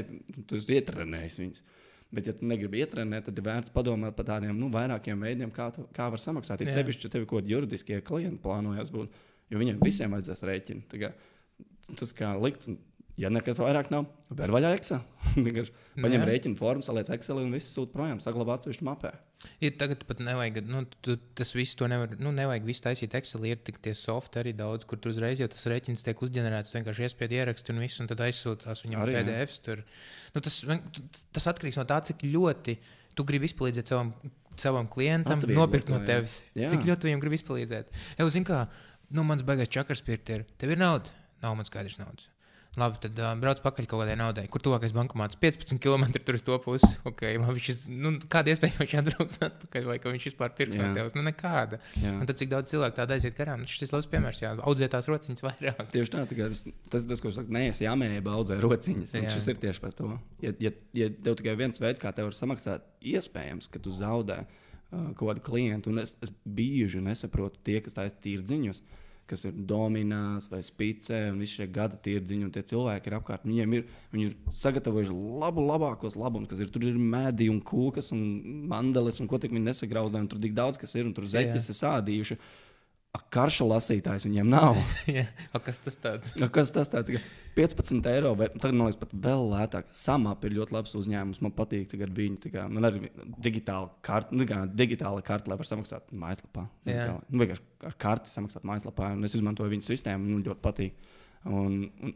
[0.48, 1.64] tu esi ietrenējis viņus.
[2.10, 5.68] Bet, ja tu negribi ietrenēt, tad ir vērts padomāt par tādiem nu, vairākiem veidiem, kā,
[5.76, 6.64] tu, kā var samaksāt.
[6.64, 9.20] Ir sevišķi, ja tev kaut kādi juridiskie klienti plānojas būt,
[9.52, 11.12] jo viņiem visiem vajadzēs rēķinu.
[12.00, 12.80] Tas kā likts, un,
[13.20, 14.06] ja nekad vairāk nav,
[14.36, 15.02] ver vaļā Excel.
[16.04, 19.12] Paņem rēķinu formu, saliec Excel un viss sūta projām, saglabā atsevišķu mapē.
[19.62, 23.46] Ja tagad pat nevajag, nu, tu, tas viss to nevar, nu, nevajag visu taisīt Excel,
[23.48, 27.06] ir tik tie soft arī daudz, kur tur uzreiz jau tas rēķins tiek uzģenerēts, vienkārši
[27.08, 29.16] iespēja ierakstīt un viss, un tad aizsūtās viņam Arī.
[29.20, 29.62] PDFs.
[29.64, 29.84] Tur.
[30.34, 30.60] Nu, tas,
[31.36, 32.76] tas atkarīgs no tā, cik ļoti
[33.16, 34.12] tu gribi izpalīdzēt savam,
[34.60, 36.42] savam klientam, Atvieglot nopirkt no tevis.
[36.56, 36.68] Jā.
[36.72, 37.96] Cik ļoti viņam grib izpalīdzēt.
[38.20, 38.64] Jau zini, kā,
[39.12, 41.12] nu, mans beigās čakars pirkt ir, tev ir nauda,
[41.44, 42.29] nav man skaidrs naudas.
[42.78, 44.44] Labi, tad uh, brauc pakaļ kaut kādai naudai.
[44.52, 45.34] Kur tuvākais bankomāts?
[45.42, 46.86] 15 km tur uz to pusi.
[47.08, 50.92] Okay, labi, šis, nu, kāda iespēja, viņš atbrauks atpakaļ, vai ka viņš vispār pirks no
[50.94, 51.16] tevis?
[51.18, 51.80] Nu, nekāda.
[51.98, 52.12] Jā.
[52.14, 53.64] Un tad cik daudz cilvēku tādu aiziet garām?
[53.64, 55.82] Nu, šis ir labs piemērs, jā, audzē tās rociņas vairāk.
[55.96, 56.62] Tieši tā, tikai tas,
[56.94, 59.18] tas, tas ko es saku, neesi jāmēģina audzēt rociņas.
[59.18, 59.34] Jā.
[59.34, 60.14] Šis ir tieši par to.
[60.44, 64.44] Ja, ja, ja tev tikai viens veids, kā tev var samaksāt, iespējams, ka tu zaudē
[64.46, 68.84] uh, kaut kādu klientu, un es, es bieži nesaprotu tie, kas taisa tīrdziņus,
[69.30, 73.46] kas ir dominās vai spicē, un visi šie gada tirdziņi un tie cilvēki ir apkārt.
[73.48, 76.72] Viņiem ir, viņi ir sagatavojuši labu, labākos labumus, kas ir.
[76.74, 78.24] Tur ir mēdī un kūkas un
[78.70, 81.70] mandeles, un ko tik viņi nesagrauzdē, un tur tik daudz kas ir, un tur zeķes
[81.70, 82.38] ir sādījuši.
[83.30, 84.76] Karša lasītājs viņiem nav.
[85.10, 86.30] Jā, A, kas tas tāds?
[86.38, 87.08] Nu, kas tas tāds?
[87.10, 87.22] Tikai
[87.56, 89.90] 15 eiro, vai tagad man liekas, pat vēl lētāk.
[89.94, 91.40] Samap ir ļoti labs uzņēmums.
[91.42, 93.10] Man patīk, tagad viņi tā kā, man arī
[93.42, 96.68] digitāla karte, nu, kā digitāla karte, lai var samaksāt mājaslapā.
[96.90, 97.06] Jā.
[97.26, 101.10] Nu, vienkārši ar karti samaksāt mājaslapā, un es izmantoju viņu sistēmu, man ļoti patīk.
[101.50, 102.14] Un, un,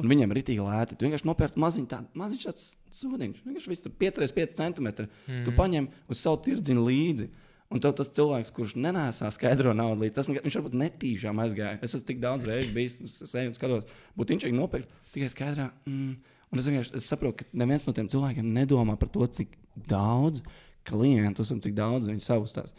[0.00, 0.96] un viņiem ir rītīgi lēti.
[0.96, 2.70] Tu vienkārši nopērci maziņu tādu, maziņš tāds
[3.02, 3.44] sodiņš.
[3.44, 5.08] Vienkārši viss tur 5x5 centimetri.
[5.26, 5.44] Mm.
[5.44, 7.28] Tu paņem uz savu tirdziņu līdzi.
[7.68, 11.76] Un tev tas cilvēks, kurš nenēsā skaidro naudu līdzi, tas viņš varbūt netīšām aizgāja.
[11.84, 15.28] Es esmu tik daudz reižu bijis, es eju un skatos, būtu viņš arī nopirkt tikai
[15.34, 15.68] skaidrā.
[15.84, 16.14] Mm.
[16.48, 19.52] Un es vienkārši es saprotu, ka neviens no tiem cilvēkiem nedomā par to, cik
[19.90, 20.40] daudz
[20.88, 22.72] klientus un cik daudz viņi savus tās.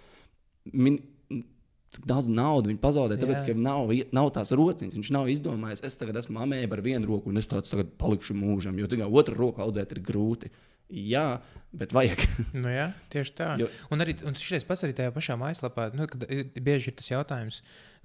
[0.74, 0.98] Min,
[1.90, 4.94] Cik daudz naudas viņi pazaudē, tāpēc, ka nav, nav tās rociņas.
[5.00, 8.36] Viņš nav izdomājis, es tagad esmu mamēja ar vienu roku, un es tāds tagad palikšu
[8.38, 10.52] mūžam, jo tikai otru roku audzēt ir grūti.
[10.90, 11.38] Jā,
[11.70, 12.24] bet vajag.
[12.58, 13.52] Nu, jā, tieši tā.
[13.62, 13.70] Jo-.
[13.94, 16.26] Un arī un šis pats arī tajā pašā mājaslapā, nu, kad
[16.66, 17.60] bieži ir tas jautājums,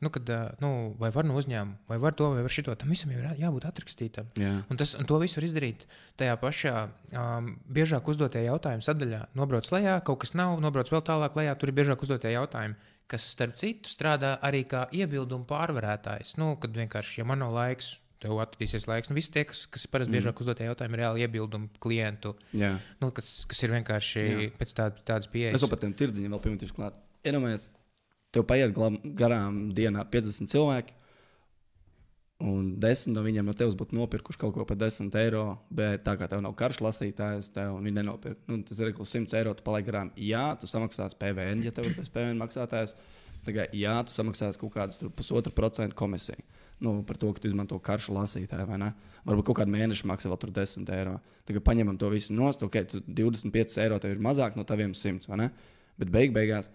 [0.04, 0.28] nu, kad,
[0.60, 0.70] nu,
[1.00, 2.74] vai var no uzņēmuma, vai var to, vai var šito.
[2.76, 4.28] Tam visam ir jābūt atrakstītam.
[4.36, 4.52] Jā.
[4.68, 5.86] Un, tas, un to visu var izdarīt
[6.20, 6.74] tajā pašā
[7.16, 9.22] um, biežāk uzdotajā jautājuma sadaļā.
[9.38, 12.92] Nobrauc lejā, kaut kas nav, nobrauc vēl tālāk lejā, tur ir biežāk uzdotie jautājumi.
[13.08, 16.38] Kas, starp citu, strādā arī kā iebildumu pārvarētājs.
[16.40, 17.94] Nu, kad vienkārši, ja man nav laiks,
[18.24, 19.10] tev atradīsies laiks.
[19.10, 20.18] Nu, visi tie, kas, kas ir parasti mm.
[20.18, 22.74] biežāk uzdotie jautājumi, ir reāli iebildumi klientu, Jā.
[23.02, 24.50] nu, kas, kas ir vienkārši Jā.
[24.58, 25.58] pēc tāda, tādas pieejas.
[25.58, 27.00] Es vēl par tiem tirdziņiem vēl pieminēšu klāt.
[27.24, 27.70] Iedomājieties,
[28.34, 28.76] tev paiet
[29.20, 30.96] garām dienā 50 cilvēki,
[32.44, 36.16] un 10 no viņiem no tevis būtu nopirkuši kaut ko par 10 eiro, bet tā
[36.18, 38.40] kā tev nav karš lasītājs, tev viņi nenopirka.
[38.50, 40.10] Nu, tas ir kaut 100 eiro, tu palaidi garām.
[40.18, 42.96] Jā, tu samaksāsi PVN, ja tev ir PVN maksātājs.
[43.44, 46.40] Tagad, jā, tu samaksāsi kaut kādas tur pusotra procenta komisiju.
[46.82, 48.90] Nu, par to, ka tu izmanto karšu lasītāju, vai ne?
[49.24, 51.18] Varbūt kaut kādu mēnešu maksā vēl tur 10 eiro.
[51.48, 55.30] Tagad paņemam to visu nost, ok, tu 25 eiro tev ir mazāk no taviem 100,
[55.30, 55.48] vai ne?
[56.00, 56.68] Bet beig beigās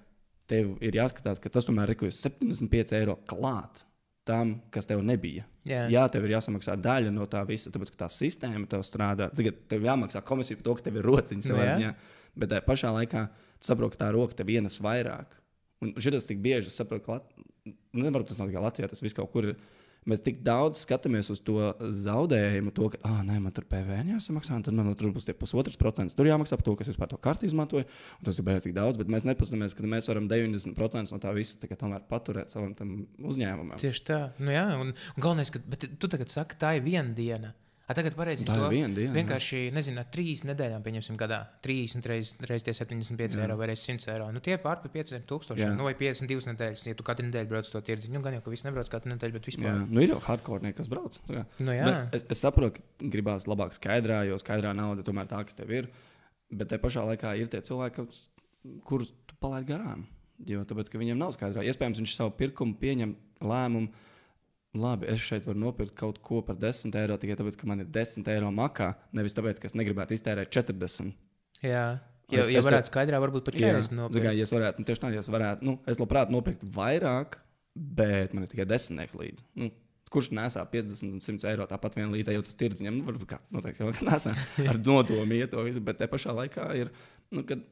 [0.49, 3.83] tev ir jāskatās, ka tas tomēr ir 75 eiro klāt
[4.29, 5.45] tam, kas tev nebija.
[5.67, 5.83] Jā.
[5.91, 9.29] Jā, tev ir jāsamaksā daļa no tā visa, tāpēc ka tā sistēma tev strādā.
[9.35, 11.75] Tagad tev jāmaksā komisija par to, ka tev ir rociņas Nu savā jā.
[11.77, 11.91] ziņā.
[12.39, 15.33] Bet tajā pašā laikā tu saproti, ka tā roka tev ienes vairāk.
[15.83, 17.29] Un šis tik bieži, es saprotu, ka Lat...
[17.65, 19.59] nu, nevaru tas nav tikai Latvijā, tas viss kaut kur ir.
[20.09, 24.57] Mēs tik daudz skatāmies uz to zaudējumu, to, ka, ah, nē, man tur PVN jāsamaksā,
[24.57, 26.17] un tad man tur būs tie pusotrs procents.
[26.17, 27.87] Tur jāmaksā par to, kas vispār to karti izmantoja.
[28.25, 31.59] Tas ir beigas tik daudz, bet mēs nepaskatāmies, ka mēs varam 90% no tā visa
[31.61, 32.75] tā tomēr paturēt savam
[33.19, 33.77] uzņēmumam.
[33.81, 34.21] Tieši tā.
[34.41, 37.53] Nu, jā, un, un galvenais, ka tu tagad saki, tā ir viena diena.
[37.89, 39.13] A, tagad pareizi Tā ir viena diena, jā.
[39.15, 41.39] Vienkārši, nezinu, ar trīs nedēļām, pieņemsim, gadā.
[41.65, 43.41] 30 reizes reiz tie 75 jā.
[43.47, 44.27] eiro vai reizes 100 eiro.
[44.35, 45.21] Nu, tie pār par 500 Jā.
[45.31, 45.73] tūkstošiem.
[45.73, 48.13] Nu, vai 52 nedēļas, ja tu katru nedēļu brauc to tirdziņu.
[48.13, 49.79] Nu, gan jau, ka viss nebrauc katru nedēļu, bet Jā, vispār.
[49.89, 51.17] nu ir jau hardcore, kas brauc.
[51.25, 51.43] Nu, jā.
[51.57, 51.87] Nu, jā.
[51.89, 55.73] Bet es, es saprotu, ka gribās labāk skaidrā, jo skaidrā nauda tomēr tā, kas tev
[55.73, 55.89] ir.
[56.53, 58.05] Bet te pašā laikā ir tie cilvēki,
[58.85, 60.05] kurus tu palaidi garām.
[60.45, 61.65] Jo tāpēc, ka viņiem nav skaidrā.
[61.65, 63.17] Iespējams, viņš savu pirkumu pieņem
[63.49, 64.05] lēmumu.
[64.77, 67.87] Labi, es šeit varu nopirkt kaut ko par 10 eiro tikai tāpēc, ka man ir
[67.89, 68.91] 10 eiro makā.
[69.17, 71.13] Nevis tāpēc, ka es negribētu iztērēt 40.
[71.63, 71.99] jā.
[72.29, 74.23] Es- Ja, ja es varētu skaidrā, varbūt pat 40 Zagā, nopirkt.
[74.37, 77.39] ja es varētu, nu, tieši tā, ja es varētu, nu, es labprāt nopirkt vairāk,
[77.75, 79.43] bet man ir tikai desmitnieki līdzi.
[79.55, 79.71] Nu,
[80.13, 83.49] kurš nesā 50 un 100 eiro tāpat vien līdzi, jau tas tirdziņam, nu, varbūt kāds
[83.51, 84.35] noteikti jau nesā
[84.69, 86.91] ar nodomu iet to visu, bet te pašā laikā ir,
[87.33, 87.65] nu, kad,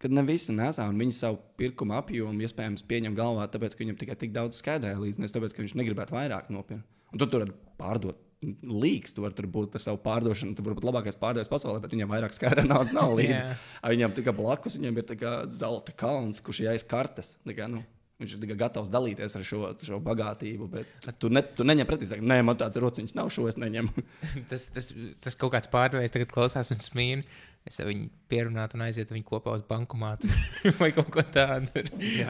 [0.00, 4.00] kad ne visi nesā un viņi savu pirkuma apjomu iespējams pieņem galvā, tāpēc, ka viņam
[4.00, 6.88] tikai tik daudz skaidrē līdzi, nevis tāpēc, ka viņš negribētu vairāk nopirkt.
[7.10, 8.26] Un tu tur vari pārdot.
[8.64, 10.54] Līks, tu vari tur būt ar savu pārdošanu.
[10.56, 13.40] Tu vari būt labākais pārdevējs pasaulē, bet viņam vairāk skaidra naudas nav līdzi.
[13.82, 15.16] Ar Viņam tikai blakus viņam ir
[15.52, 17.34] zelta kalns, kurš ir aiz kartes.
[17.44, 17.82] Kā, nu,
[18.22, 20.70] viņš ir tikai gatavs dalīties ar šo, šo bagātību.
[20.72, 24.06] Bet tu, ne, tu neņem pretī, saka, nē, man tāds rociņš nav, šo es neņemu.
[24.50, 24.92] Tas, tas,
[25.24, 27.26] tas kaut kāds pārdevējs tagad klausās un smīn.
[27.68, 30.30] Es viņu pierunātu un aizietu viņu kopā uz bankomātu
[30.80, 31.82] vai kaut ko tādu.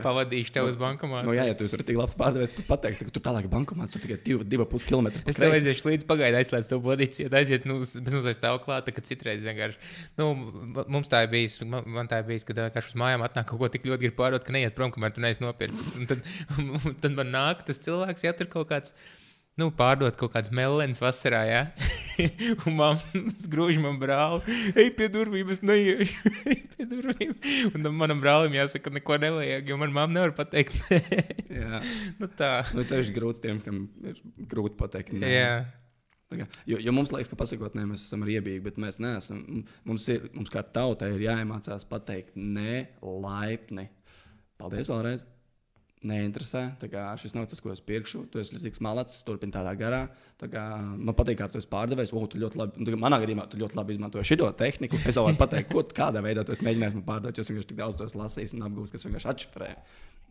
[0.02, 1.28] Pavadīšu tev uz bankomātu.
[1.28, 4.02] Nu, jā, ja tu esi tik labs pārdevējs, tad pateiksi, ka tu tālāk bankomāts, tu
[4.02, 5.12] tikai 2,5 km.
[5.30, 8.90] Es tev aiziešu līdzi pagaidi, aizslēdzu to pozīciju, aiziet, nu, bez mums aiz stāv klāt,
[8.90, 9.78] ka citreiz vienkārši,
[10.18, 10.28] nu,
[10.90, 13.62] mums tā ir bijis, man, man tā ir bijis, ka vienkārši uz mājām atnāk kaut
[13.62, 15.94] ko tik ļoti grib pārdot, ka neiet prom, kamēr tu neesi nopircis.
[16.00, 16.26] Un tad,
[16.58, 18.96] un tad man nāk tas cilvēks, ja tur kaut kāds.
[19.58, 21.62] Nu, pārdot kaut kādas melnas vasarā, ja?
[22.68, 24.56] un mamma grūž man brāli.
[24.78, 26.30] Ej, pie durvīm, es neiešu.
[26.50, 27.34] Ej, pie durvīm.
[27.72, 30.78] Un tam manam brālim jāsaka, ka neko nevajag, jo man mamma nevar pateikt.
[31.60, 31.82] Jā,
[32.20, 32.52] nu, tā.
[32.76, 35.14] nu, ceļš grūti tiem, kam ir grūti pateikt.
[35.18, 35.34] nē.
[35.34, 35.52] Jā.
[36.62, 39.42] Jo, jo mums liekas, ka pasakot, nē, mēs esam riebīgi, bet mēs neesam.
[39.88, 43.88] Mums, ir, mums kā tautai ir jāiemācās pateikt nē, laipni.
[44.60, 45.26] Paldies vēlreiz.
[46.06, 46.62] Neinteresē.
[47.20, 48.24] Šis nav tas, ko es pirkšu.
[48.32, 50.00] Tu esi tik malacis, turpini tādā garā.
[50.40, 52.14] Tā kā, man patīk, kāds esi pārdevējs.
[52.16, 55.00] O, tu ļoti labi, nu, manā gadījumā tu ļoti labi izmanto šo tehniku.
[55.04, 57.38] Es jau varu pateikt, ko, kādā veidā tu mēģināsi man pārdot.
[57.38, 59.70] Es vienkārši tik daudz to lasīju un apgūstu, kas vienkārši atšifrē.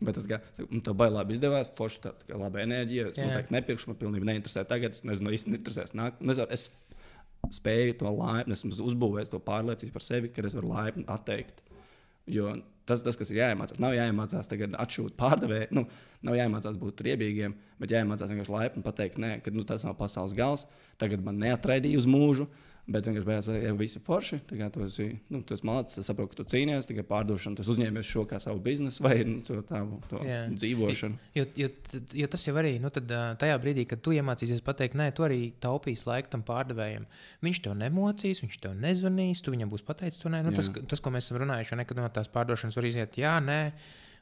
[0.00, 0.40] Bet tas, ka
[0.70, 3.10] nu, tev baigi labi izdevās, forši tāds, laba enerģija.
[3.12, 4.96] Es noteikti nepirkšu, man pilnībā neinteresē tagad.
[4.96, 6.22] Es nezinu, īsti interesēs nāk.
[6.24, 6.70] Nezinu, es
[7.54, 11.62] spēju to laipni, esmu uzbūvējis to pārliecību par sevi, ka es varu laipni atteikt.
[12.26, 12.54] Jo
[12.90, 15.70] tas, tas, kas ir jāiemācās, nav jāiemācās tagad atšūt pārdevēju.
[15.76, 15.84] Nu,
[16.26, 20.34] nav jāiemācās būt riebīgiem, bet jāiemācās vienkārši laipni pateikt, nē, ka nu, tas nav pasaules
[20.36, 20.66] gals.
[21.00, 22.48] Tagad man neatraidīja uz mūžu.
[22.90, 24.40] Bet vienkārši beigās jau viss ir forši.
[24.50, 28.08] Tu esi, nu, tu esi mācīts, es saprotu, ka tu cīnies, tikai pārdošanu, tu uzņēmies
[28.08, 30.22] šo kā savu biznesu vai nu, to tādu to
[30.56, 31.20] dzīvošanu.
[31.38, 31.70] Jo, jo,
[32.22, 35.52] jo tas jau arī nu, tad, tajā brīdī, kad tu iemācīsies pateikt, nē, tu arī
[35.62, 37.06] taupīsi laiku tam pārdevējam.
[37.46, 40.42] Viņš tev nemocīs, viņš tev nezvanīs, tu viņam būs pateicis, to nē.
[40.46, 43.62] Nu, tas, tas, ko mēs esam runājuši, nekad no tās pārdošanas var iziet, jā, nē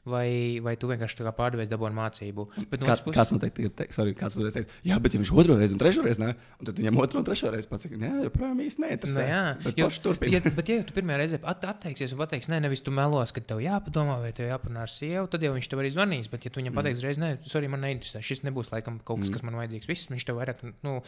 [0.07, 2.45] vai, vai tu vienkārši kā pārdevējs dabūji mācību.
[2.71, 3.15] Bet, Kā, puses...
[3.15, 6.23] Kāds noteikti teiks, sorry, kāds teiks, jā, bet ja viņš otro reizi un trešo reizi
[6.23, 6.29] nē,
[6.59, 9.25] un tad viņam otru un trešo reizi pasakā, nē, joprojām īsti neinteresē.
[9.25, 9.89] Nu, jā, bet, jo,
[10.31, 13.43] ja, bet ja tu pirmā reize at, atteiksies un pateiks, nē, nevis tu melos, ka
[13.43, 16.31] tev jāpadomā vai tev jāparunā ar sievu, tad jau viņš tev arī zvanīs.
[16.31, 16.81] Bet ja tu viņam mm.
[16.81, 19.37] pateiks, reiz, nē, sorry, man neinteresē, šis nebūs laikam kaut kas, mm.
[19.37, 19.89] kas man vajadzīgs.
[19.89, 20.63] Viss viņš tev vairāk.
[20.85, 20.99] Nu,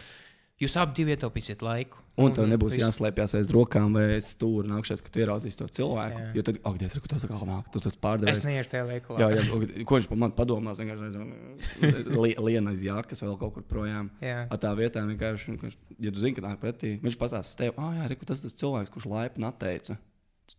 [0.62, 2.02] Jūs abi ietaupīsiet laiku.
[2.22, 2.84] Un tev nebūs visu...
[2.84, 6.20] jāslēpjas aiz rokām vai aiz stūra nākšais, kad ieraudzīsi to cilvēku.
[6.20, 6.28] Jā.
[6.38, 8.42] Jo tad, ak, Dievs, kur tas atkal nāk, tu tas pārdevies.
[8.42, 9.24] Es neiešu tajā veikalā.
[9.24, 13.66] Jā, jā, ko viņš par mani padomās, vienkārši li, liena aiz jākas vēl kaut kur
[13.72, 14.12] projām.
[14.22, 14.44] Jā.
[14.52, 15.58] A tā vietā vienkārši,
[15.98, 18.94] ja tu zini, ka nāk pretī, viņš pasās tev, ah, jā, reku, tas tas cilvēks,
[18.94, 19.98] kurš laipni atteica.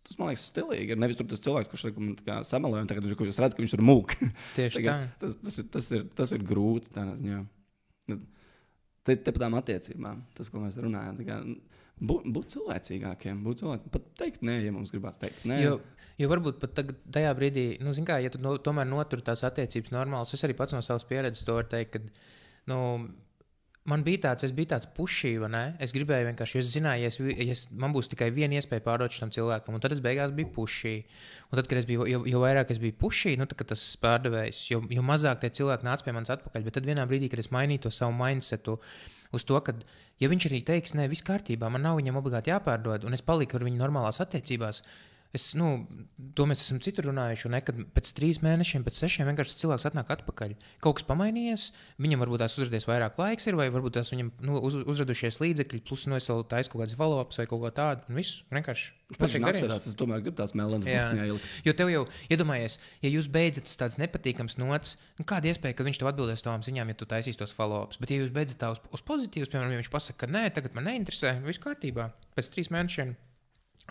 [0.01, 0.97] Tas man liekas, stilīgi.
[0.97, 1.83] Nevis tur tas cilvēks, kurš
[2.49, 4.23] samelē, un tagad viņš redz, ka viņš ir mūks.
[4.57, 4.95] Tieši tā.
[5.21, 6.89] Tas, tas, ir, tas, ir, tas ir grūti.
[6.95, 7.43] Tādā ziņā.
[9.03, 11.17] Te, te par tām attiecībām, tas, ko mēs runājam.
[11.27, 11.39] Kā,
[11.99, 13.93] būt, būt cilvēcīgākiem, būt cilvēcīgākiem.
[13.95, 15.59] Pat teikt, nē, ja mums gribās teikt, nē.
[15.63, 15.73] Jo,
[16.21, 19.91] jo varbūt pat tagad, tajā brīdī, nu, kā, ja tu no, tomēr notur tās attiecības
[19.95, 22.31] normālas, es arī pats no savas pieredzes to varu teikt, ka,
[22.71, 22.79] nu,
[23.89, 25.61] man bija tāds, es biju tāds pušī, vai ne?
[25.83, 29.15] Es gribēju vienkārši, es zināju, ja, es, ja es, man būs tikai viena iespēja pārdot
[29.15, 30.93] šim cilvēkam, un tad es beigās biju pušī.
[31.49, 34.61] Un tad, kad es biju, jo, jo vairāk es biju pušī, nu, tad, tas pārdevējs,
[34.71, 36.67] jo, jo mazāk tie cilvēki nāca pie manis atpakaļ.
[36.67, 38.77] Bet tad vienā brīdī, kad es mainīju to savu mindsetu
[39.35, 39.75] uz to, ka,
[40.23, 43.59] ja viņš arī teiks, nē, viss kārtībā, man nav viņam obligāti jāpārdod, un es paliku
[43.59, 44.83] ar viņu normālās attiecībās,
[45.33, 45.67] Es, nu,
[46.37, 47.49] mēs esam citur runājuši.
[47.49, 50.51] Ne, kad pēc trīs mēnešiem, pēc sešiem vienkārši cilvēks atnāk atpakaļ.
[50.83, 51.63] Kaut kas pamainījies,
[52.05, 55.81] viņam varbūt tās uzrādījis vairāk laiks, ir, vai varbūt tās viņam nu, uz, uzradušies līdzekļi,
[55.89, 58.05] plus no nu, es vēl taisa kaut kādas follow-ups vai kaut ko tādu.
[58.13, 58.93] Un viss vienkārši.
[59.17, 61.49] Viņš man atcerās, es tomēr gribu tās melnas būtnes.
[61.65, 65.85] Jo tev jau, iedomājies, ja jūs beidzat uz tādas nepatīkamas nots, nu, kāda iespēja, ka
[65.85, 68.01] viņš tev atbildēs tavām ziņām, ja tu taisīsi tos follow-ups.
[68.01, 70.73] Bet, ja jūs beidzat tā uz, uz pozitīvas, piemēram, ja viņš pasaka, ka nē, tagad
[70.73, 73.13] man neinteresē, viss kārtībā, pēc trīs mēnešiem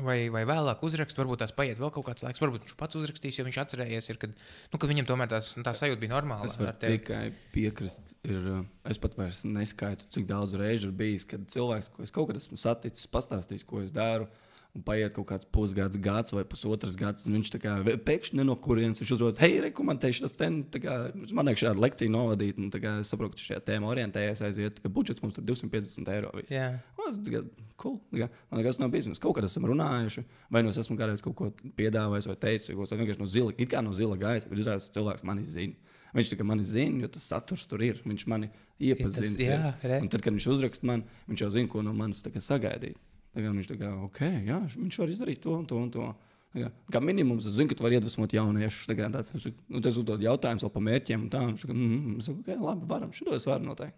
[0.01, 3.37] Vai, vai vēlāk uzrakst, varbūt tās paiet vēl kaut kāds laiks, varbūt viņš pats uzrakstīs,
[3.37, 4.39] jo viņš atcerējies, ir, kad,
[4.73, 6.49] nu, ka viņam tomēr tās, tā sajūta bija normāla.
[6.49, 8.15] Es tikai piekrist.
[8.25, 8.49] Ir,
[8.89, 12.41] es pat vairs neskaitu, cik daudz reižu ir bijis, kad cilvēks, ko es kaut kad
[12.41, 14.31] esmu saticis, pastāstījis, ko es daru,
[14.73, 17.27] un paiet kaut kāds pusgads, gads vai pusotrs gads.
[17.29, 17.75] Viņš kā,
[18.07, 20.97] pēkšņi no kurienes viņš uzrodas, hei, rekomendēšu tas ten, kā,
[21.37, 22.61] man liekas, šādu lekciju novadīt.
[22.61, 26.33] Un, kā, es saprotu, ka šajā tēmā orientējies aiziet, ka budžets mums ir 250 eiro.
[26.39, 26.55] Viss.
[26.55, 26.81] Yeah.
[26.97, 27.51] Tas ir
[27.81, 28.01] cool.
[28.17, 29.21] Kā, man liekas, nav bijis.
[29.23, 32.89] Kaut kad esam runājuši, vai nu es esmu kādreiz kaut ko piedāvājis vai teicis, ko
[32.89, 35.93] vienkārši no zila, it kā no zila gaisa, bet izrādās, cilvēks mani zina.
[36.13, 38.03] Viņš tikai mani zina, jo tas saturs tur ir.
[38.05, 38.51] Viņš mani
[38.85, 39.73] iepazīstina.
[39.81, 43.01] Ja tad, kad viņš uzraksta man, viņš jau zina, ko no manis sagaidīt.
[43.33, 45.81] Tagad viņš kā, ok, jā, viņš var izdarīt to un to.
[45.81, 46.09] Un to.
[46.53, 48.91] Kā, kā minimums, es zinu, ka tu vari iedvesmot jauniešus.
[49.15, 51.31] Tas ir nu, uzdod jautājums par mērķiem.
[51.33, 53.97] Tā, viņš saka, mm, mm, saku, okay, labi, varam, šo es varu noteikti.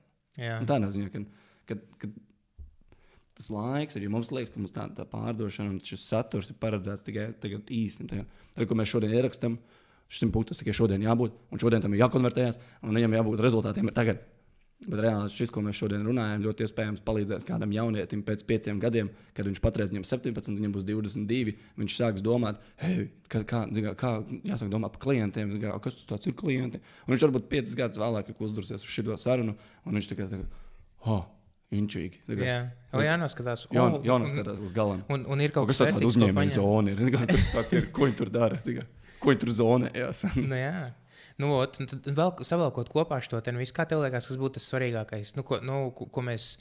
[0.69, 1.25] Tā nozīmē, ka,
[1.71, 2.11] ka, ka
[3.35, 7.03] tas laiks ja mums liekas, ka mums tā, tā pārdošana un šis saturs ir paredzēts
[7.07, 7.33] tikai
[7.75, 8.07] īsti.
[8.13, 9.59] Tad, ko mēs šodien ierakstām,
[10.15, 14.23] šim punktam tikai šodien jābūt, un šodien tam ir jākonvertējas, un viņam jābūt rezultātiem tagad.
[14.85, 19.11] Bet reāli šis, ko mēs šodien runājam, ļoti iespējams palīdzēs kādam jaunietim pēc pieciem gadiem,
[19.37, 21.55] kad viņš patreiz viņam 17, viņam būs 22.
[21.81, 23.65] Viņš sāks domāt, hei, kā, kā,
[24.01, 24.13] kā
[24.45, 26.83] jāsāk domāt par klientiem, kā, kas tas ir klienti.
[27.07, 30.43] Un viņš varbūt piecus gadus vēlāk uzdursies uz šo sarunu, un viņš tikai tā,
[31.09, 31.25] oh,
[31.75, 32.21] Inčīgi.
[32.39, 32.59] Jā,
[32.93, 33.65] jau jānoskatās.
[33.73, 35.01] Jā, oh, jānoskatās līdz galam.
[35.11, 37.01] Un, un ir kaut kas tāds, kāda uzņēmēja zona ir.
[37.55, 38.61] Tāds ir, ko viņi tur dara,
[39.23, 40.23] ko viņi tur zonējās.
[40.51, 40.93] nu, jā.
[41.43, 44.61] Nu, ot, un tad vēl savēlkot kopā šo te visu, kā tev liekas, kas būtu
[44.61, 46.53] tas svarīgākais, nu, ko, nu, ko, ko mēs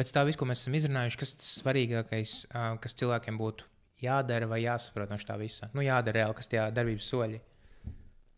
[0.00, 2.34] pēc tā visu, ko mēs esam izrunājuši, kas tas svarīgākais,
[2.82, 3.68] kas cilvēkiem būtu
[4.02, 5.70] jādara vai jāsaprot no tā visa.
[5.76, 7.40] Nu, jādara reāli, kas tie darbības soļi.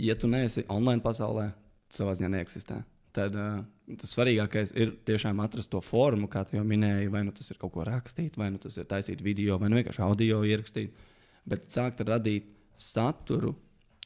[0.03, 1.53] Ja tu neesi online pasaulē,
[1.95, 2.83] savā ziņā neeksistē.
[3.17, 3.61] Tad uh,
[4.01, 7.11] tas svarīgākais ir tiešām atrast to formu, kā jau minēji.
[7.13, 9.79] Vai nu tas ir kaut ko rakstīt, vai nu tas ir taisīt video, vai nu
[9.79, 10.97] vienkārši audio ierakstīt.
[11.49, 13.53] Bet sākt radīt saturu,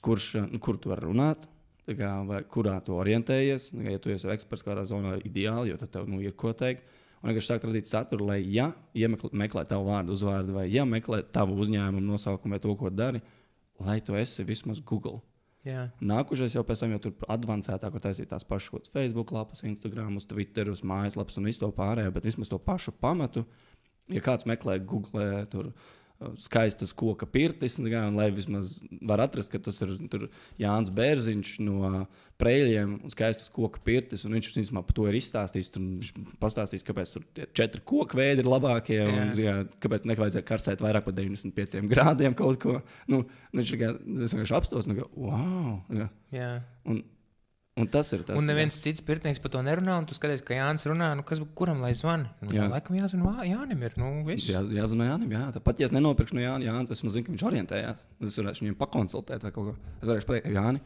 [0.03, 1.47] kurš, nu, kur tu vari runāt,
[1.95, 5.93] kā, vai, kurā tu orientējies, Nu, ja tu esi eksperts kādā zonā, ideāli, jo tad
[5.95, 6.83] tev nu, ir ko teikt.
[7.23, 11.23] Un vienkārši sāk radīt saturu, lai, ja iemeklē, meklē tavu vārdu, uzvārdu, vai ja meklē
[11.33, 13.23] tavu uzņēmumu nosaukumu vai to, ko dari,
[13.83, 15.23] lai tu esi vismaz Google.
[15.67, 20.21] Jā, Nākošais jau pēc tam jau tur avansētāk, ko taisīt tās pašas Facebook lapas, Instagram,
[20.29, 23.43] Twitter, mājaslapas un visu to pārējo, bet vismaz to pašu pamatu.
[24.07, 25.73] Ja kāds meklē Google, tur
[26.41, 30.29] skaistas koka pirtis, nu kā, un lai vismaz var atrast, ka tas ir tur
[30.61, 32.07] Jānis Bērziņš no
[32.37, 35.71] Preļiem un skaistas koka pirtis, un viņš īstenībā par to ir izstāstījis.
[35.77, 36.11] Viņš
[36.43, 37.25] pastāstīs, kāpēc tur
[37.57, 39.29] četri koku veidi ir labākie, un Jā.
[39.41, 42.79] jā, kāpēc nevajadzēja karsēt vairāk par 95 grādiem kaut ko.
[43.09, 43.23] Nu,
[43.57, 45.79] viņš vienkārši apstos, nu, ka, wow!
[45.97, 46.11] Jā.
[46.37, 46.51] jā.
[46.85, 47.01] Un,
[47.77, 48.39] un tas ir tas.
[48.41, 51.43] Un neviens cits pirtnieks par to nerunā, un tu skaties, ka Jānis runā, nu kas,
[51.59, 52.31] kuram lai zvana?
[52.41, 52.65] Nu, jā.
[52.65, 52.71] Jā.
[52.73, 54.49] Laikam jāzina Jānim ir, nu viss.
[54.51, 55.35] Jā, jāzina Jānis.
[55.37, 58.07] Jā, tāpat, ja es nenopirkšu no Jānis, Jānis es zinu, ka viņš orientējās.
[58.31, 59.93] Es varēšu viņam pakonsultēt vai kaut ko.
[60.01, 60.83] Es varēšu pateikt, Jāni,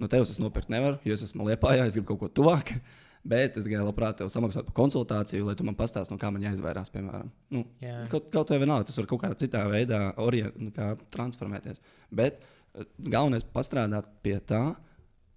[0.00, 2.74] no tevis es nopirkt nevaru, jo es esmu liepājā, es gribu kaut ko tuvāk.
[3.20, 6.44] Bet es gribēju labprāt tev samaksāt par konsultāciju, lai tu man pastāstītu, no kā man
[6.46, 7.28] jāizvairās, piemēram.
[7.52, 8.06] Nu, Jā.
[8.12, 11.82] kaut, kaut vai vienalga, tas var kaut kādā citā veidā orient, nu, kā transformēties.
[12.16, 14.62] Bet eh, galvenais ir pastrādāt pie tā,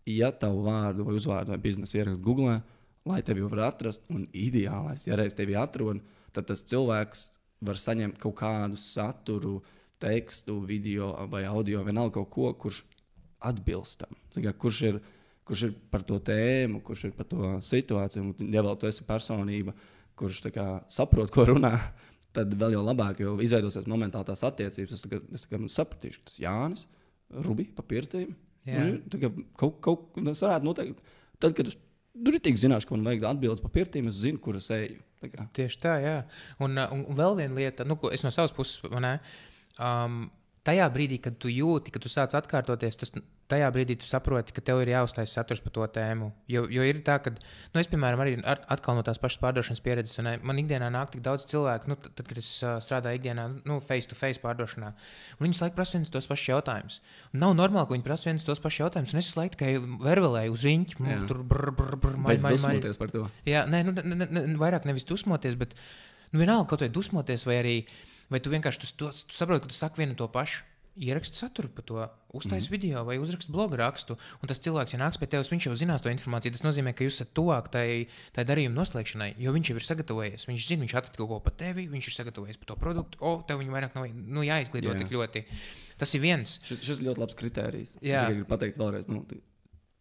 [0.09, 2.59] ja tavu vārdu vai uzvārdu vai biznesu ierakst Google,
[3.07, 4.03] lai tevi var atrast.
[4.13, 6.01] Un ideālais, ja reiz tevi atrod,
[6.35, 7.29] tad tas cilvēks
[7.63, 9.61] var saņemt kaut kādu saturu,
[10.03, 12.81] tekstu, video vai audio, vienalga kaut ko, kurš
[13.43, 14.15] atbilst tam.
[14.59, 14.99] Kurš ir,
[15.47, 19.05] kurš ir par to tēmu, kurš ir par to situāciju, un ja vēl tu esi
[19.07, 19.75] personība,
[20.19, 21.77] kurš kā saprot, ko runā.
[22.33, 24.95] Tad vēl jau labāk, jo izveidosies momentāli tās attiecības.
[24.95, 26.87] Es, tagad, es tagad sapratīšu, ka tas Jānis,
[27.45, 28.31] Rubija, papirtīm.
[28.67, 28.83] Jā.
[29.59, 31.15] Kaut, kaut kas varētu notikt.
[31.41, 31.77] Tad, kad es
[32.13, 35.01] tur tik zināšu, ka man vajag atbildēt par pirtīm, es zinu, kur es eju.
[35.23, 35.47] Tā.
[35.55, 36.15] Tieši tā, jā.
[36.63, 39.15] Un, uh, un, un vēl viena lieta, nu, ko es no savas puses manā.
[39.79, 40.25] Um,
[40.67, 43.11] tajā brīdī, kad tu jūti, ka tu sāc atkārtoties, tas
[43.51, 46.29] tajā brīdī tu saproti, ka tev ir jāuztais saturs par to tēmu.
[46.49, 49.83] Jo, jo ir tā, ka, nu, es, piemēram, arī ar, atkal no tās pašas pārdošanas
[49.83, 53.19] pieredzes, un eh, man ikdienā nāk tik daudz cilvēku, nu, tad, kad es uh, strādāju
[53.19, 54.93] ikdienā, nu, face to face pārdošanā,
[55.37, 57.01] un viņi laiku prasa viens tos pašus jautājumus.
[57.43, 59.73] Nav normāli, ka viņi prasa viens tos pašus jautājumus, un es laiku tikai
[60.07, 62.89] vervelēju uz riņķi, tur brr, brr, brr, maļ, maļ, maļ.
[63.03, 63.27] par to.
[63.49, 65.75] Jā, nē, nu, ne, ne, ne, vairāk nevis dusmoties, bet
[66.31, 67.77] nu, vienalga kaut vai dusmoties, vai arī
[68.33, 70.65] vai tu vienkārši tu, tu, tu saproti, ka tu saki vienu to pašu.
[70.93, 72.01] Ieraksti saturu par to,
[72.37, 72.81] uztaisīt mm -hmm.
[72.81, 74.13] video vai uzrakst blogu rakstu.
[74.41, 76.51] Un tas cilvēks, ja nāks pie tevis, viņš jau zinās to informāciju.
[76.51, 80.45] Tas nozīmē, ka jūs esat tuvāk tai, tai darījuma noslēgšanai, jo viņš jau ir sagatavojies.
[80.47, 83.17] Viņš zina, viņš atrada kaut ko par tevi, viņš ir sagatavojies par to produktu.
[83.21, 84.99] O, tev viņa vairāk nav nu, jāizglīto Jā.
[85.01, 85.45] tik ļoti.
[85.97, 86.59] Tas ir viens.
[86.63, 87.97] Šis, šis ļoti labs kriterijs.
[88.01, 88.21] Jā.
[88.21, 89.25] Es gribu pateikt vēlreiz, nu,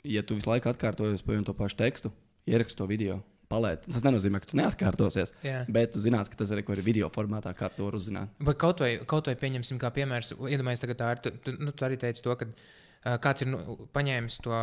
[0.04, 2.12] ja tu visu laiku atkārtojies par vienu to pašu tekstu,
[2.46, 3.22] ieraksti to video.
[3.53, 3.87] Palēt.
[3.89, 5.35] Tas nenozīmē, ka tu neatkārtosies.
[5.45, 5.62] Jā.
[5.73, 8.33] Bet tu zinās, ka tas arī ir video formātā, kāds to var uzzināt.
[8.41, 11.23] Bet kaut vai, kaut vai pieņemsim, kā piemērs, iedomājieties, tagad tā ir.
[11.24, 13.62] Tu, tu, nu, tu arī teici to, ka uh, kāds ir nu,
[13.95, 14.62] paņēmis to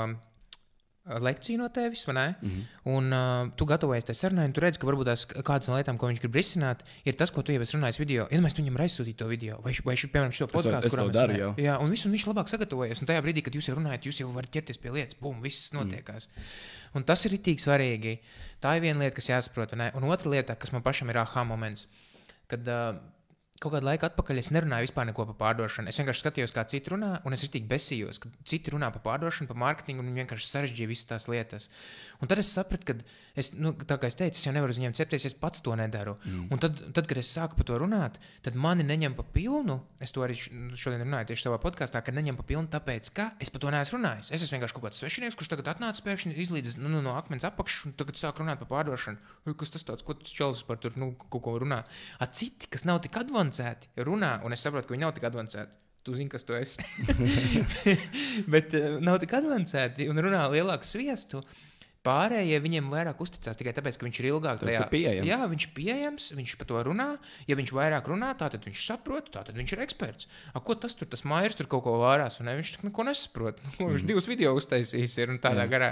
[1.09, 2.35] lekciju no tevis, vai ne?
[2.41, 2.63] Mm -hmm.
[2.95, 5.97] Un uh, tu gatavojies tai sarunai, un tu redz, ka varbūt tās kādas no lietām,
[5.97, 8.27] ko viņš grib risināt, ir tas, ko tu jau esi runājis video.
[8.31, 11.09] Iedomājieties, tu viņam ir aizsūtījis to video, vai, vai šī, piemēram, šo podkāstu, es to
[11.09, 11.53] daru jau.
[11.57, 13.01] Jā, un, visu, un viņš labāk sagatavojas.
[13.01, 15.73] Un tajā brīdī, kad jūs jau runājat, jūs jau varat ķerties pie lietas, bum, viss
[15.73, 16.27] notiekās.
[16.27, 16.41] Mm.
[16.93, 18.19] Un tas ir itī svarīgi.
[18.61, 19.75] Tā ir viena lieta, kas jāsaprot.
[19.75, 19.91] ne?
[19.95, 21.87] Un otra lieta, kas man pašam ir aha moments,
[22.47, 22.95] kad uh,
[23.63, 25.91] kaut kādu laiku atpakaļ es nerunāju vispār neko par pārdošanu.
[25.91, 29.49] Es vienkārši skatījos, kā citi runā, un es arī besījos, ka citi runā par pārdošanu,
[29.51, 31.69] par mārketingu, un viņi vienkārši sarežģīja visas tās lietas.
[32.23, 32.95] Un tad es sapratu, ka,
[33.39, 35.75] es, nu, tā kā es teicu, es jau nevaru uz viņiem cepties, es pats to
[35.79, 36.17] nedaru.
[36.23, 36.47] Mm.
[36.55, 39.79] Un tad, tad, kad es sāku par to runāt, tad mani neņem pa pilnu.
[40.03, 43.29] Es to arī š- šodien runāju tieši savā podkāstā, ka neņem pa pilnu, tāpēc, ka
[43.43, 44.31] es par to neesmu runājis.
[44.35, 47.47] Es esmu vienkārši kaut kāds svešinieks, kurš tagad atnāca pēkšņi izlīdz nu, nu, no akmens
[47.47, 49.55] apakšas un tagad sāk runāt par pārdošanu.
[49.59, 51.81] Kas tas tāds, ko tas čels par tur nu, kaut ko runā?
[52.19, 53.15] A citi, kas nav tik
[53.49, 55.79] avansēti, runā, un es saprotu, ka viņi nav tik avansēti.
[56.07, 56.79] Tu zini, kas tu esi.
[58.53, 61.41] Bet uh, nav tik avansēti un runā lielāku sviestu.
[62.07, 65.27] Pārējie viņiem vairāk uzticās tikai tāpēc, ka viņš ir ilgāk ka pieejams.
[65.27, 67.09] Jā, viņš ir pieejams, viņš par to runā.
[67.49, 70.29] Ja viņš vairāk runā, tad viņš saprot, tad viņš ir eksperts.
[70.53, 73.59] A, ko tas tur, tas mājas tur kaut ko vārās, un ne, viņš neko nesaprot.
[73.67, 75.73] Nu, viņš divus video uztaisīs ir un tādā Jā.
[75.75, 75.91] garā.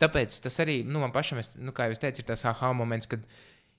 [0.00, 3.12] Tāpēc tas arī nu, man pašam, es, nu, kā jau teicu, ir tas aha moments,
[3.12, 3.28] kad,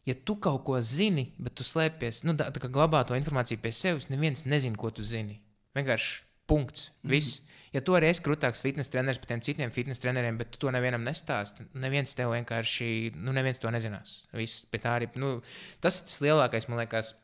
[0.05, 3.61] ja tu kaut ko zini, bet tu slēpies, nu, tā, tā kā glabā to informāciju
[3.63, 5.39] pie sevis, neviens nezina, ko tu zini.
[5.77, 6.89] Vienkārši punkts.
[7.09, 7.41] Viss.
[7.75, 10.71] Ja tu arī esi krūtāks fitnes treneris par tiem citiem fitnes treneriem, bet tu to
[10.71, 12.87] nevienam nestāsti, neviens tev vienkārši,
[13.17, 14.21] nu, neviens to nezinās.
[14.37, 15.39] Viss, bet tā arī, nu,
[15.83, 17.15] tas ir tas lielākais, man liekas,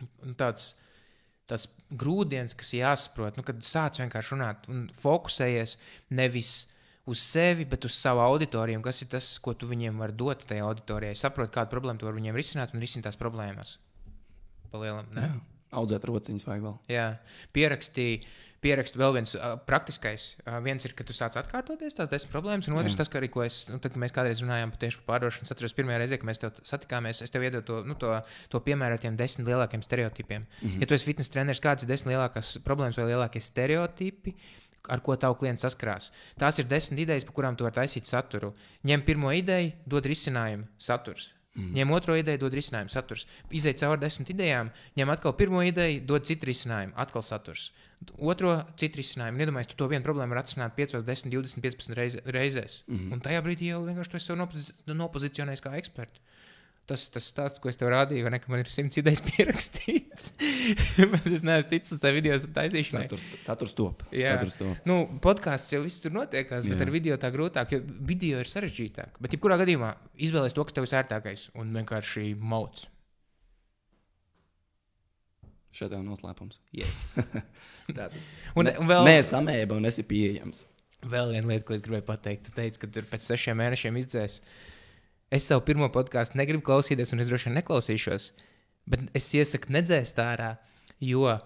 [0.00, 0.74] nu, tāds.
[1.50, 1.64] Tas
[1.98, 5.72] grūdienis, kas jāsaprot, nu, kad sāc vienkārši runāt un fokusējies
[6.14, 6.52] nevis
[7.10, 10.66] uz sevi, bet uz savu auditoriju, kas ir tas, ko tu viņiem vari dot tajā
[10.66, 11.18] auditorijai.
[11.18, 13.78] Saprot, kādu problēmu tu vari viņiem risināt un risināt tās problēmas.
[14.70, 15.26] Palielam, ne?
[15.26, 15.40] Jā.
[15.80, 16.78] Audzēt rociņus vajag vēl.
[16.90, 17.10] Jā,
[17.54, 18.22] pierakstīja.
[18.60, 20.34] Pierakst vēl viens uh, praktiskais.
[20.42, 22.98] Uh, viens ir, ka tu sāc atkārtoties tās desmit problēmas, un otrs, Jā.
[23.00, 25.96] tas, ka arī ko es, nu, tad, mēs kādreiz runājām par tieši pārdošanu, atceros, pirmā
[25.96, 28.12] reize, kad mēs tev satikāmies, es tev iedodu to, nu, to,
[28.52, 30.44] to piemēru ar tiem desmit lielākiem stereotipiem.
[30.44, 30.84] Mm -hmm.
[30.84, 34.36] Ja tu esi fitnes treneris, kādas ir desmit lielākās problēmas vai lielākie stereotipi?
[34.88, 36.08] Ar ko tavu klients saskarās.
[36.40, 38.54] Tās ir desmit idejas, par kurām tu vari taisīt saturu.
[38.86, 41.28] Ņem pirmo ideju, dod risinājumu, saturs.
[41.58, 41.72] Mm.
[41.74, 43.26] Ņem otro ideju, dod risinājumu, saturs.
[43.50, 47.70] Izej cauri desmit idejām, ņem atkal pirmo ideju, dod citu risinājumu, atkal saturs.
[48.16, 49.42] Otro citu risinājumu.
[49.42, 52.80] Iedomājieties, tu to vienu problēmu vari atrisināt 5, 10, 20, 15 reiz, reizēs.
[52.86, 53.12] Mm -hmm.
[53.12, 56.22] Un tajā brīdī jau vienkārši tu esi nopozicionējis kā eksperts.
[56.90, 60.32] Tas tas stāsts, ko es tev rādīju, vai ne, man ir simts idejas pierakstītas.
[61.12, 63.04] Bet es neesmu ticis tam video taisīšanai.
[63.06, 64.02] Saturs, saturs top.
[64.10, 64.32] Jā.
[64.34, 64.80] Saturs top.
[64.90, 66.86] Nu, podkāsts jau viss tur notiekās, bet Jā.
[66.88, 67.80] ar video tā grūtāk, jo
[68.10, 69.20] video ir sarežģītāk.
[69.22, 72.88] Bet, jebkurā gadījumā, izvēlēties to, kas tev ir ērtākais un vienkārši mauts.
[75.70, 76.58] Šeit jau noslēpums.
[76.74, 77.14] Yes.
[78.58, 80.60] Un, un vēl, Nē, samēba un esi pieejams.
[81.10, 82.44] vēl viena lieta, ko es gribēju pateikt.
[82.46, 84.36] Tu teici, ka tur pēc sešiem mēnešiem izdzēs.
[85.30, 88.30] Es savu pirmo podkāstu negribu klausīties, un es droši vien neklausīšos.
[88.90, 90.56] Bet es iesaku nedzēst ārā,
[90.98, 91.36] jo,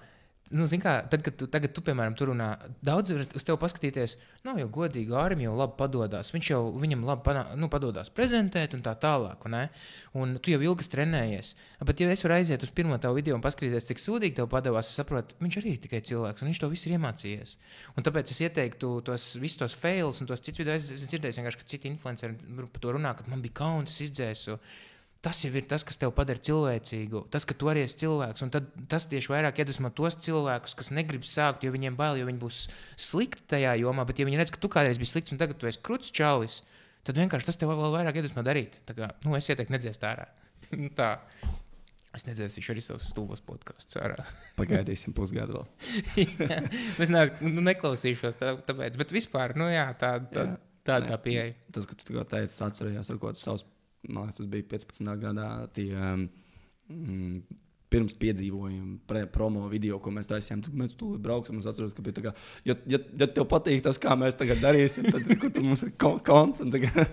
[0.52, 2.50] nu, kā, tad, kad tu, tagad, tu, piemēram, tur runā,
[2.84, 6.32] daudz var uz tevi paskatīties, nav jau godīgi, Ārim jau labi padodas.
[6.34, 9.46] Viņš jau viņam labi panā, nu, padodas prezentēt un tā tālāk.
[9.48, 9.56] Un,
[10.20, 11.54] un tu jau ilgi trenējies.
[11.88, 14.92] Bet, ja es varu aiziet uz pirmo tavu video un paskatīties, cik sūdīgi tev padevās,
[14.92, 17.58] es saprotu, viņš arī ir tikai cilvēks, un viņš to visu ir iemācījies.
[17.96, 20.76] Un tāpēc es ieteiktu tos visus tos fails un tos citus video.
[20.76, 24.60] Es dzirdējis, vienkārši, ka citi influenceri par to runā, ka man bija kauns, es izdzēsu.
[25.24, 27.22] Tas jau ir tas, kas tev padara cilvēcīgu.
[27.32, 28.44] Tas, ka tu arī esi cilvēks.
[28.44, 28.52] Un
[28.92, 32.58] tas tieši vairāk iedvesmo tos cilvēkus, kas negrib sākt, jo viņiem bail, jo viņi būs
[33.00, 34.04] slikti tajā jomā.
[34.04, 36.58] Bet, ja viņi redz, ka tu kādreiz biji slikts un tagad tu esi krūts čalis,
[37.08, 38.76] tad vienkārši tas tev vēl vairāk iedvesmo darīt.
[38.84, 40.28] Tā kā, nu, es ieteiktu nedzēst ārā.
[40.74, 41.14] Nu, tā.
[42.14, 44.22] Es nedzēsīšu arī savus stūvos podkāstus ārā.
[44.60, 45.66] Pagaidīsim pusgadu vēl.
[46.44, 46.60] Jā.
[47.02, 48.98] es neesmu, nu, neklausīšos tā, tāpēc.
[49.00, 50.58] Bet vispār, nu jā, tā, tā, Jā.
[50.86, 51.54] tā, tā pieeja.
[51.74, 53.66] Tas, ka tu tikko teici, atcerējos ar kaut kādu savus,
[54.08, 55.18] man liekas, tas bija 15.
[55.26, 55.50] gadā.
[55.76, 55.92] Tie,
[56.88, 57.42] mm,
[57.94, 61.60] Pirms piedzīvojuma, pre, promo video, ko mēs taisījām, tad mēs tur brauksim.
[61.60, 62.30] Es atceros, ka bija tā, kā,
[62.66, 66.16] ja, ja, ja tev patīk tas, kā mēs tagad darīsim, tad tur mums ir ko-
[66.26, 66.58] konts.
[66.64, 67.12] un Tagad,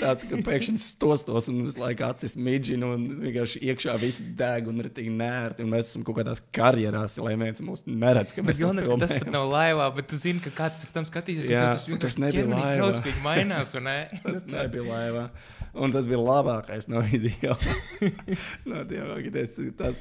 [0.00, 4.80] tā, tā, pēkšņi stostos un visu laiku acis midžina un vienkārši iekšā viss deg un
[4.80, 5.66] ir tik nērti.
[5.66, 9.12] Un mēs esam kaut kādās karjerās, lai viens mūs neredz, ka mēs galvenais, ka tas
[9.34, 11.50] nav laivā, bet tu zini, ka kāds pēc tam skatīsies.
[11.52, 12.88] Jā, tas vienkārši nebija laivā.
[14.24, 15.26] Tas nebija laivā.
[15.74, 17.56] Un tas bija labākais no video.
[18.70, 19.56] no tiem idejas.
[19.78, 19.98] Tas,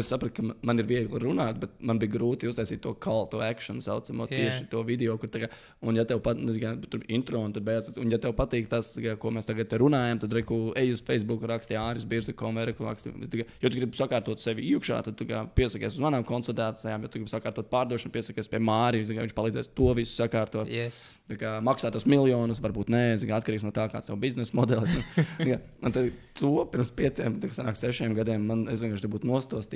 [0.00, 3.42] es sapratu, ka man ir viegli runāt, bet man bija grūti uztaisīt to call to
[3.44, 4.38] action, saucamo Jā.
[4.38, 5.50] tieši to video, kur tā kā,
[5.84, 9.16] un ja tev patīk, tur intro un tad beidzas, un ja tev patīk tas, kā,
[9.20, 13.46] ko mēs tagad runājam, tad reku, ej uz Facebook, raksti Āris Birsa, komerku, raksti, kā,
[13.62, 17.20] jo tu gribi sakārtot sevi iekšā, tad tu kā piesakies uz manām konsultācijām, ja tu
[17.20, 20.70] gribi sakārtot pārdošanu, piesakies pie Mārijas, viņš palīdzēs to visu sakārtot.
[20.72, 21.18] Yes.
[21.30, 24.94] Tā kā maksā tos miljonus, varbūt nē, kā, atkarīgs no tā, kāds ir biznesa modelis.
[25.52, 29.28] Jā, un tad to pirms pieciem, tā, sanāk, sešiem gadiem man es vienkārši būtu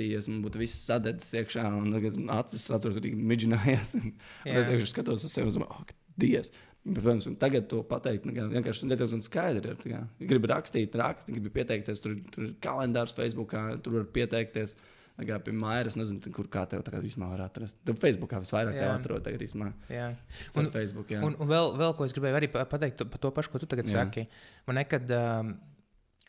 [0.07, 2.97] nostostījies, man būtu viss sadedzis iekšā, un tagad acis atceros.
[2.97, 4.13] Un, un
[4.47, 4.59] Jā.
[4.61, 6.51] es vienkārši skatos uz sevi un domāju, ak, Dievs!
[6.87, 9.81] Protams, un tagad to pateikt, nu, kā, vienkārši diezgan skaidri ir.
[9.91, 13.51] Ja gribi rakstīt, rakstīt, gribi pieteikties, tur, tur ir kalendārs Facebook,
[13.83, 14.75] tur var pieteikties.
[15.17, 17.79] Kā pie mājas, nezinu, kur kā tev tagad vispār var atrast.
[17.83, 18.95] Tu Facebookā visvairāk tev Jā.
[18.99, 19.71] atrod tagad īstenībā.
[19.89, 20.11] Jā.
[20.55, 21.23] Un Un- Facebook, jā.
[21.25, 23.65] Un, un vēl, vēl ko es gribēju arī pa- pateikt par to pašu, ko tu
[23.65, 24.05] tagad Jā.
[24.05, 24.27] saki.
[24.69, 25.55] Man nekad, um,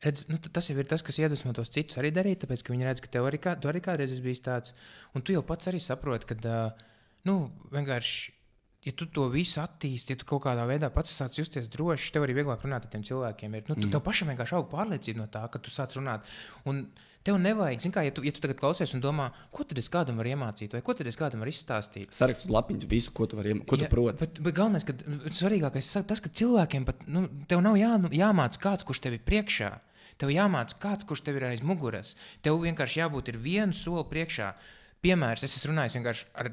[0.04, 2.88] redz, nu, tas jau ir tas, kas iedvesmo tos citus arī darīt, tāpēc, ka viņi
[2.88, 4.74] redz, ka tev arī, kā, tu arī kādreiz esi bijis tāds.
[5.16, 6.90] Un tu jau pats arī saproti, ka, uh,
[7.28, 7.40] nu,
[7.74, 8.34] vienkārši.
[8.86, 12.22] Ja tu to visu attīstīsi, ja tu kaut kādā veidā pats sāc justies droši, tev
[12.24, 13.56] arī vieglāk runāt ar tiem cilvēkiem.
[13.58, 13.64] Ir.
[13.66, 13.90] Nu, tu, mm.
[13.92, 16.24] Tev pašam vienkārši aug pārliecība no tā, ka tu sāc runāt.
[16.70, 16.84] Un
[17.26, 19.90] tev nevajag, zini, kā, ja tu, ja tu tagad klausies un domā, ko tad es
[19.92, 22.14] kādam varu iemācīt, vai ko tad es kādam varu izstāstīt.
[22.14, 24.22] Saraksts uz lapiņas visu, ko tu vari iemācīt, ko tu Jā, proti.
[24.22, 24.94] Bet, bet galvenais, ka
[25.42, 29.26] svarīgākais ir tas, ka cilvēkiem pat nu, tev nav jā, jāmācās kāds, kurš tev ir
[29.26, 29.74] priekšā.
[30.18, 32.16] Tev jāmācās kāds, kurš tev ir aiz muguras.
[32.42, 34.50] Tev vienkārši jābūt vienu soli priekšā.
[35.04, 36.50] Piemērs, es esmu runājis vienkārši ar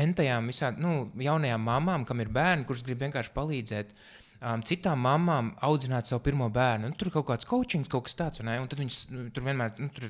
[0.00, 3.92] entajām visām nu, jaunajām mamām, kam ir bērni, kurš grib vienkārši palīdzēt.
[4.42, 6.88] Um, citām mamām audzināt savu pirmo bērnu.
[6.90, 9.76] Nu, tur kaut kāds coaching, kaut kas tāds, un, un tad viņas nu, tur vienmēr
[9.78, 10.08] nu, tur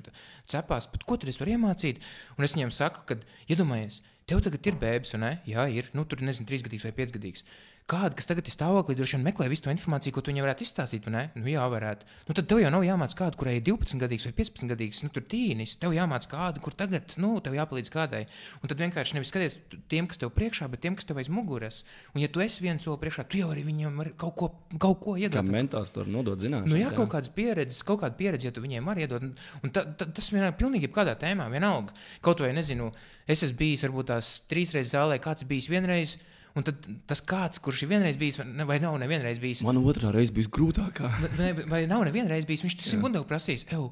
[0.49, 2.01] cepās, ko tad es varu iemācīt?
[2.39, 3.19] Un es viņiem saku, ka,
[3.53, 4.01] iedomājies,
[4.31, 5.35] tev tagad ir bērns, un ne?
[5.51, 7.45] Jā, ir, nu, tur nezinu, trīsgadīgs vai piecgadīgs.
[7.91, 10.65] Kāda, kas tagad ir stāvoklī, droši vien meklē visu to informāciju, ko tu viņai varētu
[10.65, 11.09] izstāstīt.
[11.13, 12.07] Nu, jā, varētu.
[12.29, 15.11] Nu, tad tev jau nav jāmācās kādu, kurai ir 12 gadīgs vai 15 gadīgs, nu,
[15.13, 15.75] tur tīnis.
[15.83, 18.23] Tev jāmācās kādu, kur tagad, nu, tev jāpalīdz kādai.
[18.63, 19.59] Un tad vienkārši nevis skaties
[19.93, 21.83] tiem, kas tev priekšā, bet tiem, kas tev aiz muguras.
[22.15, 25.01] Un, ja tu esi viens soli priekšā, tu jau arī viņam vari kaut ko, kaut
[25.03, 25.53] ko Kā iedot.
[25.53, 26.73] mentāls tur nodot zināšanas.
[26.73, 29.23] Nu, jā, kaut kādas pieredzes, kaut kāda pieredze, ja tu viņiem vari iedot.
[29.27, 31.93] Un, un ta, ta, tas ir pilnīgi jebkādā tēmā, vienalga.
[32.25, 32.91] Kaut vai, nezinu,
[33.27, 36.17] es esmu bijis varbūt tās trīs reizes zālē, kāds bijis vienreiz.
[36.59, 38.37] Un tad tas kāds, kurš ir vienreiz bijis,
[38.69, 41.09] vai- nav nevienreiz bijis, Man otrā reize bija grūtākā.
[41.39, 43.65] vai, vai nav nevienreiz bijis, viņš tas gudīgi prasījis.
[43.73, 43.87] Ew,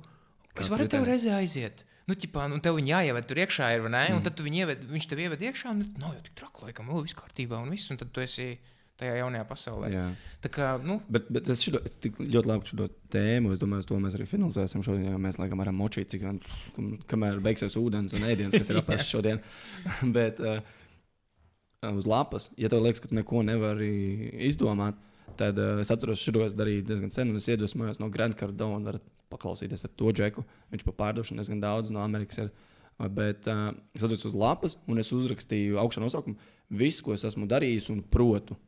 [0.61, 1.85] es varu tev reizē aiziet.
[2.11, 4.09] Nu, ķipā, nu, tev viņa jāieved tur iekšā, ir, ne?
[4.11, 4.17] Mm.
[4.19, 7.15] Un tad ieved, viņš tev ieved iekšā, un nu, jau tik traki, laikam, o, viss
[7.15, 8.59] kārtībā, un viss, un tad tu esi
[9.01, 9.91] tajā jaunajā pasaulē.
[9.95, 10.07] Jā.
[10.45, 14.01] Tā kā, nu, Bet, bet es, šito, es ļoti labi šo tēmu, es domāju, to
[14.03, 15.15] mēs arī finansēsim šodien.
[15.23, 16.41] Mēs laikam varam močīt, cik vien,
[17.09, 19.41] kamēr beigsies ūdens un ēdiens, kas ir apēsts šodien.
[20.13, 20.61] bet uh,
[21.89, 23.93] uz lapas, ja tev liekas, ka tu neko nevari
[24.49, 24.99] izdomāt,
[25.41, 28.83] tad uh, es atceros, šo es darīju diezgan sen, un es iedvesmojos no Grand Cardona.
[28.91, 30.43] Varat paklausīties ar to džeku.
[30.73, 32.43] Viņš pa pārdošanu diezgan daudz no Amerikas.
[32.43, 32.51] Ir.
[32.51, 32.67] Uh,
[33.09, 36.37] Bet uh, es atceros uz lapas, un es uzrakstīju augšā nosaukumu
[36.77, 38.59] visu, ko es esmu darījis un protu.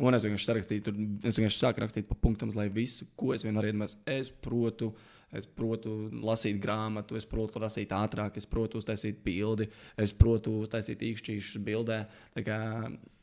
[0.00, 3.44] Un es vienkārši sarakstīju, tur, es vienkārši sāku rakstīt pa punktiem, lai visu, ko es
[3.44, 4.90] vienmēr iedomājos, es protu,
[5.36, 5.94] es protu
[6.24, 9.68] lasīt grāmatu, es protu lasīt ātrāk, es protu uztaisīt bildi,
[10.00, 12.04] es protu uztaisīt īkšķīšus bildē.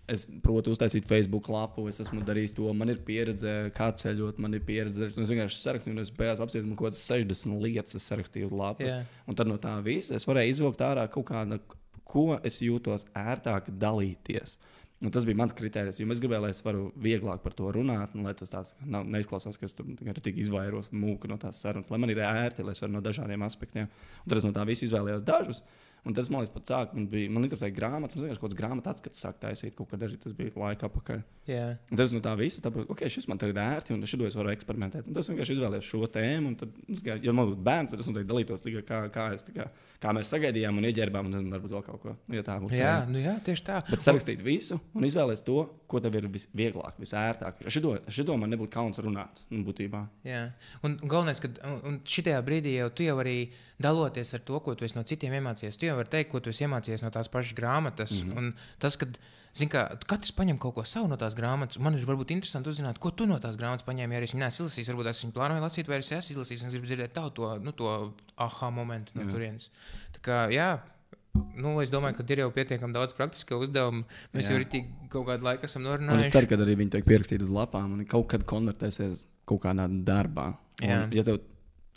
[0.08, 4.56] Es protu uztaisīt Facebook lapu, es esmu darījis to, man ir pieredze, kā ceļot, man
[4.56, 5.10] ir pieredze.
[5.10, 8.94] Es vienkārši sarakstīju, un es beigās apspriedu, man kaut kādas 60 lietas sarakstīju uz lapas.
[8.94, 9.02] Jā.
[9.28, 11.60] Un tad no tā visa es varēju izvilkt ārā kaut kādu,
[12.08, 14.56] ko es jūtos ērtāk dalīties.
[14.98, 18.16] Un tas bija mans kriterijs, jo es gribēju, lai es varu vieglāk par to runāt,
[18.18, 19.86] un lai tas tāds nav, neizklausās, ka es tur
[20.26, 23.46] tik izvairos mūku no tās sarunas, lai man ir ērti, lai es varu no dažādiem
[23.46, 23.92] aspektiem.
[24.24, 25.62] Un tad es no tā visa izvēlējos dažus.
[26.08, 28.48] Un tas man liekas, pat sāk, man bija, man interesēja grāmatas, un es vienkārši kaut
[28.54, 31.22] kādas grāmatas atskatas sāk taisīt, kaut kad arī tas bija laika apakaļ.
[31.52, 31.66] jā.
[31.92, 34.54] Un tas no tā visa, tāpēc, ok, šis man tagad ērti, un šito es varu
[34.56, 35.08] eksperimentēt.
[35.12, 36.72] Un tas vienkārši izvēlējos šo tēmu, un tad,
[37.04, 39.68] kā- ja man būtu bērns, tad es noteikti dalītos tikai kā, kā, es, kā,
[40.00, 42.16] kā mēs sagaidījām un ieģērbām, un nezinu, varbūt vēl kaut ko.
[42.28, 42.74] Nu, ja tā būtu.
[42.80, 43.82] Jā, nu jā, tieši tā.
[43.90, 45.58] Bet sarakstīt visu un izvēlēties to,
[45.88, 47.68] ko tev ir visvieglāk, visērtāk.
[47.68, 49.44] Šito, šito man nebūtu kauns runāt.
[49.52, 50.06] Nu, būtībā.
[50.28, 50.52] Jā.
[50.84, 54.60] Un un galvenais, ka un- un šitajā brīdī jau tu jau arī daloties ar to,
[54.60, 55.78] ko tu esi no citiem iemācījies.
[55.98, 58.14] Vari teikt, ko tu esi iemācījies no tās pašas grāmatas.
[58.18, 58.38] Mm -hmm.
[58.38, 59.18] Un tas, kad
[59.66, 63.12] kā, katrs paņem kaut ko savu no tās grāmatas, man ir varbūt interesanti uzzināt, ko
[63.12, 64.14] tu no tās grāmatas paņēmi.
[64.14, 66.68] Ja es viņu neesmu izlasījis, varbūt es viņu plānoju lasīt, vai es esmu izlasījis, un
[66.68, 69.32] es gribu dzirdēt tavu to, nu, to aha momentu no Jā.
[69.32, 69.72] turienes.
[70.14, 70.80] Tā kā, jā.
[71.56, 74.06] Nu, es domāju, ka ir jau pietiekami daudz praktisku uzdevumu.
[74.34, 74.52] Mēs Jā.
[74.52, 76.32] jau arī kaut kādu laiku esam Un es norunājuši.
[76.32, 80.58] ceru, ka arī viņi tiek pierakstīti uz lapām un kaut kad konvertēsies kaut kādā darbā.
[80.84, 81.40] Un, ja tev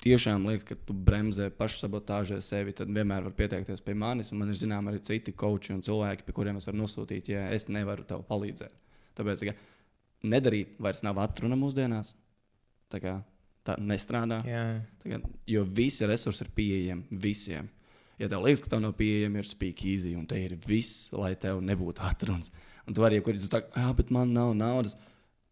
[0.04, 4.32] tiešām liekas, ka tu bremzē pašsabotāžē sevi, tad vienmēr var pieteikties pie manis.
[4.32, 7.48] un Man ir zināms arī citi koči un cilvēki, pie kuriem es varu nosūtīt, ja
[7.54, 8.78] es nevaru tev palīdzēt.
[9.18, 9.56] Tāpēc tā kā,
[10.30, 12.14] nedarīt vairs nav atruna mūsdienās.
[12.90, 13.18] Tā kā
[13.66, 14.40] tā nestrādā.
[14.48, 14.64] Jā,
[15.02, 17.68] Tā Kā, jo visi resursi ir pieejami visiem.
[18.20, 21.32] Ja tev liekas, ka tev nav pieejami, ir speak easy, un te ir viss, lai
[21.40, 22.50] tev nebūtu atrunas.
[22.86, 24.96] Un tu arī, kur jūs sakāt, ah, bet man nav naudas.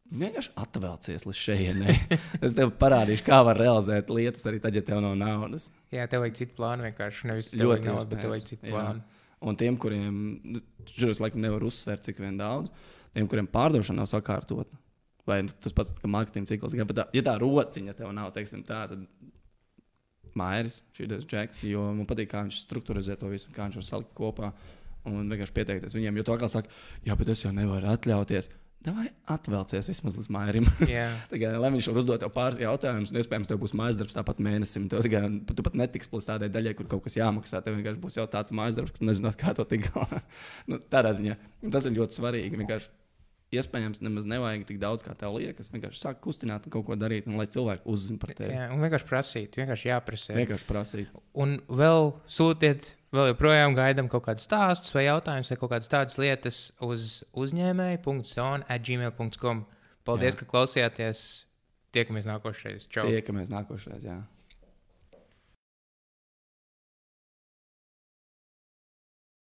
[0.08, 1.94] Vienkārši atvēlcies līdz šejienei.
[2.46, 5.68] es tev parādīšu, kā var realizēt lietas arī tad, ja tev nav naudas.
[5.92, 7.28] jā tev vajag citu plānu vienkārši.
[7.28, 8.72] Nevis Ļoti naudu, bet tev vajag citu jā.
[8.72, 9.04] plānu.
[9.48, 10.16] Un tiem, kuriem,
[10.96, 12.72] šos laikam nevar uzsvērt, cik vien daudz,
[13.14, 14.80] tiem, kuriem pārdošana nav sakārtota.
[15.28, 18.86] Vai tas pats, kā mārketinga cikls, bet tā, ja tā rociņa tev nav, teiksim, tā,
[18.88, 19.04] tad
[20.38, 24.14] Mairis, šis džeks, jo man patīk, kā viņš struktūrizē to visu, kā viņš var salikt
[24.16, 24.52] kopā
[25.08, 26.20] un vienkārši pieteikties viņiem.
[26.20, 26.72] Jo to kā saka,
[27.06, 28.50] jā, bet es jau nevaru atļauties.
[28.86, 30.68] Vai atvēlcies vismaz līdz?
[30.86, 31.08] Jā.
[31.32, 34.38] Tagad, lai viņš var uzdot tev pāris jautājumus, un iespējams, tev būs mājas darbs tāpat
[34.44, 34.86] mēnesim.
[34.92, 37.60] Tev tikai, tu pat netiks līdz tādai daļai, kur kaut kas jāmaksā.
[37.64, 40.22] Tev vienkārši būs jau tāds mājas darbs, kas nezinās, kā to tikt galā.
[40.70, 41.36] nu, tādā ziņā
[41.74, 42.62] tas ir ļoti svarīgi.
[42.62, 42.92] Vienkārši,
[43.54, 45.70] iespējams, nemaz nevajag tik daudz, kā tev liekas.
[45.72, 48.52] Vienkārši sāk kustināt un kaut ko darīt, un lai cilvēki uzzina par tevi.
[48.56, 50.36] Jā, un vienkārši prasīt, vienkārši jāprasa.
[50.36, 51.06] Vienkārši prasīt.
[51.38, 51.48] Un
[51.80, 52.02] vēl
[52.38, 52.82] sūtiet,
[53.16, 57.00] vēl joprojām gaidām kaut kādus stāstus vai jautājumus, vai kaut kādas tādas lietas uz
[57.32, 59.58] uzņēmēju.zona.gmail.com.
[60.08, 60.38] Paldies, Jā.
[60.40, 61.18] ka klausījāties!
[61.96, 62.80] Tiekamies nākošais.
[62.92, 63.04] Čau!
[63.08, 64.02] Tiekamies nākošais.
[64.04, 64.18] Jā.